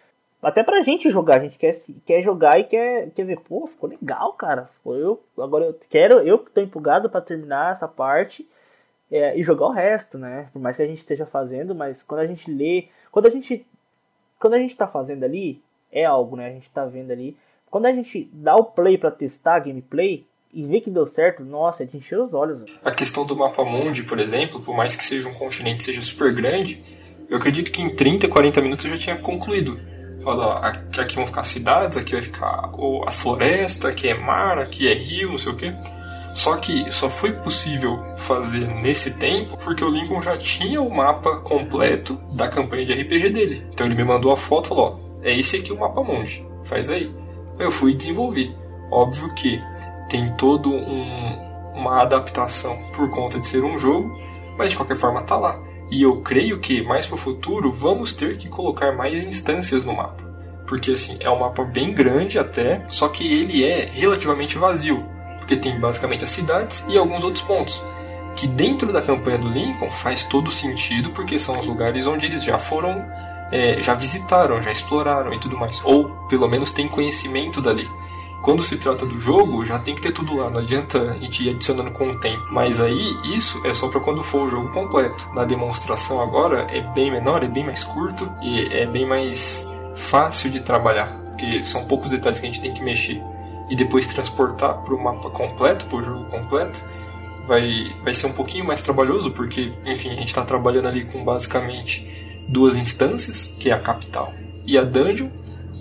Até 0.40 0.62
pra 0.62 0.82
gente 0.82 1.10
jogar, 1.10 1.40
a 1.40 1.42
gente 1.42 1.58
quer, 1.58 1.74
quer 2.04 2.22
jogar 2.22 2.60
e 2.60 2.64
quer, 2.64 3.10
quer 3.10 3.24
ver, 3.24 3.40
pô, 3.40 3.66
ficou 3.66 3.88
legal, 3.88 4.32
cara. 4.34 4.70
Foi 4.82 5.02
eu, 5.02 5.20
agora 5.38 5.64
eu 5.64 5.80
quero, 5.88 6.20
eu 6.20 6.38
que 6.38 6.50
tô 6.50 6.60
empolgado 6.60 7.10
para 7.10 7.20
terminar 7.20 7.72
essa 7.72 7.88
parte 7.88 8.48
é, 9.10 9.36
e 9.36 9.42
jogar 9.42 9.66
o 9.66 9.72
resto, 9.72 10.18
né? 10.18 10.48
Por 10.52 10.60
mais 10.60 10.76
que 10.76 10.82
a 10.82 10.86
gente 10.86 10.98
esteja 10.98 11.26
fazendo, 11.26 11.74
mas 11.74 12.02
quando 12.02 12.20
a 12.20 12.26
gente 12.26 12.50
lê, 12.50 12.88
quando 13.10 13.26
a 13.26 13.30
gente 13.30 13.66
quando 14.38 14.54
a 14.54 14.58
gente 14.58 14.76
tá 14.76 14.86
fazendo 14.86 15.24
ali, 15.24 15.62
é 15.94 16.04
algo, 16.04 16.36
né? 16.36 16.48
A 16.48 16.50
gente 16.50 16.68
tá 16.68 16.84
vendo 16.84 17.12
ali. 17.12 17.36
Quando 17.70 17.86
a 17.86 17.92
gente 17.92 18.28
dá 18.32 18.54
o 18.56 18.64
play 18.64 18.98
para 18.98 19.10
testar 19.10 19.56
a 19.56 19.60
gameplay 19.60 20.26
e 20.52 20.64
vê 20.64 20.80
que 20.80 20.90
deu 20.90 21.06
certo, 21.06 21.42
nossa, 21.42 21.82
é 21.82 21.86
de 21.86 21.96
encher 21.96 22.18
os 22.18 22.34
olhos. 22.34 22.62
A 22.84 22.90
questão 22.90 23.24
do 23.24 23.36
mapa 23.36 23.64
mundi, 23.64 24.02
por 24.02 24.18
exemplo, 24.18 24.60
por 24.60 24.76
mais 24.76 24.94
que 24.94 25.04
seja 25.04 25.28
um 25.28 25.34
continente 25.34 25.82
seja 25.82 26.02
super 26.02 26.32
grande, 26.34 26.82
eu 27.28 27.36
acredito 27.36 27.72
que 27.72 27.82
em 27.82 27.94
30, 27.94 28.28
40 28.28 28.60
minutos 28.60 28.84
eu 28.84 28.92
já 28.92 28.98
tinha 28.98 29.16
concluído. 29.16 29.80
Fala, 30.22 30.58
aqui, 30.60 31.00
aqui 31.00 31.16
vão 31.16 31.26
ficar 31.26 31.44
cidades, 31.44 31.98
aqui 31.98 32.12
vai 32.12 32.22
ficar 32.22 32.70
a 33.06 33.10
floresta, 33.10 33.88
aqui 33.88 34.08
é 34.08 34.14
mar, 34.14 34.58
aqui 34.58 34.88
é 34.88 34.94
rio, 34.94 35.32
não 35.32 35.38
sei 35.38 35.52
o 35.52 35.56
que. 35.56 35.74
Só 36.34 36.56
que 36.56 36.90
só 36.90 37.08
foi 37.08 37.32
possível 37.32 38.02
fazer 38.16 38.66
nesse 38.66 39.12
tempo 39.12 39.56
porque 39.62 39.84
o 39.84 39.90
Lincoln 39.90 40.20
já 40.20 40.36
tinha 40.36 40.80
o 40.80 40.92
mapa 40.92 41.36
completo 41.38 42.14
da 42.32 42.48
campanha 42.48 42.84
de 42.84 42.92
RPG 42.92 43.30
dele. 43.30 43.66
Então 43.72 43.86
ele 43.86 43.94
me 43.94 44.04
mandou 44.04 44.32
a 44.32 44.36
foto 44.36 44.66
e 44.66 44.68
falou: 44.68 45.03
é 45.24 45.36
esse 45.36 45.56
aqui 45.56 45.72
o 45.72 45.78
mapa 45.78 46.02
monge, 46.02 46.46
faz 46.62 46.88
aí. 46.88 47.12
Eu 47.58 47.70
fui 47.70 47.94
desenvolvi. 47.94 48.54
Óbvio 48.90 49.34
que 49.34 49.60
tem 50.08 50.32
todo 50.36 50.70
um, 50.70 51.72
uma 51.74 52.02
adaptação 52.02 52.78
por 52.92 53.10
conta 53.10 53.40
de 53.40 53.46
ser 53.46 53.64
um 53.64 53.78
jogo, 53.78 54.16
mas 54.56 54.70
de 54.70 54.76
qualquer 54.76 54.96
forma 54.96 55.22
tá 55.22 55.36
lá. 55.36 55.60
E 55.90 56.02
eu 56.02 56.20
creio 56.22 56.60
que 56.60 56.82
mais 56.82 57.06
pro 57.06 57.16
futuro 57.16 57.72
vamos 57.72 58.12
ter 58.12 58.38
que 58.38 58.48
colocar 58.48 58.92
mais 58.92 59.22
instâncias 59.24 59.84
no 59.84 59.94
mapa. 59.94 60.22
Porque 60.66 60.92
assim, 60.92 61.16
é 61.20 61.28
um 61.28 61.40
mapa 61.40 61.64
bem 61.64 61.92
grande 61.92 62.38
até, 62.38 62.84
só 62.88 63.08
que 63.08 63.40
ele 63.40 63.64
é 63.64 63.86
relativamente 63.86 64.56
vazio 64.56 65.14
porque 65.44 65.56
tem 65.56 65.78
basicamente 65.78 66.24
as 66.24 66.30
cidades 66.30 66.84
e 66.88 66.96
alguns 66.96 67.22
outros 67.22 67.44
pontos. 67.44 67.84
Que 68.34 68.48
dentro 68.48 68.92
da 68.92 69.00
campanha 69.00 69.38
do 69.38 69.48
Lincoln 69.48 69.90
faz 69.90 70.24
todo 70.24 70.50
sentido, 70.50 71.10
porque 71.10 71.38
são 71.38 71.58
os 71.58 71.66
lugares 71.66 72.06
onde 72.06 72.26
eles 72.26 72.42
já 72.42 72.58
foram, 72.58 73.04
é, 73.52 73.82
já 73.82 73.94
visitaram, 73.94 74.62
já 74.62 74.70
exploraram 74.70 75.32
e 75.32 75.40
tudo 75.40 75.56
mais. 75.56 75.80
Ou 75.84 76.10
pelo 76.28 76.48
menos 76.48 76.72
tem 76.72 76.88
conhecimento 76.88 77.60
dali. 77.60 77.88
Quando 78.42 78.62
se 78.62 78.76
trata 78.76 79.06
do 79.06 79.18
jogo, 79.18 79.64
já 79.64 79.78
tem 79.78 79.94
que 79.94 80.02
ter 80.02 80.12
tudo 80.12 80.36
lá, 80.36 80.50
não 80.50 80.60
adianta 80.60 81.00
a 81.00 81.14
gente 81.16 81.44
ir 81.44 81.50
adicionando 81.50 81.90
com 81.92 82.10
o 82.10 82.20
tempo. 82.20 82.46
Mas 82.50 82.78
aí, 82.78 83.16
isso 83.34 83.58
é 83.64 83.72
só 83.72 83.88
para 83.88 84.00
quando 84.00 84.22
for 84.22 84.46
o 84.46 84.50
jogo 84.50 84.68
completo. 84.68 85.30
Na 85.34 85.46
demonstração 85.46 86.20
agora 86.20 86.66
é 86.70 86.82
bem 86.92 87.10
menor, 87.10 87.42
é 87.42 87.48
bem 87.48 87.64
mais 87.64 87.82
curto 87.84 88.30
e 88.42 88.66
é 88.66 88.84
bem 88.84 89.06
mais 89.06 89.66
fácil 89.94 90.50
de 90.50 90.60
trabalhar, 90.60 91.08
porque 91.30 91.64
são 91.64 91.86
poucos 91.86 92.10
detalhes 92.10 92.38
que 92.38 92.46
a 92.46 92.50
gente 92.50 92.60
tem 92.60 92.74
que 92.74 92.82
mexer 92.82 93.22
e 93.68 93.74
depois 93.74 94.06
transportar 94.06 94.82
para 94.82 94.94
o 94.94 95.02
mapa 95.02 95.30
completo, 95.30 95.86
para 95.86 95.98
o 95.98 96.04
jogo 96.04 96.24
completo, 96.26 96.82
vai, 97.46 97.96
vai 98.02 98.12
ser 98.12 98.26
um 98.26 98.32
pouquinho 98.32 98.64
mais 98.64 98.82
trabalhoso, 98.82 99.30
porque, 99.30 99.72
enfim, 99.84 100.10
a 100.10 100.14
gente 100.14 100.28
está 100.28 100.44
trabalhando 100.44 100.88
ali 100.88 101.04
com 101.04 101.24
basicamente 101.24 102.23
duas 102.48 102.76
instâncias, 102.76 103.46
que 103.46 103.70
é 103.70 103.72
a 103.72 103.80
capital 103.80 104.32
e 104.66 104.78
a 104.78 104.84
dungeon, 104.84 105.28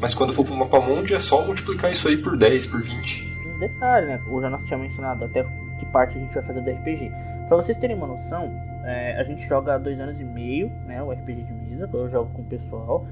mas 0.01 0.14
quando 0.14 0.34
for 0.34 0.43
para 0.43 0.53
o 0.53 0.57
mapa 0.57 0.80
mundi 0.82 1.14
é 1.14 1.20
só 1.20 1.45
multiplicar 1.45 1.91
isso 1.91 2.07
aí 2.07 2.18
por 2.18 2.38
10, 2.38 2.66
por 2.68 2.82
20. 2.82 3.28
Um 3.47 3.59
detalhe, 3.59 4.07
né? 4.07 4.22
O 4.30 4.41
Jonas 4.41 4.64
tinha 4.64 4.78
mencionado 4.78 5.26
até 5.26 5.43
que 5.80 5.86
parte 5.88 6.18
a 6.18 6.22
gente 6.22 6.34
vai 6.34 6.43
fazer 6.43 6.61
do 6.61 6.70
RPG. 6.70 7.11
Para 7.47 7.57
vocês 7.57 7.78
terem 7.78 7.95
uma 7.95 8.07
noção, 8.07 8.51
é, 8.84 9.20
a 9.20 9.24
gente 9.24 9.47
joga 9.47 9.76
há 9.76 9.78
dois 9.78 9.99
anos 9.99 10.20
e 10.20 10.24
meio, 10.24 10.70
né? 10.86 11.01
O 11.01 11.11
RPG 11.11 11.43
de 11.43 11.53
mesa, 11.53 11.89
eu 11.93 12.09
jogo 12.09 12.32
com 12.34 12.41
o 12.41 12.45
pessoal. 12.45 13.05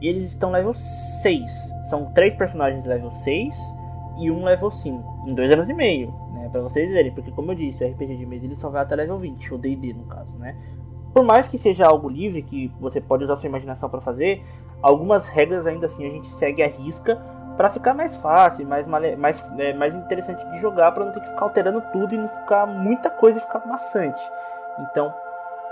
E 0.00 0.08
eles 0.08 0.24
estão 0.24 0.50
level 0.50 0.74
6. 0.74 1.50
São 1.88 2.06
três 2.12 2.34
personagens 2.34 2.84
level 2.84 3.12
6 3.12 3.54
e 4.18 4.30
um 4.30 4.44
level 4.44 4.70
5 4.70 5.28
em 5.28 5.34
dois 5.34 5.50
anos 5.52 5.68
e 5.68 5.74
meio, 5.74 6.12
né? 6.32 6.48
Pra 6.50 6.60
vocês 6.60 6.90
verem, 6.90 7.12
porque 7.12 7.30
como 7.30 7.52
eu 7.52 7.54
disse, 7.54 7.84
o 7.84 7.88
RPG 7.88 8.16
de 8.16 8.26
mesa 8.26 8.44
ele 8.44 8.56
só 8.56 8.68
vai 8.68 8.82
até 8.82 8.96
level 8.96 9.18
20, 9.18 9.54
o 9.54 9.58
D&D 9.58 9.92
no 9.92 10.04
caso, 10.06 10.36
né? 10.38 10.56
Por 11.12 11.24
mais 11.24 11.46
que 11.46 11.58
seja 11.58 11.86
algo 11.86 12.08
livre, 12.08 12.42
que 12.42 12.72
você 12.80 13.00
pode 13.00 13.24
usar 13.24 13.36
sua 13.36 13.48
imaginação 13.48 13.88
para 13.88 14.00
fazer, 14.00 14.42
algumas 14.82 15.26
regras 15.26 15.66
ainda 15.66 15.86
assim 15.86 16.06
a 16.06 16.10
gente 16.10 16.32
segue 16.34 16.62
a 16.62 16.68
risca 16.68 17.20
para 17.56 17.68
ficar 17.68 17.94
mais 17.94 18.16
fácil, 18.16 18.66
mais, 18.66 18.86
mais, 18.86 19.46
é, 19.58 19.74
mais 19.74 19.94
interessante 19.94 20.44
de 20.50 20.58
jogar, 20.58 20.92
para 20.92 21.04
não 21.04 21.12
ter 21.12 21.20
que 21.20 21.28
ficar 21.28 21.42
alterando 21.42 21.82
tudo 21.92 22.14
e 22.14 22.18
não 22.18 22.28
ficar 22.28 22.66
muita 22.66 23.10
coisa 23.10 23.38
e 23.38 23.42
ficar 23.42 23.66
maçante. 23.66 24.22
Então, 24.80 25.12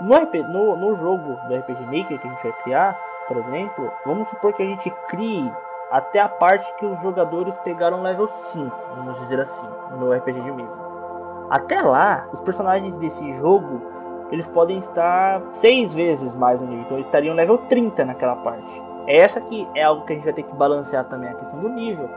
no, 0.01 0.15
RP, 0.15 0.35
no, 0.49 0.77
no 0.77 0.97
jogo 0.97 1.37
do 1.49 1.57
RPG 1.57 1.85
Maker 1.87 2.19
que 2.19 2.27
a 2.27 2.31
gente 2.31 2.43
vai 2.43 2.53
criar, 2.63 3.01
por 3.27 3.39
exemplo, 3.39 3.93
vamos 4.05 4.29
supor 4.29 4.53
que 4.53 4.63
a 4.63 4.67
gente 4.67 4.91
crie 5.09 5.51
até 5.91 6.21
a 6.21 6.29
parte 6.29 6.73
que 6.77 6.87
os 6.87 7.01
jogadores 7.01 7.57
pegaram 7.59 8.03
level 8.03 8.29
5, 8.29 8.77
vamos 8.97 9.19
dizer 9.21 9.41
assim, 9.41 9.67
no 9.99 10.13
RPG 10.13 10.41
de 10.41 10.53
mesa. 10.53 10.91
Até 11.51 11.83
lá, 11.83 12.29
os 12.33 12.41
personagens 12.41 12.95
desse 12.95 13.37
jogo 13.39 13.83
eles 14.31 14.47
podem 14.49 14.79
estar 14.79 15.43
seis 15.53 15.93
vezes 15.93 16.35
mais 16.35 16.61
no 16.61 16.69
nível, 16.69 16.85
então 16.85 16.97
eles 16.97 17.07
estariam 17.07 17.35
level 17.35 17.59
30 17.59 18.05
naquela 18.05 18.37
parte. 18.37 18.83
Essa 19.07 19.41
que 19.41 19.67
é 19.75 19.83
algo 19.83 20.05
que 20.05 20.13
a 20.13 20.17
gente 20.17 20.25
vai 20.25 20.33
ter 20.33 20.43
que 20.43 20.55
balancear 20.55 21.05
também 21.09 21.31
a 21.31 21.35
questão 21.35 21.59
do 21.61 21.69
nível. 21.69 22.09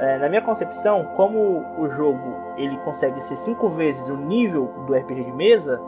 É, 0.00 0.18
na 0.18 0.28
minha 0.28 0.40
concepção, 0.40 1.04
como 1.16 1.64
o 1.78 1.88
jogo 1.90 2.34
ele 2.56 2.76
consegue 2.78 3.20
ser 3.22 3.36
cinco 3.36 3.68
vezes 3.68 4.08
o 4.08 4.16
nível 4.16 4.70
do 4.86 4.94
RPG 4.94 5.24
de 5.24 5.32
mesa, 5.32 5.80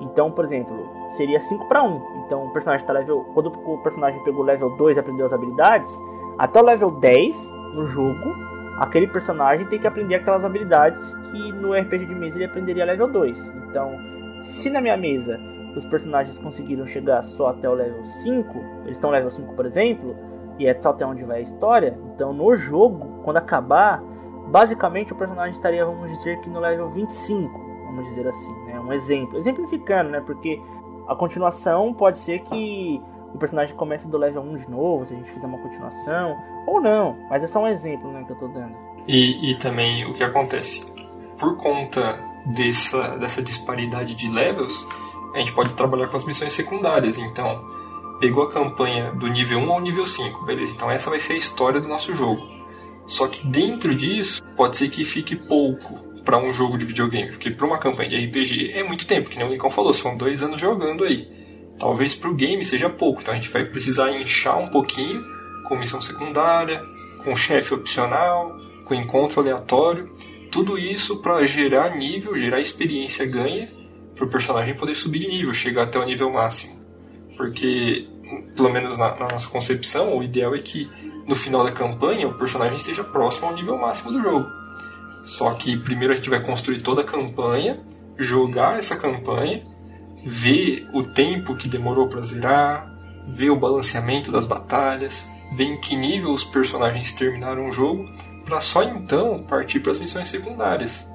então, 0.00 0.30
por 0.30 0.44
exemplo, 0.44 0.76
seria 1.16 1.40
5 1.40 1.68
para 1.68 1.82
1. 1.82 2.24
Então, 2.26 2.44
o 2.44 2.52
personagem 2.52 2.86
tá 2.86 2.92
level, 2.92 3.24
quando 3.34 3.46
o 3.48 3.78
personagem 3.78 4.22
pegou 4.24 4.44
level 4.44 4.70
2 4.76 4.96
e 4.96 5.00
aprendeu 5.00 5.26
as 5.26 5.32
habilidades, 5.32 5.98
até 6.38 6.60
o 6.60 6.64
level 6.64 6.90
10 6.92 7.50
no 7.74 7.86
jogo, 7.86 8.34
aquele 8.78 9.06
personagem 9.06 9.66
tem 9.66 9.78
que 9.78 9.86
aprender 9.86 10.16
aquelas 10.16 10.44
habilidades 10.44 11.14
que 11.30 11.52
no 11.52 11.72
RPG 11.72 12.06
de 12.06 12.14
mesa 12.14 12.36
ele 12.36 12.44
aprenderia 12.44 12.84
level 12.84 13.08
2. 13.08 13.52
Então, 13.68 13.98
se 14.46 14.70
na 14.70 14.80
minha 14.80 14.96
mesa 14.96 15.38
os 15.76 15.84
personagens 15.84 16.38
conseguiram 16.38 16.86
chegar 16.86 17.22
só 17.22 17.48
até 17.48 17.68
o 17.68 17.74
level 17.74 18.04
5, 18.06 18.58
eles 18.84 18.96
estão 18.96 19.10
level 19.10 19.30
5, 19.30 19.54
por 19.54 19.66
exemplo, 19.66 20.16
e 20.58 20.66
é 20.66 20.80
só 20.80 20.90
até 20.90 21.04
onde 21.04 21.22
vai 21.22 21.40
a 21.40 21.42
história, 21.42 21.98
então 22.14 22.32
no 22.32 22.54
jogo, 22.56 23.22
quando 23.22 23.36
acabar, 23.36 24.02
basicamente 24.48 25.12
o 25.12 25.16
personagem 25.16 25.54
estaria, 25.54 25.84
vamos 25.84 26.10
dizer 26.10 26.40
que 26.40 26.48
no 26.48 26.60
level 26.60 26.90
25, 26.90 27.60
vamos 27.86 28.06
dizer 28.08 28.26
assim, 28.26 28.54
né? 28.64 28.80
Um 28.80 28.92
exemplo, 28.92 29.36
exemplificando, 29.36 30.10
né? 30.10 30.22
Porque 30.24 30.58
a 31.06 31.14
continuação 31.14 31.92
pode 31.92 32.18
ser 32.18 32.40
que 32.40 33.02
o 33.34 33.38
personagem 33.38 33.76
comece 33.76 34.08
do 34.08 34.16
level 34.16 34.42
1 34.42 34.56
de 34.58 34.70
novo, 34.70 35.06
se 35.06 35.12
a 35.12 35.16
gente 35.16 35.30
fizer 35.30 35.46
uma 35.46 35.58
continuação, 35.58 36.36
ou 36.66 36.80
não, 36.80 37.16
mas 37.28 37.42
é 37.42 37.46
só 37.46 37.60
um 37.60 37.66
exemplo, 37.66 38.10
né, 38.10 38.24
que 38.24 38.32
eu 38.32 38.36
tô 38.36 38.48
dando. 38.48 38.74
E, 39.06 39.50
e 39.50 39.54
também 39.58 40.06
o 40.06 40.14
que 40.14 40.24
acontece? 40.24 40.90
Por 41.38 41.56
conta 41.58 42.18
dessa, 42.54 43.16
dessa 43.16 43.42
disparidade 43.42 44.14
de 44.14 44.28
levels, 44.28 44.86
a 45.34 45.38
gente 45.38 45.52
pode 45.52 45.74
trabalhar 45.74 46.08
com 46.08 46.16
as 46.16 46.24
missões 46.24 46.52
secundárias. 46.52 47.18
Então, 47.18 47.62
pegou 48.20 48.44
a 48.44 48.50
campanha 48.50 49.12
do 49.12 49.26
nível 49.26 49.58
1 49.58 49.72
ao 49.72 49.80
nível 49.80 50.06
5, 50.06 50.44
beleza? 50.44 50.72
Então 50.72 50.90
essa 50.90 51.10
vai 51.10 51.20
ser 51.20 51.34
a 51.34 51.36
história 51.36 51.80
do 51.80 51.88
nosso 51.88 52.14
jogo. 52.14 52.42
Só 53.06 53.28
que 53.28 53.46
dentro 53.46 53.94
disso, 53.94 54.42
pode 54.56 54.76
ser 54.76 54.88
que 54.88 55.04
fique 55.04 55.36
pouco 55.36 56.04
para 56.24 56.38
um 56.38 56.52
jogo 56.52 56.76
de 56.76 56.84
videogame, 56.84 57.30
porque 57.30 57.50
para 57.50 57.66
uma 57.66 57.78
campanha 57.78 58.10
de 58.10 58.26
RPG 58.26 58.72
é 58.72 58.82
muito 58.82 59.06
tempo, 59.06 59.30
que 59.30 59.38
nem 59.38 59.46
o 59.46 59.50
Lincoln 59.50 59.70
falou, 59.70 59.94
são 59.94 60.16
dois 60.16 60.42
anos 60.42 60.60
jogando 60.60 61.04
aí. 61.04 61.30
Talvez 61.78 62.14
para 62.14 62.30
o 62.30 62.34
game 62.34 62.64
seja 62.64 62.90
pouco, 62.90 63.20
então 63.20 63.32
a 63.32 63.36
gente 63.36 63.48
vai 63.48 63.64
precisar 63.64 64.10
inchar 64.10 64.58
um 64.58 64.68
pouquinho 64.68 65.22
com 65.64 65.76
missão 65.76 66.02
secundária, 66.02 66.82
com 67.22 67.36
chefe 67.36 67.74
opcional, 67.74 68.56
com 68.84 68.94
encontro 68.94 69.40
aleatório, 69.40 70.10
tudo 70.50 70.78
isso 70.78 71.18
para 71.18 71.46
gerar 71.46 71.96
nível, 71.96 72.36
gerar 72.36 72.60
experiência 72.60 73.26
ganha 73.26 73.70
para 74.14 74.24
o 74.24 74.28
personagem 74.28 74.74
poder 74.74 74.94
subir 74.94 75.18
de 75.18 75.28
nível, 75.28 75.52
chegar 75.52 75.84
até 75.84 75.98
o 75.98 76.04
nível 76.04 76.32
máximo. 76.32 76.80
Porque, 77.36 78.08
pelo 78.56 78.70
menos 78.70 78.96
na, 78.96 79.14
na, 79.16 79.28
nossa 79.28 79.48
concepção, 79.48 80.16
o 80.16 80.22
ideal 80.22 80.54
é 80.54 80.58
que 80.58 80.90
no 81.26 81.34
final 81.34 81.64
da 81.64 81.70
campanha 81.70 82.26
o 82.26 82.34
personagem 82.34 82.76
esteja 82.76 83.04
próximo 83.04 83.48
ao 83.48 83.54
nível 83.54 83.76
máximo 83.76 84.10
do 84.10 84.22
jogo. 84.22 84.48
Só 85.24 85.52
que 85.54 85.76
primeiro 85.76 86.14
a 86.14 86.16
gente 86.16 86.30
vai 86.30 86.40
construir 86.40 86.80
toda 86.80 87.02
a 87.02 87.04
campanha, 87.04 87.80
jogar 88.18 88.78
essa 88.78 88.96
campanha, 88.96 89.62
ver 90.24 90.88
o 90.92 91.02
tempo 91.02 91.54
que 91.56 91.68
demorou 91.68 92.08
para 92.08 92.22
zerar, 92.22 92.90
ver 93.28 93.50
o 93.50 93.56
balanceamento 93.56 94.30
das 94.32 94.46
batalhas, 94.46 95.28
ver 95.52 95.64
em 95.64 95.80
que 95.80 95.96
nível 95.96 96.30
os 96.30 96.44
personagens 96.44 97.12
terminaram 97.12 97.68
o 97.68 97.72
jogo, 97.72 98.08
para 98.46 98.60
só 98.60 98.84
então 98.84 99.42
partir 99.42 99.80
para 99.80 99.90
as 99.90 99.98
missões 99.98 100.28
secundárias, 100.28 101.06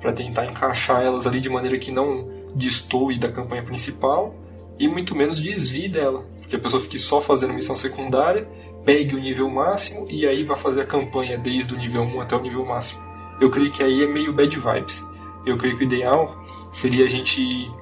para 0.00 0.12
tentar 0.12 0.44
encaixar 0.44 1.02
elas 1.02 1.26
ali 1.26 1.40
de 1.40 1.48
maneira 1.48 1.78
que 1.78 1.90
não 1.90 2.28
destoe 2.54 3.18
da 3.18 3.32
campanha 3.32 3.62
principal 3.62 4.34
e 4.78 4.86
muito 4.86 5.16
menos 5.16 5.40
desvie 5.40 5.88
dela. 5.88 6.24
Porque 6.40 6.56
a 6.56 6.58
pessoa 6.58 6.82
fique 6.82 6.98
só 6.98 7.22
fazendo 7.22 7.54
missão 7.54 7.74
secundária, 7.74 8.46
pegue 8.84 9.16
o 9.16 9.18
nível 9.18 9.48
máximo 9.48 10.06
e 10.10 10.26
aí 10.26 10.44
vai 10.44 10.58
fazer 10.58 10.82
a 10.82 10.86
campanha 10.86 11.38
desde 11.38 11.72
o 11.74 11.78
nível 11.78 12.02
1 12.02 12.20
até 12.20 12.36
o 12.36 12.42
nível 12.42 12.66
máximo. 12.66 13.02
Eu 13.40 13.50
creio 13.50 13.72
que 13.72 13.82
aí 13.82 14.04
é 14.04 14.06
meio 14.06 14.32
bad 14.32 14.54
vibes. 14.54 15.04
Eu 15.46 15.56
creio 15.56 15.76
que 15.76 15.84
o 15.84 15.86
ideal 15.86 16.36
seria 16.70 17.06
a 17.06 17.08
gente 17.08 17.40
ir 17.40 17.72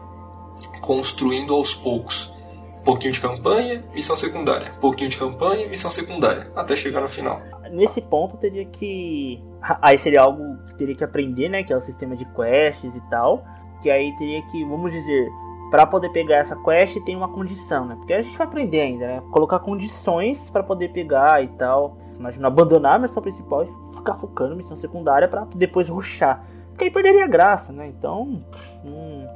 construindo 0.80 1.52
aos 1.52 1.74
poucos. 1.74 2.32
Pouquinho 2.84 3.12
de 3.12 3.20
campanha, 3.20 3.84
missão 3.92 4.16
secundária. 4.16 4.72
Pouquinho 4.80 5.10
de 5.10 5.16
campanha, 5.16 5.68
missão 5.68 5.90
secundária. 5.90 6.50
Até 6.54 6.76
chegar 6.76 7.00
no 7.00 7.08
final. 7.08 7.42
Nesse 7.72 8.00
ponto 8.00 8.36
teria 8.36 8.64
que. 8.66 9.42
Aí 9.80 9.98
seria 9.98 10.20
algo 10.22 10.58
que 10.68 10.74
teria 10.74 10.94
que 10.94 11.04
aprender, 11.04 11.48
né? 11.48 11.62
Que 11.62 11.72
é 11.72 11.76
o 11.76 11.80
sistema 11.80 12.16
de 12.16 12.24
quests 12.26 12.94
e 12.94 13.00
tal 13.08 13.42
que 13.82 13.90
aí 13.90 14.14
teria 14.16 14.40
que, 14.42 14.64
vamos 14.64 14.92
dizer, 14.92 15.28
para 15.70 15.84
poder 15.84 16.10
pegar 16.10 16.36
essa 16.36 16.56
quest 16.56 16.98
tem 17.04 17.16
uma 17.16 17.28
condição, 17.28 17.84
né? 17.84 17.96
Porque 17.96 18.12
a 18.12 18.22
gente 18.22 18.38
vai 18.38 18.46
aprender 18.46 18.80
ainda, 18.80 19.06
né? 19.06 19.22
Colocar 19.30 19.58
condições 19.58 20.48
para 20.50 20.62
poder 20.62 20.90
pegar 20.90 21.42
e 21.42 21.48
tal. 21.48 21.98
Imagina 22.16 22.46
abandonar 22.46 22.94
a 22.94 22.98
missão 23.00 23.22
principal 23.22 23.64
e 23.64 23.96
ficar 23.96 24.14
focando 24.14 24.54
missão 24.54 24.76
secundária 24.76 25.26
para 25.26 25.46
depois 25.56 25.88
ruxar. 25.88 26.44
Porque 26.68 26.84
aí 26.84 26.90
perderia 26.90 27.24
a 27.24 27.28
graça, 27.28 27.72
né? 27.72 27.88
Então, 27.88 28.38
hum, 28.84 29.26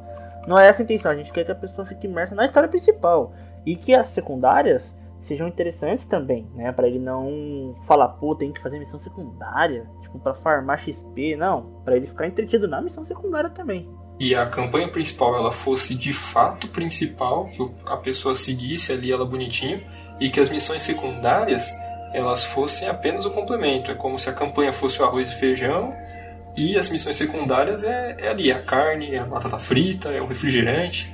não 0.46 0.56
é 0.58 0.68
essa 0.68 0.82
a 0.82 0.84
intenção. 0.84 1.10
A 1.10 1.16
gente 1.16 1.32
quer 1.32 1.44
que 1.44 1.52
a 1.52 1.56
pessoa 1.56 1.86
fique 1.86 2.06
imersa 2.06 2.34
na 2.34 2.44
história 2.44 2.68
principal 2.68 3.32
e 3.64 3.74
que 3.74 3.92
as 3.94 4.08
secundárias 4.08 4.94
sejam 5.26 5.48
interessantes 5.48 6.04
também, 6.04 6.46
né? 6.54 6.72
Para 6.72 6.86
ele 6.86 6.98
não 6.98 7.74
falar, 7.86 8.08
pô, 8.08 8.34
tem 8.34 8.52
que 8.52 8.60
fazer 8.60 8.78
missão 8.78 8.98
secundária, 8.98 9.88
tipo 10.02 10.18
para 10.18 10.34
farmar 10.34 10.78
XP, 10.78 11.36
não, 11.36 11.82
para 11.84 11.96
ele 11.96 12.06
ficar 12.06 12.26
entretido 12.26 12.66
na 12.66 12.80
missão 12.80 13.04
secundária 13.04 13.50
também 13.50 13.88
que 14.18 14.34
a 14.34 14.46
campanha 14.46 14.88
principal 14.88 15.36
ela 15.36 15.52
fosse 15.52 15.94
de 15.94 16.12
fato 16.12 16.68
principal, 16.68 17.46
que 17.48 17.70
a 17.84 17.96
pessoa 17.98 18.34
seguisse 18.34 18.92
ali 18.92 19.12
ela 19.12 19.26
bonitinho, 19.26 19.82
e 20.18 20.30
que 20.30 20.40
as 20.40 20.48
missões 20.48 20.82
secundárias 20.82 21.70
elas 22.14 22.44
fossem 22.44 22.88
apenas 22.88 23.26
o 23.26 23.30
complemento. 23.30 23.90
É 23.90 23.94
como 23.94 24.18
se 24.18 24.30
a 24.30 24.32
campanha 24.32 24.72
fosse 24.72 25.00
o 25.02 25.04
arroz 25.04 25.28
e 25.28 25.34
feijão 25.34 25.92
e 26.56 26.78
as 26.78 26.88
missões 26.88 27.16
secundárias 27.16 27.84
é, 27.84 28.16
é 28.18 28.28
ali 28.28 28.50
a 28.50 28.62
carne, 28.62 29.14
é 29.14 29.18
a 29.18 29.24
batata 29.24 29.58
frita, 29.58 30.08
é 30.08 30.22
o 30.22 30.26
refrigerante. 30.26 31.12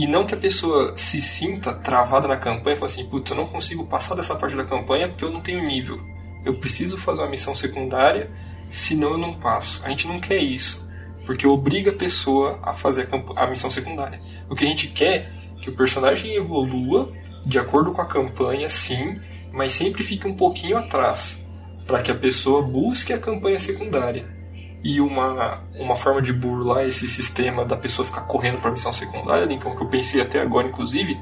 E 0.00 0.06
não 0.06 0.24
que 0.24 0.34
a 0.34 0.38
pessoa 0.38 0.96
se 0.96 1.20
sinta 1.20 1.74
travada 1.74 2.26
na 2.26 2.38
campanha 2.38 2.74
e 2.74 2.78
fale 2.78 2.90
assim, 2.90 3.04
putz, 3.04 3.30
eu 3.30 3.36
não 3.36 3.46
consigo 3.46 3.84
passar 3.84 4.14
dessa 4.14 4.34
parte 4.34 4.56
da 4.56 4.64
campanha 4.64 5.06
porque 5.06 5.22
eu 5.22 5.30
não 5.30 5.42
tenho 5.42 5.62
nível. 5.62 6.00
Eu 6.42 6.58
preciso 6.58 6.96
fazer 6.96 7.20
uma 7.20 7.28
missão 7.28 7.54
secundária, 7.54 8.30
senão 8.70 9.10
eu 9.10 9.18
não 9.18 9.34
passo. 9.34 9.78
A 9.84 9.90
gente 9.90 10.08
não 10.08 10.18
quer 10.18 10.38
isso 10.38 10.88
porque 11.26 11.46
obriga 11.46 11.90
a 11.90 11.94
pessoa 11.94 12.58
a 12.62 12.72
fazer 12.72 13.10
a, 13.12 13.44
a 13.44 13.46
missão 13.46 13.70
secundária. 13.70 14.18
O 14.48 14.54
que 14.54 14.64
a 14.64 14.68
gente 14.68 14.88
quer 14.88 15.14
é 15.58 15.60
que 15.60 15.68
o 15.68 15.76
personagem 15.76 16.34
evolua 16.34 17.06
de 17.44 17.58
acordo 17.58 17.92
com 17.92 18.00
a 18.00 18.06
campanha, 18.06 18.70
sim, 18.70 19.20
mas 19.52 19.74
sempre 19.74 20.02
fique 20.02 20.26
um 20.26 20.34
pouquinho 20.34 20.78
atrás, 20.78 21.44
para 21.86 22.00
que 22.00 22.10
a 22.10 22.14
pessoa 22.14 22.62
busque 22.62 23.12
a 23.12 23.18
campanha 23.18 23.58
secundária. 23.58 24.39
E 24.82 25.00
uma, 25.00 25.58
uma 25.74 25.94
forma 25.94 26.22
de 26.22 26.32
burlar 26.32 26.86
esse 26.86 27.06
sistema 27.06 27.64
da 27.64 27.76
pessoa 27.76 28.06
ficar 28.06 28.22
correndo 28.22 28.60
para 28.60 28.70
missão 28.70 28.92
secundária, 28.92 29.44
Lincoln, 29.44 29.76
que 29.76 29.82
eu 29.82 29.88
pensei 29.88 30.22
até 30.22 30.40
agora, 30.40 30.66
inclusive, 30.66 31.20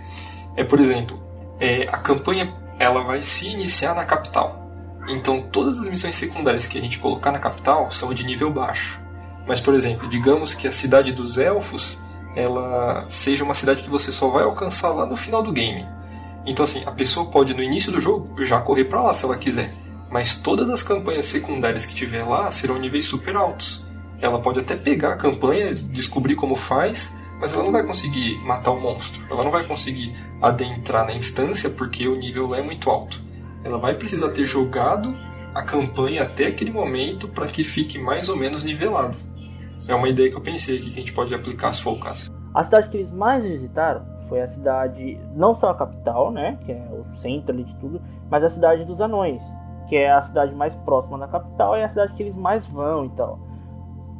é, 0.56 0.62
por 0.62 0.78
exemplo, 0.78 1.20
é, 1.58 1.88
a 1.90 1.98
campanha 1.98 2.54
ela 2.78 3.02
vai 3.02 3.24
se 3.24 3.48
iniciar 3.48 3.94
na 3.94 4.04
capital. 4.04 4.70
Então, 5.08 5.40
todas 5.40 5.80
as 5.80 5.86
missões 5.86 6.14
secundárias 6.16 6.66
que 6.66 6.78
a 6.78 6.80
gente 6.80 6.98
colocar 6.98 7.32
na 7.32 7.38
capital 7.38 7.90
são 7.90 8.12
de 8.14 8.24
nível 8.24 8.50
baixo. 8.52 9.00
Mas, 9.46 9.58
por 9.58 9.74
exemplo, 9.74 10.06
digamos 10.06 10.54
que 10.54 10.68
a 10.68 10.72
cidade 10.72 11.12
dos 11.12 11.38
elfos 11.38 11.98
ela 12.36 13.06
seja 13.08 13.42
uma 13.42 13.54
cidade 13.54 13.82
que 13.82 13.90
você 13.90 14.12
só 14.12 14.28
vai 14.28 14.44
alcançar 14.44 14.90
lá 14.90 15.06
no 15.06 15.16
final 15.16 15.42
do 15.42 15.50
game. 15.50 15.86
Então, 16.46 16.64
assim, 16.64 16.82
a 16.86 16.92
pessoa 16.92 17.26
pode 17.30 17.54
no 17.54 17.62
início 17.62 17.90
do 17.90 18.00
jogo 18.00 18.44
já 18.44 18.60
correr 18.60 18.84
para 18.84 19.02
lá 19.02 19.12
se 19.12 19.24
ela 19.24 19.36
quiser. 19.36 19.74
Mas 20.10 20.36
todas 20.36 20.70
as 20.70 20.82
campanhas 20.82 21.26
secundárias 21.26 21.84
que 21.84 21.94
tiver 21.94 22.24
lá 22.24 22.50
serão 22.50 22.78
níveis 22.78 23.04
super 23.04 23.36
altos. 23.36 23.84
Ela 24.20 24.40
pode 24.40 24.60
até 24.60 24.74
pegar 24.74 25.12
a 25.12 25.16
campanha, 25.16 25.74
descobrir 25.74 26.34
como 26.34 26.56
faz, 26.56 27.14
mas 27.40 27.52
ela 27.52 27.62
não 27.62 27.72
vai 27.72 27.84
conseguir 27.84 28.38
matar 28.44 28.72
o 28.72 28.80
monstro. 28.80 29.24
Ela 29.30 29.44
não 29.44 29.50
vai 29.50 29.64
conseguir 29.64 30.16
adentrar 30.42 31.06
na 31.06 31.14
instância 31.14 31.70
porque 31.70 32.08
o 32.08 32.16
nível 32.16 32.48
lá 32.48 32.58
é 32.58 32.62
muito 32.62 32.90
alto. 32.90 33.22
Ela 33.64 33.78
vai 33.78 33.94
precisar 33.94 34.30
ter 34.30 34.46
jogado 34.46 35.14
a 35.54 35.62
campanha 35.62 36.22
até 36.22 36.46
aquele 36.46 36.70
momento 36.70 37.28
para 37.28 37.46
que 37.46 37.62
fique 37.62 37.98
mais 37.98 38.28
ou 38.28 38.36
menos 38.36 38.62
nivelado. 38.62 39.16
É 39.88 39.94
uma 39.94 40.08
ideia 40.08 40.30
que 40.30 40.36
eu 40.36 40.40
pensei 40.40 40.78
aqui 40.78 40.90
que 40.90 40.96
a 40.96 41.00
gente 41.00 41.12
pode 41.12 41.34
aplicar 41.34 41.72
se 41.72 41.82
for 41.82 41.92
o 41.92 42.00
caso. 42.00 42.32
A 42.54 42.64
cidade 42.64 42.88
que 42.88 42.96
eles 42.96 43.12
mais 43.12 43.44
visitaram 43.44 44.04
foi 44.28 44.40
a 44.40 44.46
cidade, 44.46 45.18
não 45.34 45.54
só 45.54 45.70
a 45.70 45.74
capital, 45.74 46.30
né, 46.30 46.58
que 46.64 46.72
é 46.72 46.88
o 46.90 47.18
centro 47.18 47.52
ali 47.52 47.64
de 47.64 47.74
tudo, 47.76 48.00
mas 48.30 48.42
a 48.44 48.50
cidade 48.50 48.84
dos 48.84 49.00
anões, 49.00 49.42
que 49.88 49.96
é 49.96 50.12
a 50.12 50.22
cidade 50.22 50.54
mais 50.54 50.74
próxima 50.74 51.18
da 51.18 51.26
capital 51.26 51.76
e 51.76 51.80
é 51.80 51.84
a 51.84 51.88
cidade 51.88 52.12
que 52.14 52.22
eles 52.22 52.36
mais 52.36 52.66
vão 52.66 53.06
e 53.06 53.08
tal. 53.10 53.38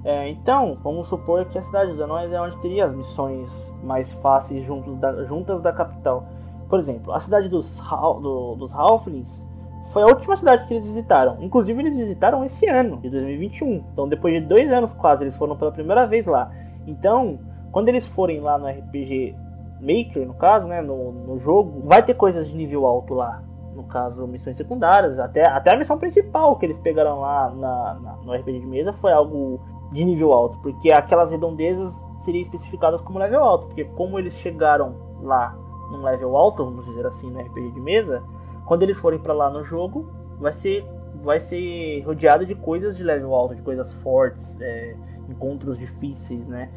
É, 0.05 0.29
então, 0.29 0.79
vamos 0.83 1.09
supor 1.09 1.45
que 1.47 1.59
a 1.59 1.63
cidade 1.63 1.93
dos 1.93 2.01
anões 2.01 2.33
é 2.33 2.41
onde 2.41 2.57
teria 2.59 2.87
as 2.87 2.95
missões 2.95 3.75
mais 3.83 4.15
fáceis 4.15 4.67
da, 4.99 5.25
juntas 5.25 5.61
da 5.61 5.73
capital. 5.73 6.25
Por 6.69 6.79
exemplo, 6.79 7.13
a 7.13 7.21
cidade 7.21 7.49
dos, 7.49 7.77
do, 8.23 8.55
dos 8.57 8.73
Halflings 8.75 9.47
foi 9.93 10.03
a 10.03 10.07
última 10.07 10.37
cidade 10.37 10.67
que 10.67 10.75
eles 10.75 10.85
visitaram. 10.85 11.37
Inclusive, 11.41 11.81
eles 11.81 11.97
visitaram 11.97 12.45
esse 12.45 12.69
ano, 12.69 12.99
de 12.99 13.11
2021. 13.11 13.85
Então, 13.93 14.09
depois 14.09 14.35
de 14.35 14.41
dois 14.41 14.73
anos 14.73 14.93
quase, 14.93 15.25
eles 15.25 15.37
foram 15.37 15.57
pela 15.57 15.73
primeira 15.73 16.07
vez 16.07 16.27
lá. 16.27 16.51
Então, 16.87 17.39
quando 17.73 17.89
eles 17.89 18.07
forem 18.09 18.41
lá 18.41 18.59
no 18.59 18.67
RPG 18.67 19.35
Maker, 19.81 20.27
no 20.27 20.35
caso, 20.35 20.67
né, 20.67 20.81
no, 20.81 21.13
no 21.13 21.39
jogo, 21.39 21.83
vai 21.87 22.03
ter 22.03 22.15
coisas 22.15 22.49
de 22.49 22.57
nível 22.57 22.87
alto 22.87 23.15
lá. 23.15 23.43
No 23.79 23.85
caso, 23.85 24.27
missões 24.27 24.57
secundárias, 24.57 25.21
até, 25.21 25.49
até 25.49 25.73
a 25.73 25.79
missão 25.79 25.97
principal 25.97 26.57
que 26.57 26.67
eles 26.67 26.77
pegaram 26.81 27.21
lá 27.21 27.49
na, 27.51 27.95
na, 27.95 28.17
no 28.25 28.35
RPG 28.35 28.59
de 28.59 28.67
mesa 28.67 28.93
foi 28.95 29.13
algo 29.13 29.61
de 29.93 30.05
nível 30.05 30.33
alto, 30.33 30.59
porque 30.59 30.93
aquelas 30.93 31.31
redondezas 31.31 31.95
seriam 32.19 32.43
especificadas 32.43 33.01
como 33.01 33.21
level 33.21 33.41
alto, 33.41 33.67
porque 33.67 33.85
como 33.85 34.19
eles 34.19 34.33
chegaram 34.35 34.97
lá 35.23 35.57
num 35.93 36.03
level 36.03 36.37
alto, 36.37 36.65
vamos 36.65 36.87
dizer 36.87 37.07
assim, 37.07 37.31
no 37.31 37.41
RPG 37.41 37.71
de 37.71 37.81
mesa, 37.81 38.21
quando 38.67 38.83
eles 38.83 38.99
forem 38.99 39.21
para 39.21 39.33
lá 39.33 39.49
no 39.49 39.63
jogo, 39.63 40.11
vai 40.41 40.53
ser 40.53 40.85
vai 41.23 41.39
ser 41.39 42.03
rodeado 42.03 42.45
de 42.45 42.57
coisas 42.57 42.97
de 42.97 43.05
level 43.05 43.33
alto, 43.33 43.55
de 43.55 43.63
coisas 43.63 43.93
fortes, 44.03 44.57
é, 44.61 44.97
encontros 45.29 45.79
difíceis, 45.79 46.45
né? 46.49 46.69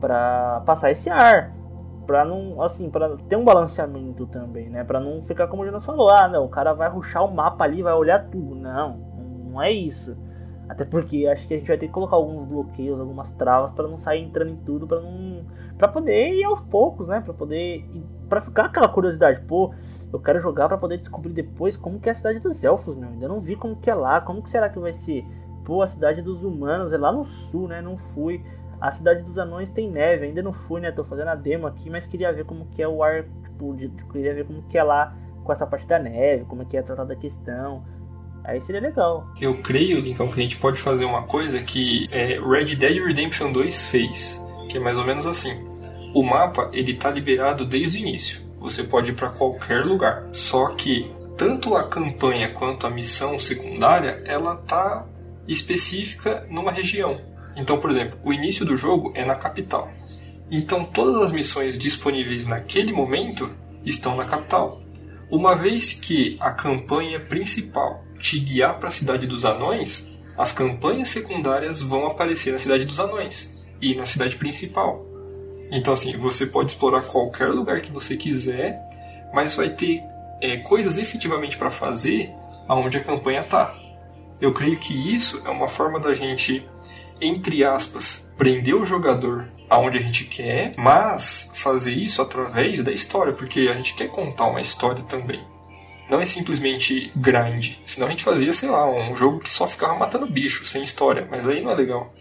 Pra 0.00 0.62
passar 0.64 0.90
esse 0.90 1.10
ar. 1.10 1.52
Pra 2.06 2.24
não, 2.24 2.62
assim, 2.62 2.88
para 2.88 3.16
ter 3.28 3.36
um 3.36 3.44
balanceamento 3.44 4.26
também, 4.26 4.68
né? 4.68 4.84
Pra 4.84 5.00
não 5.00 5.22
ficar 5.22 5.48
como 5.48 5.62
o 5.62 5.66
Jonas 5.66 5.84
falou, 5.84 6.08
ah, 6.08 6.28
não, 6.28 6.44
o 6.44 6.48
cara 6.48 6.72
vai 6.72 6.88
ruxar 6.88 7.24
o 7.24 7.34
mapa 7.34 7.64
ali, 7.64 7.82
vai 7.82 7.94
olhar 7.94 8.28
tudo. 8.30 8.54
Não, 8.54 8.96
não 9.44 9.60
é 9.62 9.72
isso. 9.72 10.16
Até 10.68 10.84
porque 10.84 11.26
acho 11.26 11.46
que 11.46 11.54
a 11.54 11.58
gente 11.58 11.68
vai 11.68 11.78
ter 11.78 11.86
que 11.86 11.92
colocar 11.92 12.16
alguns 12.16 12.44
bloqueios, 12.44 12.98
algumas 12.98 13.30
travas 13.32 13.70
para 13.72 13.86
não 13.86 13.98
sair 13.98 14.22
entrando 14.22 14.50
em 14.50 14.56
tudo, 14.56 14.86
para 14.86 15.00
não 15.00 15.44
para 15.78 15.88
poder 15.88 16.32
ir 16.32 16.44
aos 16.44 16.60
poucos, 16.60 17.06
né? 17.06 17.20
Para 17.20 17.34
poder 17.34 17.84
para 18.28 18.40
ficar 18.40 18.64
aquela 18.64 18.88
curiosidade, 18.88 19.40
pô, 19.42 19.72
eu 20.12 20.18
quero 20.18 20.40
jogar 20.40 20.66
para 20.68 20.78
poder 20.78 20.98
descobrir 20.98 21.32
depois 21.32 21.76
como 21.76 22.00
que 22.00 22.08
é 22.08 22.12
a 22.12 22.14
cidade 22.14 22.40
dos 22.40 22.62
elfos, 22.64 22.96
meu. 22.96 23.08
Ainda 23.08 23.28
não 23.28 23.40
vi 23.40 23.54
como 23.54 23.76
que 23.76 23.90
é 23.90 23.94
lá, 23.94 24.20
como 24.20 24.42
que 24.42 24.50
será 24.50 24.68
que 24.68 24.78
vai 24.78 24.92
ser? 24.92 25.24
Pô, 25.64 25.82
a 25.82 25.86
cidade 25.86 26.22
dos 26.22 26.42
humanos 26.42 26.92
é 26.92 26.98
lá 26.98 27.12
no 27.12 27.24
sul, 27.24 27.68
né? 27.68 27.80
Não 27.80 27.96
fui. 27.96 28.42
A 28.80 28.92
cidade 28.92 29.22
dos 29.22 29.38
anões 29.38 29.70
tem 29.70 29.90
neve, 29.90 30.26
ainda 30.26 30.42
não 30.42 30.52
fui, 30.52 30.80
né? 30.80 30.92
Tô 30.92 31.04
fazendo 31.04 31.28
a 31.28 31.34
demo 31.34 31.66
aqui, 31.66 31.88
mas 31.88 32.06
queria 32.06 32.32
ver 32.32 32.44
como 32.44 32.66
que 32.66 32.82
é 32.82 32.88
o 32.88 33.02
ar, 33.02 33.24
tipo, 33.42 33.74
de, 33.74 33.88
queria 34.12 34.34
ver 34.34 34.46
como 34.46 34.62
que 34.62 34.76
é 34.76 34.82
lá 34.82 35.16
com 35.44 35.52
essa 35.52 35.66
parte 35.66 35.86
da 35.86 35.98
neve, 35.98 36.44
como 36.44 36.62
é 36.62 36.64
que 36.64 36.76
é 36.76 36.82
tratada 36.82 37.12
a 37.12 37.16
questão. 37.16 37.84
Aí 38.44 38.60
seria 38.60 38.80
legal. 38.80 39.26
Eu 39.40 39.60
creio, 39.60 40.00
Lincoln, 40.00 40.30
que 40.30 40.38
a 40.38 40.42
gente 40.42 40.56
pode 40.58 40.80
fazer 40.80 41.04
uma 41.04 41.22
coisa 41.22 41.60
que 41.62 42.06
é, 42.10 42.38
Red 42.38 42.76
Dead 42.76 43.04
Redemption 43.04 43.50
2 43.50 43.90
fez, 43.90 44.44
que 44.68 44.76
é 44.76 44.80
mais 44.80 44.98
ou 44.98 45.04
menos 45.04 45.26
assim. 45.26 45.66
O 46.14 46.22
mapa 46.22 46.70
ele 46.72 46.94
tá 46.94 47.10
liberado 47.10 47.64
desde 47.64 47.98
o 47.98 48.00
início. 48.00 48.40
Você 48.60 48.82
pode 48.84 49.10
ir 49.10 49.14
para 49.14 49.30
qualquer 49.30 49.84
lugar. 49.84 50.28
Só 50.32 50.74
que 50.74 51.12
tanto 51.36 51.76
a 51.76 51.84
campanha 51.88 52.48
quanto 52.48 52.86
a 52.86 52.90
missão 52.90 53.38
secundária, 53.38 54.22
ela 54.24 54.56
tá 54.56 55.06
específica 55.46 56.46
numa 56.48 56.72
região. 56.72 57.20
Então, 57.56 57.78
por 57.78 57.90
exemplo, 57.90 58.18
o 58.22 58.32
início 58.32 58.64
do 58.64 58.76
jogo 58.76 59.12
é 59.14 59.24
na 59.24 59.34
capital. 59.34 59.90
Então, 60.50 60.84
todas 60.84 61.22
as 61.22 61.32
missões 61.32 61.78
disponíveis 61.78 62.46
naquele 62.46 62.92
momento 62.92 63.50
estão 63.84 64.16
na 64.16 64.24
capital. 64.24 64.80
Uma 65.30 65.56
vez 65.56 65.94
que 65.94 66.36
a 66.40 66.52
campanha 66.52 67.18
principal 67.18 68.04
te 68.18 68.38
guiar 68.38 68.78
para 68.78 68.88
a 68.88 68.92
cidade 68.92 69.26
dos 69.26 69.44
anões, 69.44 70.08
as 70.36 70.52
campanhas 70.52 71.08
secundárias 71.08 71.80
vão 71.80 72.06
aparecer 72.06 72.52
na 72.52 72.58
cidade 72.58 72.84
dos 72.84 73.00
anões 73.00 73.66
e 73.80 73.94
na 73.94 74.06
cidade 74.06 74.36
principal. 74.36 75.04
Então, 75.70 75.94
assim, 75.94 76.16
você 76.16 76.46
pode 76.46 76.70
explorar 76.70 77.02
qualquer 77.02 77.48
lugar 77.48 77.80
que 77.80 77.90
você 77.90 78.16
quiser, 78.16 78.78
mas 79.32 79.54
vai 79.54 79.70
ter 79.70 80.02
é, 80.40 80.58
coisas 80.58 80.98
efetivamente 80.98 81.56
para 81.56 81.70
fazer 81.70 82.32
aonde 82.68 82.98
a 82.98 83.04
campanha 83.04 83.42
tá. 83.42 83.74
Eu 84.40 84.52
creio 84.52 84.78
que 84.78 85.14
isso 85.14 85.42
é 85.44 85.50
uma 85.50 85.68
forma 85.68 85.98
da 85.98 86.14
gente, 86.14 86.66
entre 87.20 87.64
aspas, 87.64 88.28
prender 88.36 88.74
o 88.74 88.86
jogador 88.86 89.48
aonde 89.68 89.98
a 89.98 90.02
gente 90.02 90.24
quer, 90.24 90.72
mas 90.76 91.50
fazer 91.54 91.92
isso 91.92 92.22
através 92.22 92.82
da 92.82 92.92
história, 92.92 93.32
porque 93.32 93.68
a 93.68 93.74
gente 93.74 93.94
quer 93.94 94.08
contar 94.08 94.46
uma 94.46 94.60
história 94.60 95.02
também 95.04 95.44
não 96.08 96.20
é 96.20 96.26
simplesmente 96.26 97.10
grind. 97.16 97.76
Senão 97.84 98.06
a 98.06 98.10
gente 98.10 98.24
fazia, 98.24 98.52
sei 98.52 98.68
lá, 98.68 98.88
um 98.88 99.16
jogo 99.16 99.40
que 99.40 99.52
só 99.52 99.66
ficava 99.66 99.94
matando 99.94 100.26
bicho, 100.26 100.64
sem 100.64 100.82
história. 100.82 101.26
Mas 101.30 101.46
aí 101.46 101.60
não 101.60 101.70
é 101.70 101.74
legal. 101.74 102.14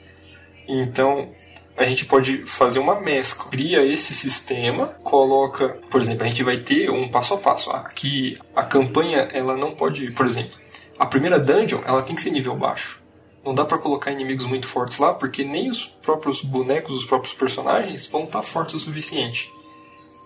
Então, 0.68 1.30
a 1.78 1.84
gente 1.84 2.06
pode 2.06 2.46
fazer 2.46 2.80
uma 2.80 3.00
mescla. 3.00 3.50
Cria 3.50 3.84
esse 3.84 4.14
sistema, 4.14 4.88
coloca, 5.04 5.78
por 5.90 6.02
exemplo, 6.02 6.24
a 6.24 6.28
gente 6.28 6.44
vai 6.44 6.58
ter 6.58 6.90
um 6.90 7.08
passo 7.08 7.36
a 7.36 7.38
passo. 7.38 7.70
Aqui 7.72 8.40
a 8.56 8.64
campanha, 8.64 9.28
ela 9.32 9.56
não 9.56 9.76
pode, 9.76 10.12
por 10.12 10.26
exemplo, 10.26 10.58
a 10.98 11.06
primeira 11.06 11.40
dungeon, 11.40 11.82
ela 11.86 12.02
tem 12.02 12.16
que 12.16 12.22
ser 12.22 12.32
nível 12.32 12.56
baixo. 12.56 13.05
Não 13.46 13.54
dá 13.54 13.64
para 13.64 13.78
colocar 13.78 14.12
inimigos 14.12 14.46
muito 14.46 14.68
fortes 14.68 14.98
lá, 14.98 15.14
porque 15.14 15.44
nem 15.44 15.70
os 15.70 15.86
próprios 15.86 16.42
bonecos, 16.42 16.98
os 16.98 17.06
próprios 17.06 17.36
personagens 17.36 18.08
vão 18.08 18.24
estar 18.24 18.40
tá 18.40 18.44
fortes 18.44 18.76
o 18.76 18.80
suficiente. 18.80 19.54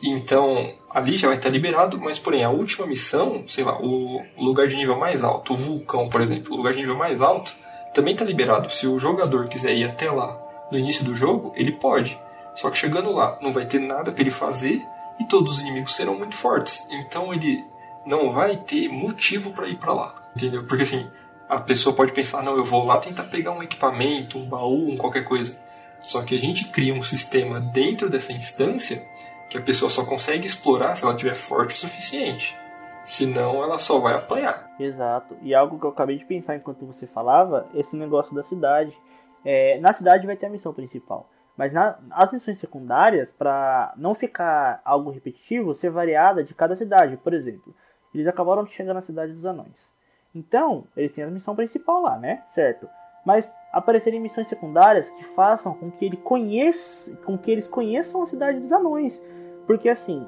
Então, 0.02 0.74
ali 0.90 1.18
já 1.18 1.28
vai 1.28 1.36
estar 1.36 1.50
liberado, 1.50 2.00
mas 2.00 2.18
porém, 2.18 2.44
a 2.44 2.50
última 2.50 2.88
missão, 2.88 3.44
sei 3.48 3.66
lá, 3.66 3.78
o 3.82 4.24
lugar 4.38 4.68
de 4.68 4.76
nível 4.78 4.98
mais 4.98 5.24
alto, 5.24 5.54
o 5.54 5.58
vulcão, 5.58 6.08
por 6.08 6.22
exemplo, 6.22 6.54
o 6.54 6.58
lugar 6.58 6.74
de 6.74 6.80
nível 6.80 6.96
mais 6.96 7.20
alto, 7.20 7.54
também 7.94 8.14
está 8.14 8.24
liberado. 8.24 8.70
Se 8.72 8.88
o 8.88 9.00
jogador 9.00 9.48
quiser 9.50 9.76
ir 9.76 9.84
até 9.84 10.10
lá 10.10 10.40
no 10.72 10.78
início 10.78 11.04
do 11.04 11.14
jogo, 11.14 11.52
ele 11.56 11.74
pode. 11.74 12.18
Só 12.56 12.70
que 12.70 12.78
chegando 12.78 13.12
lá, 13.12 13.38
não 13.42 13.52
vai 13.52 13.66
ter 13.66 13.80
nada 13.80 14.12
para 14.12 14.22
ele 14.22 14.32
fazer 14.32 14.82
e 15.20 15.26
todos 15.26 15.54
os 15.56 15.62
inimigos 15.62 15.96
serão 15.96 16.18
muito 16.18 16.36
fortes. 16.36 16.88
Então 16.90 17.34
ele 17.34 17.64
não 18.06 18.32
vai 18.32 18.58
ter 18.58 18.88
motivo 18.88 19.52
para 19.52 19.68
ir 19.68 19.78
para 19.78 19.94
lá. 19.94 20.32
Entendeu? 20.36 20.66
Porque 20.68 20.84
assim, 20.84 21.10
a 21.50 21.60
pessoa 21.60 21.96
pode 21.96 22.14
pensar, 22.14 22.44
não, 22.44 22.56
eu 22.56 22.64
vou 22.64 22.86
lá 22.86 23.00
tentar 23.00 23.24
pegar 23.24 23.52
um 23.52 23.64
equipamento, 23.64 24.38
um 24.38 24.48
baú, 24.48 24.88
um 24.88 24.96
qualquer 24.96 25.24
coisa. 25.24 25.60
Só 26.00 26.22
que 26.22 26.36
a 26.36 26.40
gente 26.40 26.70
cria 26.70 26.94
um 26.94 27.02
sistema 27.02 27.60
dentro 27.60 28.08
dessa 28.08 28.32
instância 28.32 29.04
que 29.50 29.58
a 29.58 29.62
pessoa 29.62 29.90
só 29.90 30.06
consegue 30.06 30.46
explorar 30.46 30.96
se 30.96 31.04
ela 31.04 31.16
tiver 31.16 31.34
forte 31.34 31.74
o 31.74 31.78
suficiente. 31.78 32.56
Senão 33.04 33.64
ela 33.64 33.80
só 33.80 34.00
vai 34.00 34.14
apanhar. 34.14 34.70
Exato. 34.80 35.36
E 35.42 35.56
algo 35.56 35.80
que 35.80 35.86
eu 35.86 35.90
acabei 35.90 36.20
de 36.20 36.26
pensar 36.26 36.56
enquanto 36.56 36.86
você 36.86 37.08
falava, 37.08 37.68
esse 37.74 37.96
negócio 37.96 38.36
da 38.36 38.44
cidade. 38.44 38.96
É, 39.44 39.80
na 39.80 39.92
cidade 39.92 40.28
vai 40.28 40.36
ter 40.36 40.46
a 40.46 40.52
missão 40.52 40.72
principal. 40.72 41.28
Mas 41.58 41.74
na, 41.74 41.98
as 42.12 42.32
missões 42.32 42.60
secundárias, 42.60 43.32
para 43.32 43.92
não 43.98 44.14
ficar 44.14 44.82
algo 44.86 45.10
repetitivo, 45.10 45.74
ser 45.74 45.90
variada 45.90 46.44
de 46.44 46.54
cada 46.54 46.76
cidade. 46.76 47.18
Por 47.18 47.34
exemplo, 47.34 47.74
eles 48.14 48.28
acabaram 48.28 48.64
de 48.64 48.72
chegar 48.72 48.94
na 48.94 49.02
cidade 49.02 49.34
dos 49.34 49.46
anões. 49.46 49.99
Então, 50.34 50.86
eles 50.96 51.12
têm 51.12 51.24
a 51.24 51.28
missão 51.28 51.56
principal 51.56 52.02
lá, 52.02 52.18
né? 52.18 52.44
Certo. 52.48 52.88
Mas 53.26 53.52
aparecerem 53.72 54.20
missões 54.20 54.48
secundárias 54.48 55.10
que 55.12 55.24
façam 55.36 55.74
com 55.74 55.92
que 55.92 56.06
ele 56.06 56.18
conheça, 56.18 57.16
com 57.26 57.38
que 57.38 57.52
eles 57.52 57.68
conheçam 57.68 58.24
a 58.24 58.28
cidade 58.28 58.60
dos 58.60 58.72
anões. 58.72 59.22
Porque 59.68 59.90
assim, 59.90 60.28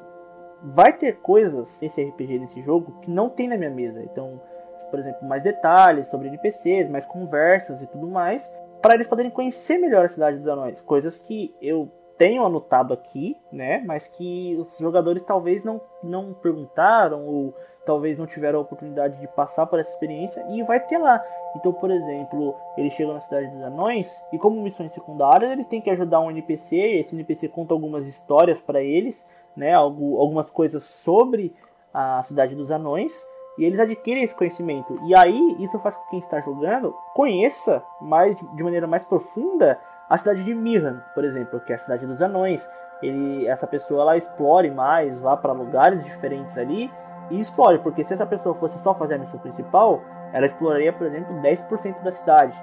vai 0.63 0.93
ter 0.93 1.17
coisas 1.17 1.79
nesse 1.81 2.03
RPG, 2.03 2.39
nesse 2.39 2.61
jogo, 2.61 2.99
que 3.01 3.09
não 3.09 3.29
tem 3.29 3.47
na 3.47 3.57
minha 3.57 3.69
mesa. 3.69 4.03
Então, 4.03 4.41
por 4.89 4.99
exemplo, 4.99 5.27
mais 5.27 5.43
detalhes 5.43 6.07
sobre 6.07 6.27
NPCs, 6.27 6.89
mais 6.89 7.05
conversas 7.05 7.81
e 7.81 7.87
tudo 7.87 8.07
mais, 8.07 8.51
para 8.81 8.95
eles 8.95 9.07
poderem 9.07 9.31
conhecer 9.31 9.77
melhor 9.77 10.05
a 10.05 10.09
cidade 10.09 10.37
dos 10.37 10.47
anões. 10.47 10.81
Coisas 10.81 11.17
que 11.17 11.55
eu 11.61 11.89
tenho 12.17 12.45
anotado 12.45 12.93
aqui, 12.93 13.35
né? 13.51 13.81
Mas 13.85 14.07
que 14.07 14.55
os 14.59 14.77
jogadores 14.77 15.23
talvez 15.23 15.63
não, 15.63 15.81
não 16.03 16.33
perguntaram 16.33 17.25
ou 17.25 17.55
talvez 17.85 18.17
não 18.17 18.27
tiveram 18.27 18.59
a 18.59 18.61
oportunidade 18.61 19.17
de 19.17 19.27
passar 19.27 19.65
por 19.65 19.79
essa 19.79 19.91
experiência 19.91 20.45
e 20.49 20.63
vai 20.63 20.79
ter 20.79 20.97
lá. 20.97 21.23
Então, 21.55 21.73
por 21.73 21.91
exemplo, 21.91 22.55
eles 22.77 22.93
chegam 22.93 23.13
na 23.13 23.21
cidade 23.21 23.47
dos 23.47 23.63
anões 23.63 24.23
e 24.31 24.37
como 24.37 24.61
missões 24.61 24.91
secundárias 24.91 25.51
eles 25.51 25.67
têm 25.67 25.81
que 25.81 25.89
ajudar 25.89 26.19
um 26.19 26.31
NPC. 26.31 26.75
Esse 26.75 27.15
NPC 27.15 27.47
conta 27.47 27.73
algumas 27.73 28.05
histórias 28.05 28.59
para 28.61 28.81
eles, 28.81 29.25
né? 29.55 29.73
Algumas 29.73 30.49
coisas 30.49 30.83
sobre 30.83 31.53
a 31.93 32.23
cidade 32.23 32.55
dos 32.55 32.71
anões 32.71 33.13
e 33.57 33.65
eles 33.65 33.79
adquirem 33.79 34.23
esse 34.23 34.35
conhecimento. 34.35 34.97
E 35.05 35.15
aí 35.15 35.57
isso 35.59 35.77
faz 35.79 35.95
com 35.95 36.03
que 36.03 36.09
quem 36.11 36.19
está 36.19 36.39
jogando 36.39 36.95
conheça 37.13 37.83
mais 37.99 38.35
de 38.35 38.63
maneira 38.63 38.87
mais 38.87 39.03
profunda 39.03 39.77
a 40.09 40.17
cidade 40.17 40.43
de 40.43 40.53
Mirran, 40.53 41.01
por 41.13 41.23
exemplo, 41.23 41.59
que 41.61 41.71
é 41.71 41.75
a 41.75 41.79
cidade 41.79 42.05
dos 42.05 42.21
anões. 42.21 42.67
Ele, 43.01 43.47
essa 43.47 43.65
pessoa 43.65 44.01
ela 44.01 44.17
explore 44.17 44.69
mais, 44.69 45.19
vá 45.19 45.35
para 45.35 45.53
lugares 45.53 46.03
diferentes 46.03 46.57
ali 46.57 46.91
e 47.31 47.39
explore, 47.39 47.79
porque 47.79 48.03
se 48.03 48.13
essa 48.13 48.25
pessoa 48.25 48.55
fosse 48.55 48.77
só 48.79 48.93
fazer 48.93 49.15
a 49.15 49.17
missão 49.17 49.39
principal, 49.39 50.01
ela 50.33 50.45
exploraria, 50.45 50.93
por 50.93 51.07
exemplo, 51.07 51.33
10% 51.41 52.01
da 52.03 52.11
cidade. 52.11 52.55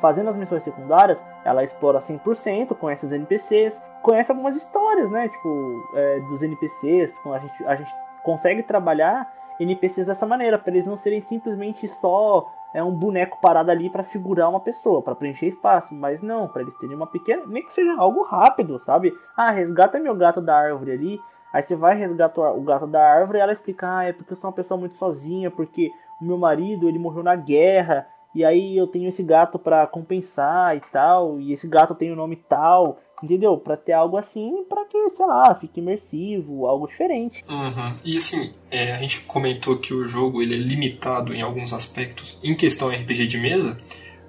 Fazendo 0.00 0.30
as 0.30 0.36
missões 0.36 0.62
secundárias, 0.62 1.24
ela 1.44 1.64
explora 1.64 1.98
100%, 1.98 2.76
conhece 2.76 3.06
os 3.06 3.12
NPCs, 3.12 3.82
conhece 4.02 4.30
algumas 4.30 4.54
histórias, 4.54 5.10
né? 5.10 5.28
Tipo, 5.28 5.90
é, 5.94 6.20
dos 6.20 6.42
NPCs, 6.42 7.12
a 7.26 7.38
gente, 7.38 7.64
a 7.64 7.74
gente 7.76 7.92
consegue 8.22 8.62
trabalhar 8.62 9.32
NPCs 9.58 10.06
dessa 10.06 10.26
maneira, 10.26 10.58
para 10.58 10.72
eles 10.72 10.86
não 10.86 10.96
serem 10.96 11.20
simplesmente 11.20 11.88
só 11.88 12.46
é 12.72 12.82
um 12.82 12.94
boneco 12.94 13.38
parado 13.40 13.70
ali 13.70 13.88
para 13.88 14.04
figurar 14.04 14.48
uma 14.48 14.60
pessoa, 14.60 15.02
para 15.02 15.14
preencher 15.14 15.46
espaço, 15.46 15.94
mas 15.94 16.22
não, 16.22 16.46
para 16.48 16.62
eles 16.62 16.76
terem 16.76 16.94
uma 16.94 17.06
pequena, 17.06 17.42
nem 17.46 17.64
que 17.64 17.72
seja 17.72 17.94
algo 17.96 18.22
rápido, 18.22 18.78
sabe? 18.80 19.12
Ah, 19.36 19.50
resgata 19.50 19.98
meu 19.98 20.14
gato 20.14 20.40
da 20.40 20.56
árvore 20.56 20.92
ali, 20.92 21.20
Aí 21.52 21.62
você 21.62 21.74
vai 21.74 21.96
resgatar 21.96 22.52
o 22.52 22.60
gato 22.62 22.86
da 22.86 23.00
árvore 23.00 23.38
e 23.38 23.40
ela 23.40 23.52
explica, 23.52 23.98
ah, 23.98 24.04
é 24.04 24.12
porque 24.12 24.32
eu 24.32 24.36
sou 24.36 24.50
uma 24.50 24.56
pessoa 24.56 24.78
muito 24.78 24.96
sozinha, 24.96 25.50
porque 25.50 25.90
o 26.20 26.24
meu 26.24 26.36
marido, 26.36 26.88
ele 26.88 26.98
morreu 26.98 27.22
na 27.22 27.36
guerra, 27.36 28.06
e 28.34 28.44
aí 28.44 28.76
eu 28.76 28.86
tenho 28.86 29.08
esse 29.08 29.22
gato 29.22 29.58
para 29.58 29.86
compensar 29.86 30.76
e 30.76 30.80
tal, 30.92 31.40
e 31.40 31.52
esse 31.52 31.66
gato 31.66 31.94
tem 31.94 32.10
o 32.10 32.12
um 32.12 32.16
nome 32.16 32.36
tal, 32.36 33.00
entendeu? 33.22 33.56
Para 33.56 33.76
ter 33.76 33.92
algo 33.92 34.16
assim, 34.16 34.64
para 34.68 34.84
que, 34.84 35.10
sei 35.10 35.26
lá, 35.26 35.54
fique 35.54 35.80
imersivo, 35.80 36.66
algo 36.66 36.86
diferente. 36.86 37.44
Uhum. 37.48 37.94
E 38.04 38.16
assim, 38.16 38.52
é, 38.70 38.92
a 38.94 38.98
gente 38.98 39.20
comentou 39.22 39.78
que 39.78 39.94
o 39.94 40.06
jogo 40.06 40.42
ele 40.42 40.54
é 40.54 40.58
limitado 40.58 41.34
em 41.34 41.40
alguns 41.40 41.72
aspectos 41.72 42.38
em 42.42 42.54
questão 42.54 42.90
RPG 42.90 43.26
de 43.26 43.38
mesa, 43.38 43.78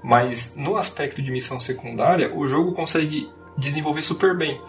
mas 0.02 0.56
no 0.56 0.78
aspecto 0.78 1.22
de 1.22 1.32
missão 1.32 1.60
secundária, 1.60 2.34
o 2.34 2.48
jogo 2.48 2.74
consegue 2.74 3.30
desenvolver 3.58 4.02
super 4.02 4.38
bem. 4.38 4.60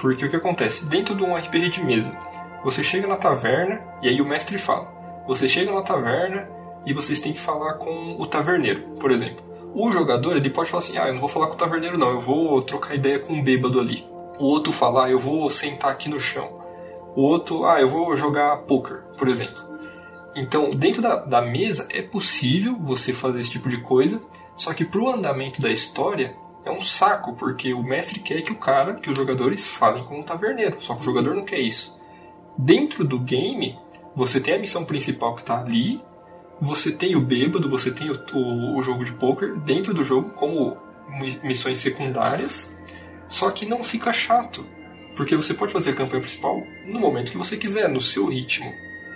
Porque 0.00 0.24
o 0.24 0.30
que 0.30 0.36
acontece? 0.36 0.84
Dentro 0.86 1.14
de 1.14 1.22
um 1.22 1.36
RPG 1.36 1.68
de 1.68 1.84
mesa, 1.84 2.16
você 2.64 2.82
chega 2.82 3.06
na 3.06 3.16
taverna 3.16 3.80
e 4.02 4.08
aí 4.08 4.20
o 4.20 4.26
mestre 4.26 4.56
fala: 4.58 4.88
Você 5.26 5.46
chega 5.46 5.72
na 5.72 5.82
taverna 5.82 6.48
e 6.86 6.94
vocês 6.94 7.20
têm 7.20 7.32
que 7.32 7.40
falar 7.40 7.74
com 7.74 8.16
o 8.18 8.26
taverneiro, 8.26 8.82
por 8.98 9.10
exemplo. 9.10 9.44
O 9.74 9.92
jogador 9.92 10.36
ele 10.36 10.50
pode 10.50 10.70
falar 10.70 10.82
assim: 10.82 10.98
ah, 10.98 11.08
eu 11.08 11.12
não 11.12 11.20
vou 11.20 11.28
falar 11.28 11.46
com 11.46 11.54
o 11.54 11.58
taverneiro, 11.58 11.98
não, 11.98 12.10
eu 12.10 12.20
vou 12.20 12.62
trocar 12.62 12.94
ideia 12.94 13.18
com 13.18 13.34
um 13.34 13.42
bêbado 13.42 13.78
ali. 13.78 14.04
O 14.38 14.46
outro 14.46 14.72
falar: 14.72 15.06
ah, 15.06 15.10
eu 15.10 15.18
vou 15.18 15.48
sentar 15.50 15.90
aqui 15.90 16.08
no 16.08 16.20
chão. 16.20 16.60
O 17.14 17.22
outro, 17.22 17.64
ah, 17.64 17.80
eu 17.80 17.88
vou 17.88 18.16
jogar 18.16 18.56
poker, 18.58 19.02
por 19.16 19.28
exemplo. 19.28 19.68
Então, 20.34 20.70
dentro 20.70 21.02
da, 21.02 21.16
da 21.16 21.42
mesa 21.42 21.86
é 21.90 22.00
possível 22.00 22.76
você 22.80 23.12
fazer 23.12 23.40
esse 23.40 23.50
tipo 23.50 23.68
de 23.68 23.78
coisa, 23.78 24.22
só 24.56 24.72
que 24.72 24.84
pro 24.84 25.10
andamento 25.10 25.60
da 25.60 25.70
história 25.70 26.36
é 26.64 26.70
um 26.70 26.80
saco, 26.80 27.34
porque 27.34 27.72
o 27.72 27.82
mestre 27.82 28.20
quer 28.20 28.42
que 28.42 28.52
o 28.52 28.58
cara, 28.58 28.94
que 28.94 29.10
os 29.10 29.16
jogadores 29.16 29.66
falem 29.66 30.04
com 30.04 30.20
o 30.20 30.22
taverneiro, 30.22 30.76
só 30.80 30.94
que 30.94 31.00
o 31.00 31.04
jogador 31.04 31.34
não 31.34 31.44
quer 31.44 31.58
isso. 31.58 31.98
Dentro 32.56 33.04
do 33.04 33.18
game, 33.18 33.78
você 34.14 34.40
tem 34.40 34.54
a 34.54 34.58
missão 34.58 34.84
principal 34.84 35.34
que 35.34 35.40
está 35.40 35.58
ali, 35.58 36.02
você 36.60 36.92
tem 36.92 37.16
o 37.16 37.20
bêbado, 37.20 37.70
você 37.70 37.90
tem 37.90 38.10
o, 38.10 38.14
o, 38.34 38.78
o 38.78 38.82
jogo 38.82 39.04
de 39.04 39.12
poker 39.12 39.58
dentro 39.60 39.94
do 39.94 40.04
jogo 40.04 40.30
como 40.30 40.76
missões 41.42 41.78
secundárias, 41.78 42.70
só 43.28 43.50
que 43.50 43.64
não 43.64 43.82
fica 43.82 44.12
chato, 44.12 44.66
porque 45.16 45.34
você 45.34 45.54
pode 45.54 45.72
fazer 45.72 45.90
a 45.90 45.94
campanha 45.94 46.20
principal 46.20 46.62
no 46.86 47.00
momento 47.00 47.32
que 47.32 47.38
você 47.38 47.56
quiser, 47.56 47.88
no 47.88 48.00
seu 48.00 48.26
ritmo. 48.26 48.72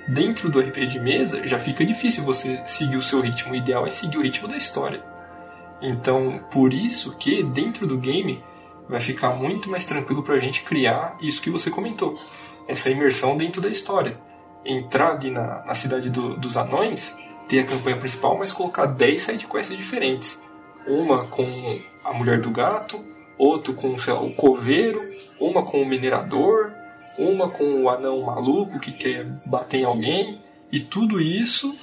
Dentro 0.09 0.51
do 0.51 0.61
RPG 0.61 0.87
de 0.87 1.01
mesa 1.01 1.47
já 1.47 1.59
fica 1.59 1.85
difícil 1.85 2.25
você 2.25 2.63
seguir 2.67 2.97
o 2.97 3.03
seu 3.03 3.21
ritmo, 3.21 3.53
o 3.53 3.57
ideal 3.57 3.87
é 3.87 3.91
seguir 3.91 4.19
o 4.19 4.23
ritmo 4.23 4.49
da 4.49 4.57
história. 4.57 5.14
Então, 5.87 6.41
por 6.51 6.73
isso 6.73 7.15
que 7.15 7.43
dentro 7.43 7.87
do 7.87 7.99
game 7.99 8.43
vai 8.89 9.01
ficar 9.01 9.35
muito 9.35 9.71
mais 9.71 9.85
tranquilo 9.85 10.23
para 10.23 10.35
a 10.35 10.39
gente 10.39 10.63
criar 10.63 11.15
isso 11.21 11.43
que 11.43 11.51
você 11.51 11.71
comentou, 11.71 12.19
essa 12.67 12.89
imersão 12.89 13.37
dentro 13.37 13.61
da 13.61 13.69
história. 13.69 14.19
Entrar 14.65 15.11
ali 15.11 15.31
na, 15.31 15.63
na 15.67 15.75
cidade 15.75 16.09
do, 16.09 16.39
dos 16.39 16.57
anões, 16.57 17.15
ter 17.47 17.61
a 17.61 17.67
campanha 17.67 17.99
principal, 17.99 18.39
mas 18.39 18.51
colocar 18.51 18.87
10 18.87 19.21
sidequests 19.21 19.77
diferentes. 19.77 20.43
Uma 20.87 21.27
com 21.27 21.45
a 22.03 22.15
mulher 22.15 22.41
do 22.41 22.51
gato, 22.51 23.05
outro 23.37 23.75
com 23.75 23.95
lá, 24.07 24.23
o 24.23 24.33
coveiro, 24.33 25.03
uma 25.39 25.63
com 25.63 25.83
o 25.83 25.87
minerador, 25.87 26.73
uma 27.19 27.51
com 27.51 27.83
o 27.83 27.91
anão 27.91 28.23
maluco 28.23 28.81
que 28.81 28.93
quer 28.93 29.27
bater 29.47 29.81
em 29.81 29.85
alguém, 29.85 30.41
e 30.73 30.81
tudo 30.81 31.21
isso 31.21 31.77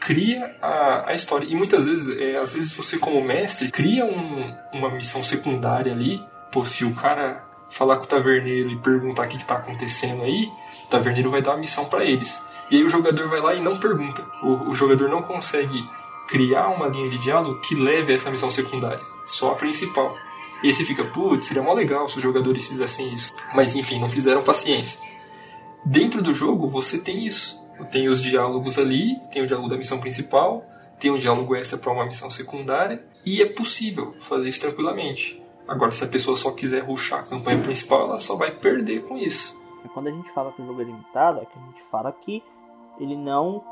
cria 0.00 0.56
a, 0.60 1.10
a 1.10 1.14
história. 1.14 1.46
E 1.46 1.54
muitas 1.54 1.84
vezes, 1.84 2.18
é, 2.18 2.36
às 2.36 2.54
vezes 2.54 2.72
você 2.72 2.98
como 2.98 3.22
mestre 3.22 3.70
cria 3.70 4.04
um, 4.04 4.54
uma 4.72 4.90
missão 4.90 5.22
secundária 5.22 5.92
ali. 5.92 6.22
Pô, 6.50 6.64
se 6.64 6.84
o 6.84 6.94
cara 6.94 7.44
falar 7.70 7.96
com 7.98 8.04
o 8.04 8.08
taverneiro 8.08 8.70
e 8.70 8.78
perguntar 8.78 9.26
o 9.26 9.28
que 9.28 9.36
está 9.36 9.56
acontecendo 9.56 10.22
aí, 10.22 10.48
o 10.84 10.88
taverneiro 10.88 11.30
vai 11.30 11.42
dar 11.42 11.52
a 11.52 11.56
missão 11.56 11.84
para 11.84 12.04
eles. 12.04 12.40
E 12.70 12.76
aí 12.76 12.84
o 12.84 12.88
jogador 12.90 13.28
vai 13.28 13.40
lá 13.40 13.54
e 13.54 13.60
não 13.60 13.78
pergunta. 13.78 14.24
O, 14.42 14.70
o 14.70 14.74
jogador 14.74 15.08
não 15.08 15.22
consegue 15.22 15.88
criar 16.28 16.68
uma 16.68 16.88
linha 16.88 17.08
de 17.08 17.18
diálogo 17.18 17.60
que 17.60 17.74
leve 17.74 18.12
a 18.12 18.14
essa 18.14 18.30
missão 18.30 18.50
secundária, 18.50 19.00
só 19.26 19.52
a 19.52 19.54
principal. 19.54 20.14
E 20.62 20.68
aí 20.68 20.74
você 20.74 20.84
fica, 20.84 21.04
putz, 21.04 21.46
seria 21.46 21.62
mó 21.62 21.72
legal 21.72 22.08
se 22.08 22.16
os 22.16 22.22
jogadores 22.22 22.66
fizessem 22.66 23.14
isso. 23.14 23.32
Mas 23.54 23.74
enfim, 23.74 23.98
não 23.98 24.10
fizeram 24.10 24.42
paciência. 24.42 25.00
Dentro 25.84 26.20
do 26.20 26.34
jogo 26.34 26.68
você 26.68 26.98
tem 26.98 27.24
isso. 27.24 27.58
Tem 27.86 28.08
os 28.08 28.20
diálogos 28.20 28.78
ali, 28.78 29.20
tem 29.32 29.42
o 29.42 29.46
diálogo 29.46 29.68
da 29.68 29.76
missão 29.76 29.98
principal, 29.98 30.64
tem 30.98 31.10
um 31.10 31.18
diálogo 31.18 31.54
extra 31.54 31.78
para 31.78 31.92
uma 31.92 32.04
missão 32.04 32.30
secundária, 32.30 33.04
e 33.24 33.40
é 33.40 33.46
possível 33.46 34.12
fazer 34.20 34.48
isso 34.48 34.60
tranquilamente. 34.60 35.42
Agora, 35.66 35.92
se 35.92 36.02
a 36.02 36.08
pessoa 36.08 36.36
só 36.36 36.50
quiser 36.50 36.82
ruxar 36.82 37.20
a 37.20 37.22
campanha 37.24 37.60
principal, 37.62 38.04
ela 38.08 38.18
só 38.18 38.36
vai 38.36 38.50
perder 38.50 39.02
com 39.02 39.18
isso. 39.18 39.58
Quando 39.92 40.08
a 40.08 40.10
gente 40.10 40.32
fala 40.32 40.52
que 40.52 40.62
o 40.62 40.66
jogo 40.66 40.80
é 40.80 40.84
limitado, 40.84 41.40
é 41.40 41.44
que 41.44 41.58
a 41.58 41.62
gente 41.62 41.82
fala 41.90 42.12
que 42.12 42.42
ele 42.98 43.16
não 43.16 43.62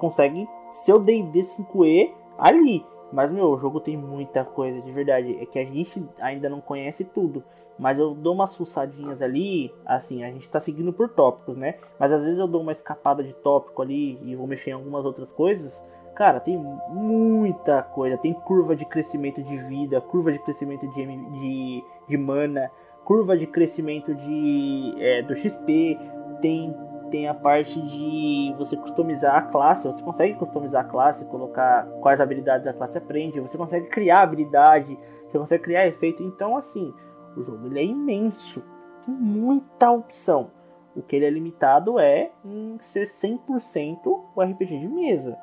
consegue 0.00 0.48
ser 0.72 0.92
o 0.92 0.98
D&D 0.98 1.40
5e 1.40 2.12
ali. 2.38 2.84
Mas, 3.12 3.30
meu, 3.30 3.50
o 3.50 3.58
jogo 3.58 3.78
tem 3.78 3.96
muita 3.96 4.44
coisa, 4.44 4.80
de 4.80 4.90
verdade. 4.90 5.36
É 5.40 5.46
que 5.46 5.58
a 5.58 5.64
gente 5.64 6.02
ainda 6.20 6.48
não 6.48 6.60
conhece 6.60 7.04
tudo. 7.04 7.44
Mas 7.78 7.98
eu 7.98 8.14
dou 8.14 8.34
umas 8.34 8.54
fuçadinhas 8.54 9.22
ali, 9.22 9.72
assim, 9.84 10.22
a 10.22 10.30
gente 10.30 10.48
tá 10.48 10.60
seguindo 10.60 10.92
por 10.92 11.08
tópicos, 11.08 11.56
né? 11.56 11.76
Mas 11.98 12.12
às 12.12 12.22
vezes 12.22 12.38
eu 12.38 12.46
dou 12.46 12.60
uma 12.60 12.72
escapada 12.72 13.22
de 13.22 13.32
tópico 13.32 13.82
ali 13.82 14.18
e 14.22 14.36
vou 14.36 14.46
mexer 14.46 14.70
em 14.70 14.74
algumas 14.74 15.04
outras 15.04 15.32
coisas. 15.32 15.82
Cara, 16.14 16.40
tem 16.40 16.58
muita 16.58 17.82
coisa. 17.82 18.18
Tem 18.18 18.32
curva 18.32 18.76
de 18.76 18.84
crescimento 18.84 19.42
de 19.42 19.56
vida, 19.64 20.00
curva 20.00 20.30
de 20.30 20.38
crescimento 20.38 20.86
de, 20.88 21.06
de, 21.06 21.84
de 22.08 22.16
mana, 22.16 22.70
curva 23.04 23.36
de 23.36 23.46
crescimento 23.46 24.14
de, 24.14 24.94
é, 24.98 25.22
do 25.22 25.34
XP, 25.34 25.98
tem, 26.40 26.74
tem 27.10 27.28
a 27.28 27.34
parte 27.34 27.80
de 27.80 28.54
você 28.58 28.76
customizar 28.76 29.36
a 29.36 29.42
classe. 29.42 29.88
Você 29.88 30.02
consegue 30.02 30.34
customizar 30.34 30.84
a 30.84 30.88
classe, 30.88 31.24
colocar 31.26 31.86
quais 32.00 32.20
habilidades 32.20 32.66
a 32.66 32.72
classe 32.72 32.98
aprende, 32.98 33.40
você 33.40 33.56
consegue 33.56 33.88
criar 33.88 34.20
habilidade, 34.22 34.98
você 35.30 35.38
consegue 35.38 35.64
criar 35.64 35.86
efeito. 35.86 36.22
Então, 36.22 36.56
assim, 36.56 36.92
o 37.36 37.42
jogo 37.42 37.66
ele 37.66 37.80
é 37.80 37.84
imenso, 37.84 38.62
tem 39.04 39.14
muita 39.14 39.90
opção. 39.90 40.50
O 40.94 41.02
que 41.02 41.16
ele 41.16 41.24
é 41.24 41.30
limitado 41.30 41.98
é 41.98 42.30
em 42.44 42.78
ser 42.80 43.06
100% 43.06 43.98
o 44.04 44.42
RPG 44.42 44.78
de 44.78 44.88
mesa. 44.88 45.38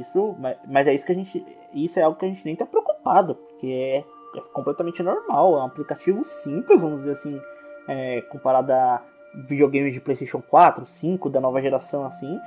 Isso, 0.00 0.34
mas, 0.38 0.56
mas 0.66 0.86
é 0.86 0.94
isso 0.94 1.04
que 1.04 1.12
a 1.12 1.14
gente, 1.14 1.44
isso 1.74 1.98
é 1.98 2.02
algo 2.02 2.18
que 2.18 2.24
a 2.24 2.28
gente 2.28 2.44
nem 2.44 2.56
tá 2.56 2.64
preocupado, 2.64 3.34
porque 3.34 3.66
é, 3.66 3.98
é 4.38 4.40
completamente 4.52 5.02
normal, 5.02 5.56
é 5.56 5.60
um 5.60 5.66
aplicativo 5.66 6.24
simples, 6.24 6.80
vamos 6.80 7.00
dizer 7.00 7.12
assim, 7.12 7.38
é, 7.86 8.22
comparado 8.22 8.72
a 8.72 9.02
videogames 9.46 9.92
de 9.92 10.00
PlayStation 10.00 10.40
4, 10.40 10.86
5 10.86 11.28
da 11.28 11.40
nova 11.40 11.60
geração 11.60 12.06
assim, 12.06 12.40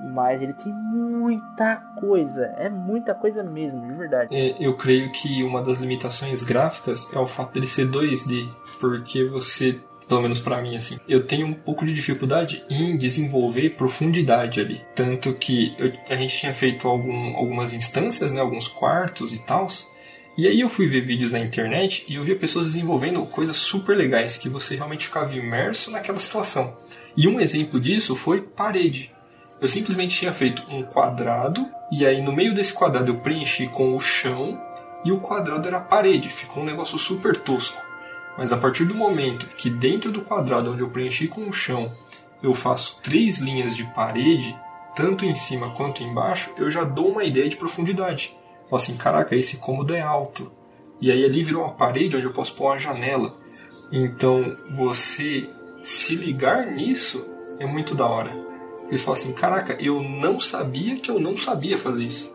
mas 0.00 0.40
ele 0.40 0.52
tem 0.52 0.72
muita 0.72 1.76
coisa, 1.98 2.44
é 2.56 2.68
muita 2.68 3.14
coisa 3.14 3.42
mesmo, 3.42 3.86
de 3.86 3.94
verdade. 3.94 4.34
É, 4.34 4.56
eu 4.60 4.76
creio 4.76 5.10
que 5.12 5.42
uma 5.42 5.62
das 5.62 5.78
limitações 5.78 6.42
gráficas 6.42 7.12
é 7.12 7.18
o 7.18 7.26
fato 7.26 7.54
dele 7.54 7.66
ser 7.66 7.88
2D, 7.88 8.48
porque 8.80 9.24
você, 9.24 9.80
pelo 10.08 10.22
menos 10.22 10.38
para 10.38 10.62
mim 10.62 10.76
assim, 10.76 10.98
eu 11.08 11.26
tenho 11.26 11.46
um 11.46 11.54
pouco 11.54 11.84
de 11.84 11.92
dificuldade 11.92 12.64
em 12.70 12.96
desenvolver 12.96 13.70
profundidade 13.70 14.60
ali, 14.60 14.80
tanto 14.94 15.34
que 15.34 15.74
eu, 15.78 15.92
a 16.08 16.16
gente 16.16 16.36
tinha 16.36 16.52
feito 16.52 16.86
algum, 16.86 17.36
algumas 17.36 17.72
instâncias, 17.72 18.30
né, 18.30 18.40
alguns 18.40 18.68
quartos 18.68 19.32
e 19.32 19.44
tals. 19.44 19.88
E 20.36 20.46
aí 20.46 20.60
eu 20.60 20.68
fui 20.68 20.86
ver 20.86 21.00
vídeos 21.00 21.32
na 21.32 21.40
internet 21.40 22.06
e 22.08 22.14
eu 22.14 22.22
via 22.22 22.36
pessoas 22.36 22.66
desenvolvendo 22.66 23.26
coisas 23.26 23.56
super 23.56 23.96
legais 23.96 24.36
que 24.36 24.48
você 24.48 24.76
realmente 24.76 25.06
ficava 25.06 25.34
imerso 25.34 25.90
naquela 25.90 26.18
situação. 26.18 26.76
E 27.16 27.26
um 27.26 27.40
exemplo 27.40 27.80
disso 27.80 28.14
foi 28.14 28.40
parede. 28.40 29.12
Eu 29.60 29.68
simplesmente 29.68 30.16
tinha 30.16 30.32
feito 30.32 30.64
um 30.68 30.82
quadrado 30.82 31.66
e 31.90 32.06
aí 32.06 32.20
no 32.20 32.32
meio 32.32 32.54
desse 32.54 32.72
quadrado 32.72 33.10
eu 33.10 33.18
preenchi 33.18 33.66
com 33.66 33.96
o 33.96 34.00
chão 34.00 34.60
e 35.04 35.10
o 35.10 35.20
quadrado 35.20 35.66
era 35.66 35.78
a 35.78 35.80
parede, 35.80 36.28
ficou 36.28 36.62
um 36.62 36.66
negócio 36.66 36.98
super 36.98 37.36
tosco. 37.36 37.82
Mas 38.36 38.52
a 38.52 38.56
partir 38.56 38.84
do 38.84 38.94
momento 38.94 39.48
que 39.56 39.68
dentro 39.68 40.12
do 40.12 40.22
quadrado 40.22 40.72
onde 40.72 40.82
eu 40.82 40.90
preenchi 40.90 41.26
com 41.26 41.48
o 41.48 41.52
chão 41.52 41.92
eu 42.40 42.54
faço 42.54 43.00
três 43.02 43.38
linhas 43.38 43.74
de 43.74 43.84
parede, 43.94 44.56
tanto 44.94 45.24
em 45.24 45.34
cima 45.34 45.74
quanto 45.74 46.04
embaixo, 46.04 46.52
eu 46.56 46.70
já 46.70 46.84
dou 46.84 47.10
uma 47.10 47.24
ideia 47.24 47.48
de 47.48 47.56
profundidade. 47.56 48.36
Falo 48.70 48.76
assim, 48.76 48.96
caraca, 48.96 49.34
esse 49.34 49.56
cômodo 49.56 49.94
é 49.94 50.00
alto. 50.00 50.52
E 51.00 51.10
aí 51.10 51.24
ali 51.24 51.42
virou 51.42 51.62
uma 51.62 51.74
parede 51.74 52.16
onde 52.16 52.26
eu 52.26 52.32
posso 52.32 52.54
pôr 52.54 52.66
uma 52.66 52.78
janela. 52.78 53.36
Então 53.90 54.56
você 54.70 55.48
se 55.82 56.14
ligar 56.14 56.66
nisso 56.66 57.26
é 57.58 57.66
muito 57.66 57.94
da 57.94 58.06
hora. 58.06 58.47
Eles 58.88 59.02
falam 59.02 59.20
assim: 59.20 59.32
caraca, 59.32 59.76
eu 59.80 60.02
não 60.02 60.40
sabia 60.40 60.96
que 60.96 61.10
eu 61.10 61.20
não 61.20 61.36
sabia 61.36 61.78
fazer 61.78 62.04
isso. 62.04 62.34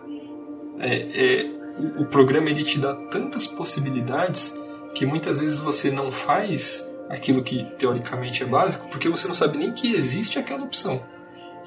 É, 0.80 1.42
é, 1.42 1.52
o, 1.78 2.04
o 2.04 2.06
programa 2.06 2.50
ele 2.50 2.64
te 2.64 2.80
dá 2.80 2.94
tantas 2.94 3.46
possibilidades 3.46 4.54
que 4.96 5.06
muitas 5.06 5.40
vezes 5.40 5.58
você 5.58 5.92
não 5.92 6.12
faz 6.12 6.88
aquilo 7.10 7.44
que 7.44 7.66
teoricamente 7.78 8.44
é 8.44 8.46
básico 8.46 8.88
porque 8.90 9.10
você 9.10 9.28
não 9.28 9.36
sabe 9.36 9.58
nem 9.58 9.72
que 9.72 9.94
existe 9.94 10.40
aquela 10.40 10.64
opção. 10.64 11.04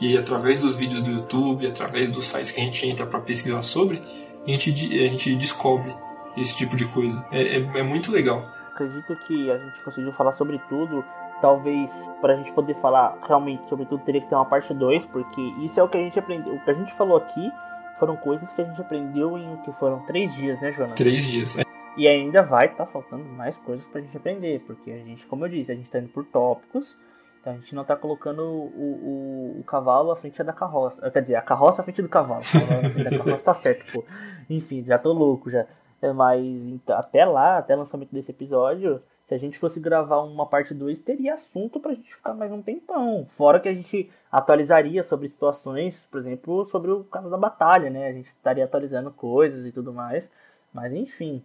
E 0.01 0.09
aí, 0.09 0.19
através 0.19 0.61
dos 0.61 0.77
vídeos 0.77 1.03
do 1.03 1.11
YouTube, 1.11 1.67
através 1.67 2.11
dos 2.11 2.27
sites 2.27 2.51
que 2.51 2.61
a 2.61 2.65
gente 2.65 2.87
entra 2.87 3.07
para 3.07 3.19
pesquisar 3.21 3.63
sobre, 3.63 4.03
a 4.47 4.51
gente, 4.51 4.71
a 4.71 5.09
gente 5.09 5.35
descobre 5.37 5.95
esse 6.37 6.55
tipo 6.57 6.77
de 6.77 6.85
coisa. 6.87 7.25
É, 7.31 7.57
é, 7.57 7.79
é 7.79 7.83
muito 7.83 8.13
legal. 8.13 8.47
Acredito 8.75 9.17
que 9.27 9.51
a 9.51 9.57
gente 9.57 9.83
conseguiu 9.83 10.13
falar 10.13 10.33
sobre 10.35 10.61
tudo 10.69 11.03
talvez 11.41 12.11
para 12.21 12.35
a 12.35 12.37
gente 12.37 12.53
poder 12.53 12.75
falar 12.75 13.19
realmente 13.27 13.69
sobre 13.69 13.87
tudo 13.87 14.05
teria 14.05 14.21
que 14.21 14.29
ter 14.29 14.35
uma 14.35 14.45
parte 14.45 14.73
2, 14.73 15.07
porque 15.07 15.41
isso 15.61 15.79
é 15.79 15.83
o 15.83 15.89
que 15.89 15.99
a 15.99 16.01
gente 16.01 16.19
aprendeu. 16.19 16.55
O 16.55 16.61
que 16.65 16.71
a 16.71 16.75
gente 16.75 16.93
falou 16.95 17.17
aqui 17.17 17.53
foram 17.99 18.17
coisas 18.17 18.53
que 18.53 18.63
a 18.63 18.65
gente 18.65 18.81
aprendeu 18.81 19.37
em 19.39 19.57
que 19.59 19.73
foram 19.73 20.01
três 20.07 20.35
dias, 20.35 20.61
né, 20.61 20.73
Jonas? 20.73 20.95
Três 20.95 21.27
dias. 21.27 21.59
É. 21.59 21.63
E 21.97 22.07
ainda 22.07 22.43
vai 22.43 22.67
estar 22.67 22.85
tá 22.85 22.87
faltando 22.87 23.25
mais 23.25 23.57
coisas 23.59 23.87
para 23.87 24.01
a 24.01 24.05
gente 24.05 24.17
aprender, 24.17 24.63
porque 24.67 24.91
a 24.91 24.99
gente, 24.99 25.27
como 25.27 25.45
eu 25.47 25.49
disse, 25.49 25.73
a 25.73 25.75
gente 25.75 25.87
está 25.87 25.99
indo 25.99 26.09
por 26.09 26.25
tópicos. 26.25 26.99
Então 27.41 27.55
a 27.55 27.57
gente 27.57 27.75
não 27.75 27.83
está 27.83 27.95
colocando 27.95 28.43
o, 28.43 29.55
o, 29.55 29.61
o, 29.61 29.65
cavalo 29.65 30.11
à 30.11 30.17
frente 30.17 30.43
da 30.43 30.53
carroça. 30.53 31.11
Quer 31.11 31.23
dizer, 31.23 31.37
a 31.37 31.43
carroça 31.43 31.81
à 31.81 31.85
frente 31.85 32.03
do 32.03 32.09
cavalo. 32.09 32.43
A 32.43 33.19
carroça 33.19 33.45
tá 33.45 33.55
certo, 33.55 33.93
pô. 33.93 34.05
Enfim, 34.51 34.83
já 34.85 34.99
tô 34.99 35.13
louco 35.13 35.49
já. 35.49 35.65
É, 36.03 36.13
mas 36.13 36.45
então, 36.45 36.99
até 36.99 37.25
lá, 37.25 37.59
até 37.59 37.75
o 37.75 37.79
lançamento 37.79 38.13
desse 38.13 38.33
episódio, 38.33 39.01
se 39.27 39.35
a 39.35 39.39
gente 39.39 39.59
fosse 39.59 39.81
gravar 39.81 40.21
uma 40.23 40.47
parte 40.47 40.73
2, 40.73 41.01
teria 41.01 41.35
assunto 41.35 41.81
pra 41.81 41.95
gente 41.95 42.15
ficar 42.15 42.33
mais 42.33 42.53
um 42.53 42.63
tempão. 42.63 43.27
Fora 43.31 43.59
que 43.59 43.69
a 43.69 43.75
gente 43.75 44.09
atualizaria 44.31 45.03
sobre 45.03 45.29
situações, 45.29 46.07
por 46.11 46.21
exemplo, 46.21 46.65
sobre 46.67 46.93
o 46.93 47.03
caso 47.05 47.29
da 47.29 47.37
batalha, 47.37 47.91
né? 47.91 48.07
A 48.07 48.13
gente 48.13 48.29
estaria 48.29 48.65
atualizando 48.65 49.11
coisas 49.11 49.67
e 49.67 49.73
tudo 49.73 49.93
mais. 49.93 50.31
Mas 50.73 50.93
enfim, 50.93 51.43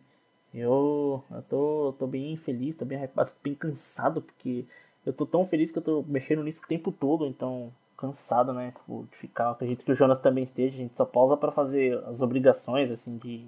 eu, 0.54 1.24
eu 1.32 1.42
tô, 1.44 1.96
tô 1.98 2.08
bem 2.08 2.38
feliz, 2.38 2.76
tô 2.76 2.86
bem 2.86 3.00
tô 3.08 3.26
bem 3.44 3.56
cansado, 3.56 4.22
porque 4.22 4.66
eu 5.06 5.14
tô 5.14 5.26
tão 5.26 5.48
feliz 5.48 5.72
que 5.72 5.80
eu 5.80 5.84
tô 5.84 6.04
mexendo 6.08 6.44
nisso 6.44 6.62
o 6.64 6.68
tempo 6.68 6.92
todo, 6.92 7.26
então 7.26 7.74
cansado, 7.98 8.54
né? 8.54 8.72
Tipo, 8.72 9.08
de 9.12 9.18
ficar. 9.18 9.52
Acredito 9.52 9.84
que 9.86 9.92
o 9.92 9.96
Jonas 9.96 10.20
também 10.20 10.44
esteja, 10.44 10.76
a 10.76 10.78
gente 10.78 10.96
só 10.96 11.06
pausa 11.06 11.36
para 11.38 11.52
fazer 11.52 11.98
as 12.06 12.22
obrigações, 12.22 12.92
assim, 12.92 13.18
de 13.18 13.48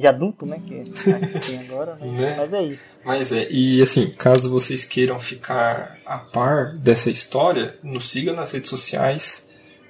de 0.00 0.06
adulto, 0.06 0.46
né? 0.46 0.60
Que 0.66 0.82
gente 0.82 1.40
tem 1.46 1.58
agora, 1.68 1.94
né? 1.96 2.06
né? 2.06 2.36
Mas 2.38 2.52
é 2.52 2.62
isso. 2.62 2.82
Mas 3.04 3.32
é, 3.32 3.48
e 3.50 3.82
assim, 3.82 4.10
caso 4.10 4.50
vocês 4.50 4.84
queiram 4.84 5.20
ficar 5.20 5.98
a 6.06 6.18
par 6.18 6.74
dessa 6.74 7.10
história, 7.10 7.76
nos 7.82 8.08
siga 8.08 8.32
nas 8.32 8.50
redes 8.50 8.70
sociais. 8.70 9.46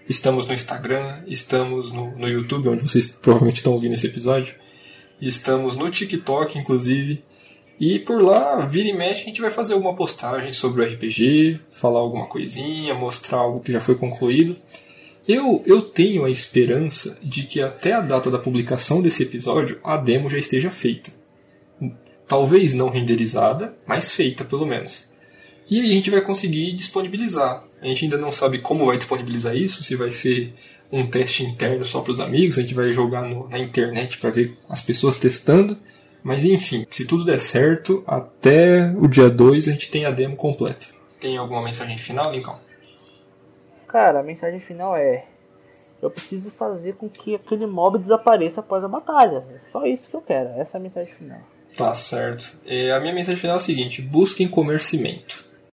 Estamos 0.09 0.47
no 0.47 0.53
Instagram, 0.53 1.23
estamos 1.29 1.93
no, 1.93 2.11
no 2.17 2.29
YouTube, 2.29 2.69
onde 2.69 2.83
vocês 2.83 3.07
provavelmente 3.07 3.57
estão 3.57 3.73
ouvindo 3.73 3.95
esse 3.95 4.09
episódio. 4.09 4.57
Estamos 5.21 5.77
no 5.77 5.89
TikTok, 5.89 6.59
inclusive. 6.59 7.23
E 7.79 7.99
por 8.01 8.21
lá, 8.21 8.67
vira 8.67 8.89
e 8.89 8.93
mexe, 8.93 9.23
a 9.23 9.27
gente 9.27 9.41
vai 9.41 9.51
fazer 9.51 9.75
alguma 9.75 9.95
postagem 9.95 10.53
sobre 10.53 10.83
o 10.83 10.85
RPG, 10.85 11.61
falar 11.71 12.01
alguma 12.01 12.27
coisinha, 12.27 12.93
mostrar 12.95 13.39
algo 13.39 13.61
que 13.61 13.73
já 13.73 13.81
foi 13.81 13.95
concluído. 13.95 14.57
Eu, 15.29 15.63
eu 15.67 15.83
tenho 15.83 16.25
a 16.25 16.31
esperança 16.31 17.17
de 17.23 17.43
que 17.45 17.61
até 17.61 17.93
a 17.93 18.01
data 18.01 18.31
da 18.31 18.39
publicação 18.39 19.03
desse 19.03 19.23
episódio 19.23 19.79
a 19.85 19.97
demo 19.97 20.31
já 20.31 20.39
esteja 20.39 20.71
feita. 20.71 21.11
Talvez 22.27 22.75
não 22.75 22.89
renderizada, 22.89 23.75
mas 23.87 24.13
feita 24.13 24.45
pelo 24.45 24.67
menos. 24.67 25.09
E 25.69 25.81
aí 25.81 25.91
a 25.91 25.95
gente 25.95 26.11
vai 26.11 26.21
conseguir 26.21 26.73
disponibilizar. 26.73 27.65
A 27.81 27.87
gente 27.87 28.05
ainda 28.05 28.19
não 28.19 28.33
sabe 28.33 28.59
como 28.59 28.87
vai 28.87 28.97
disponibilizar 28.97 29.57
isso, 29.57 29.83
se 29.83 29.95
vai 29.95 30.11
ser 30.11 30.55
um 30.91 31.07
teste 31.07 31.45
interno 31.45 31.85
só 31.85 32.01
para 32.01 32.13
os 32.13 32.21
amigos, 32.21 32.59
a 32.59 32.63
gente 32.63 32.75
vai 32.75 32.93
jogar 32.93 33.23
no, 33.23 33.49
na 33.49 33.59
internet 33.59 34.19
para 34.19 34.31
ver 34.31 34.57
as 34.69 34.81
pessoas 34.81 35.17
testando. 35.17 35.79
Mas 36.23 36.45
enfim, 36.45 36.87
se 36.91 37.05
tudo 37.05 37.25
der 37.25 37.41
certo, 37.41 38.03
até 38.07 38.93
o 38.97 39.07
dia 39.07 39.31
2 39.31 39.69
a 39.69 39.73
gente 39.73 39.91
tem 39.91 40.05
a 40.05 40.11
demo 40.11 40.37
completa. 40.37 40.89
Tem 41.19 41.37
alguma 41.37 41.63
mensagem 41.63 41.97
final, 41.97 42.33
Lincoln? 42.33 42.59
Cara, 43.91 44.21
a 44.21 44.23
mensagem 44.23 44.61
final 44.61 44.97
é: 44.97 45.25
eu 46.01 46.11
preciso 46.11 46.49
fazer 46.51 46.95
com 46.95 47.09
que 47.09 47.35
aquele 47.35 47.67
mob 47.67 47.99
desapareça 47.99 48.61
após 48.61 48.85
a 48.85 48.89
batalha. 48.89 49.39
É 49.39 49.71
só 49.71 49.85
isso 49.85 50.09
que 50.09 50.15
eu 50.15 50.23
quero. 50.23 50.49
Essa 50.51 50.77
é 50.77 50.81
a 50.81 50.83
mensagem 50.83 51.13
final. 51.13 51.41
Tá 51.77 51.93
certo. 51.93 52.57
E 52.65 52.91
a 52.91 53.01
minha 53.01 53.13
mensagem 53.13 53.41
final 53.41 53.57
é 53.57 53.59
a 53.59 53.63
seguinte: 53.63 54.01
busquem 54.01 54.49
comer 54.49 54.79
cimento. 54.79 55.50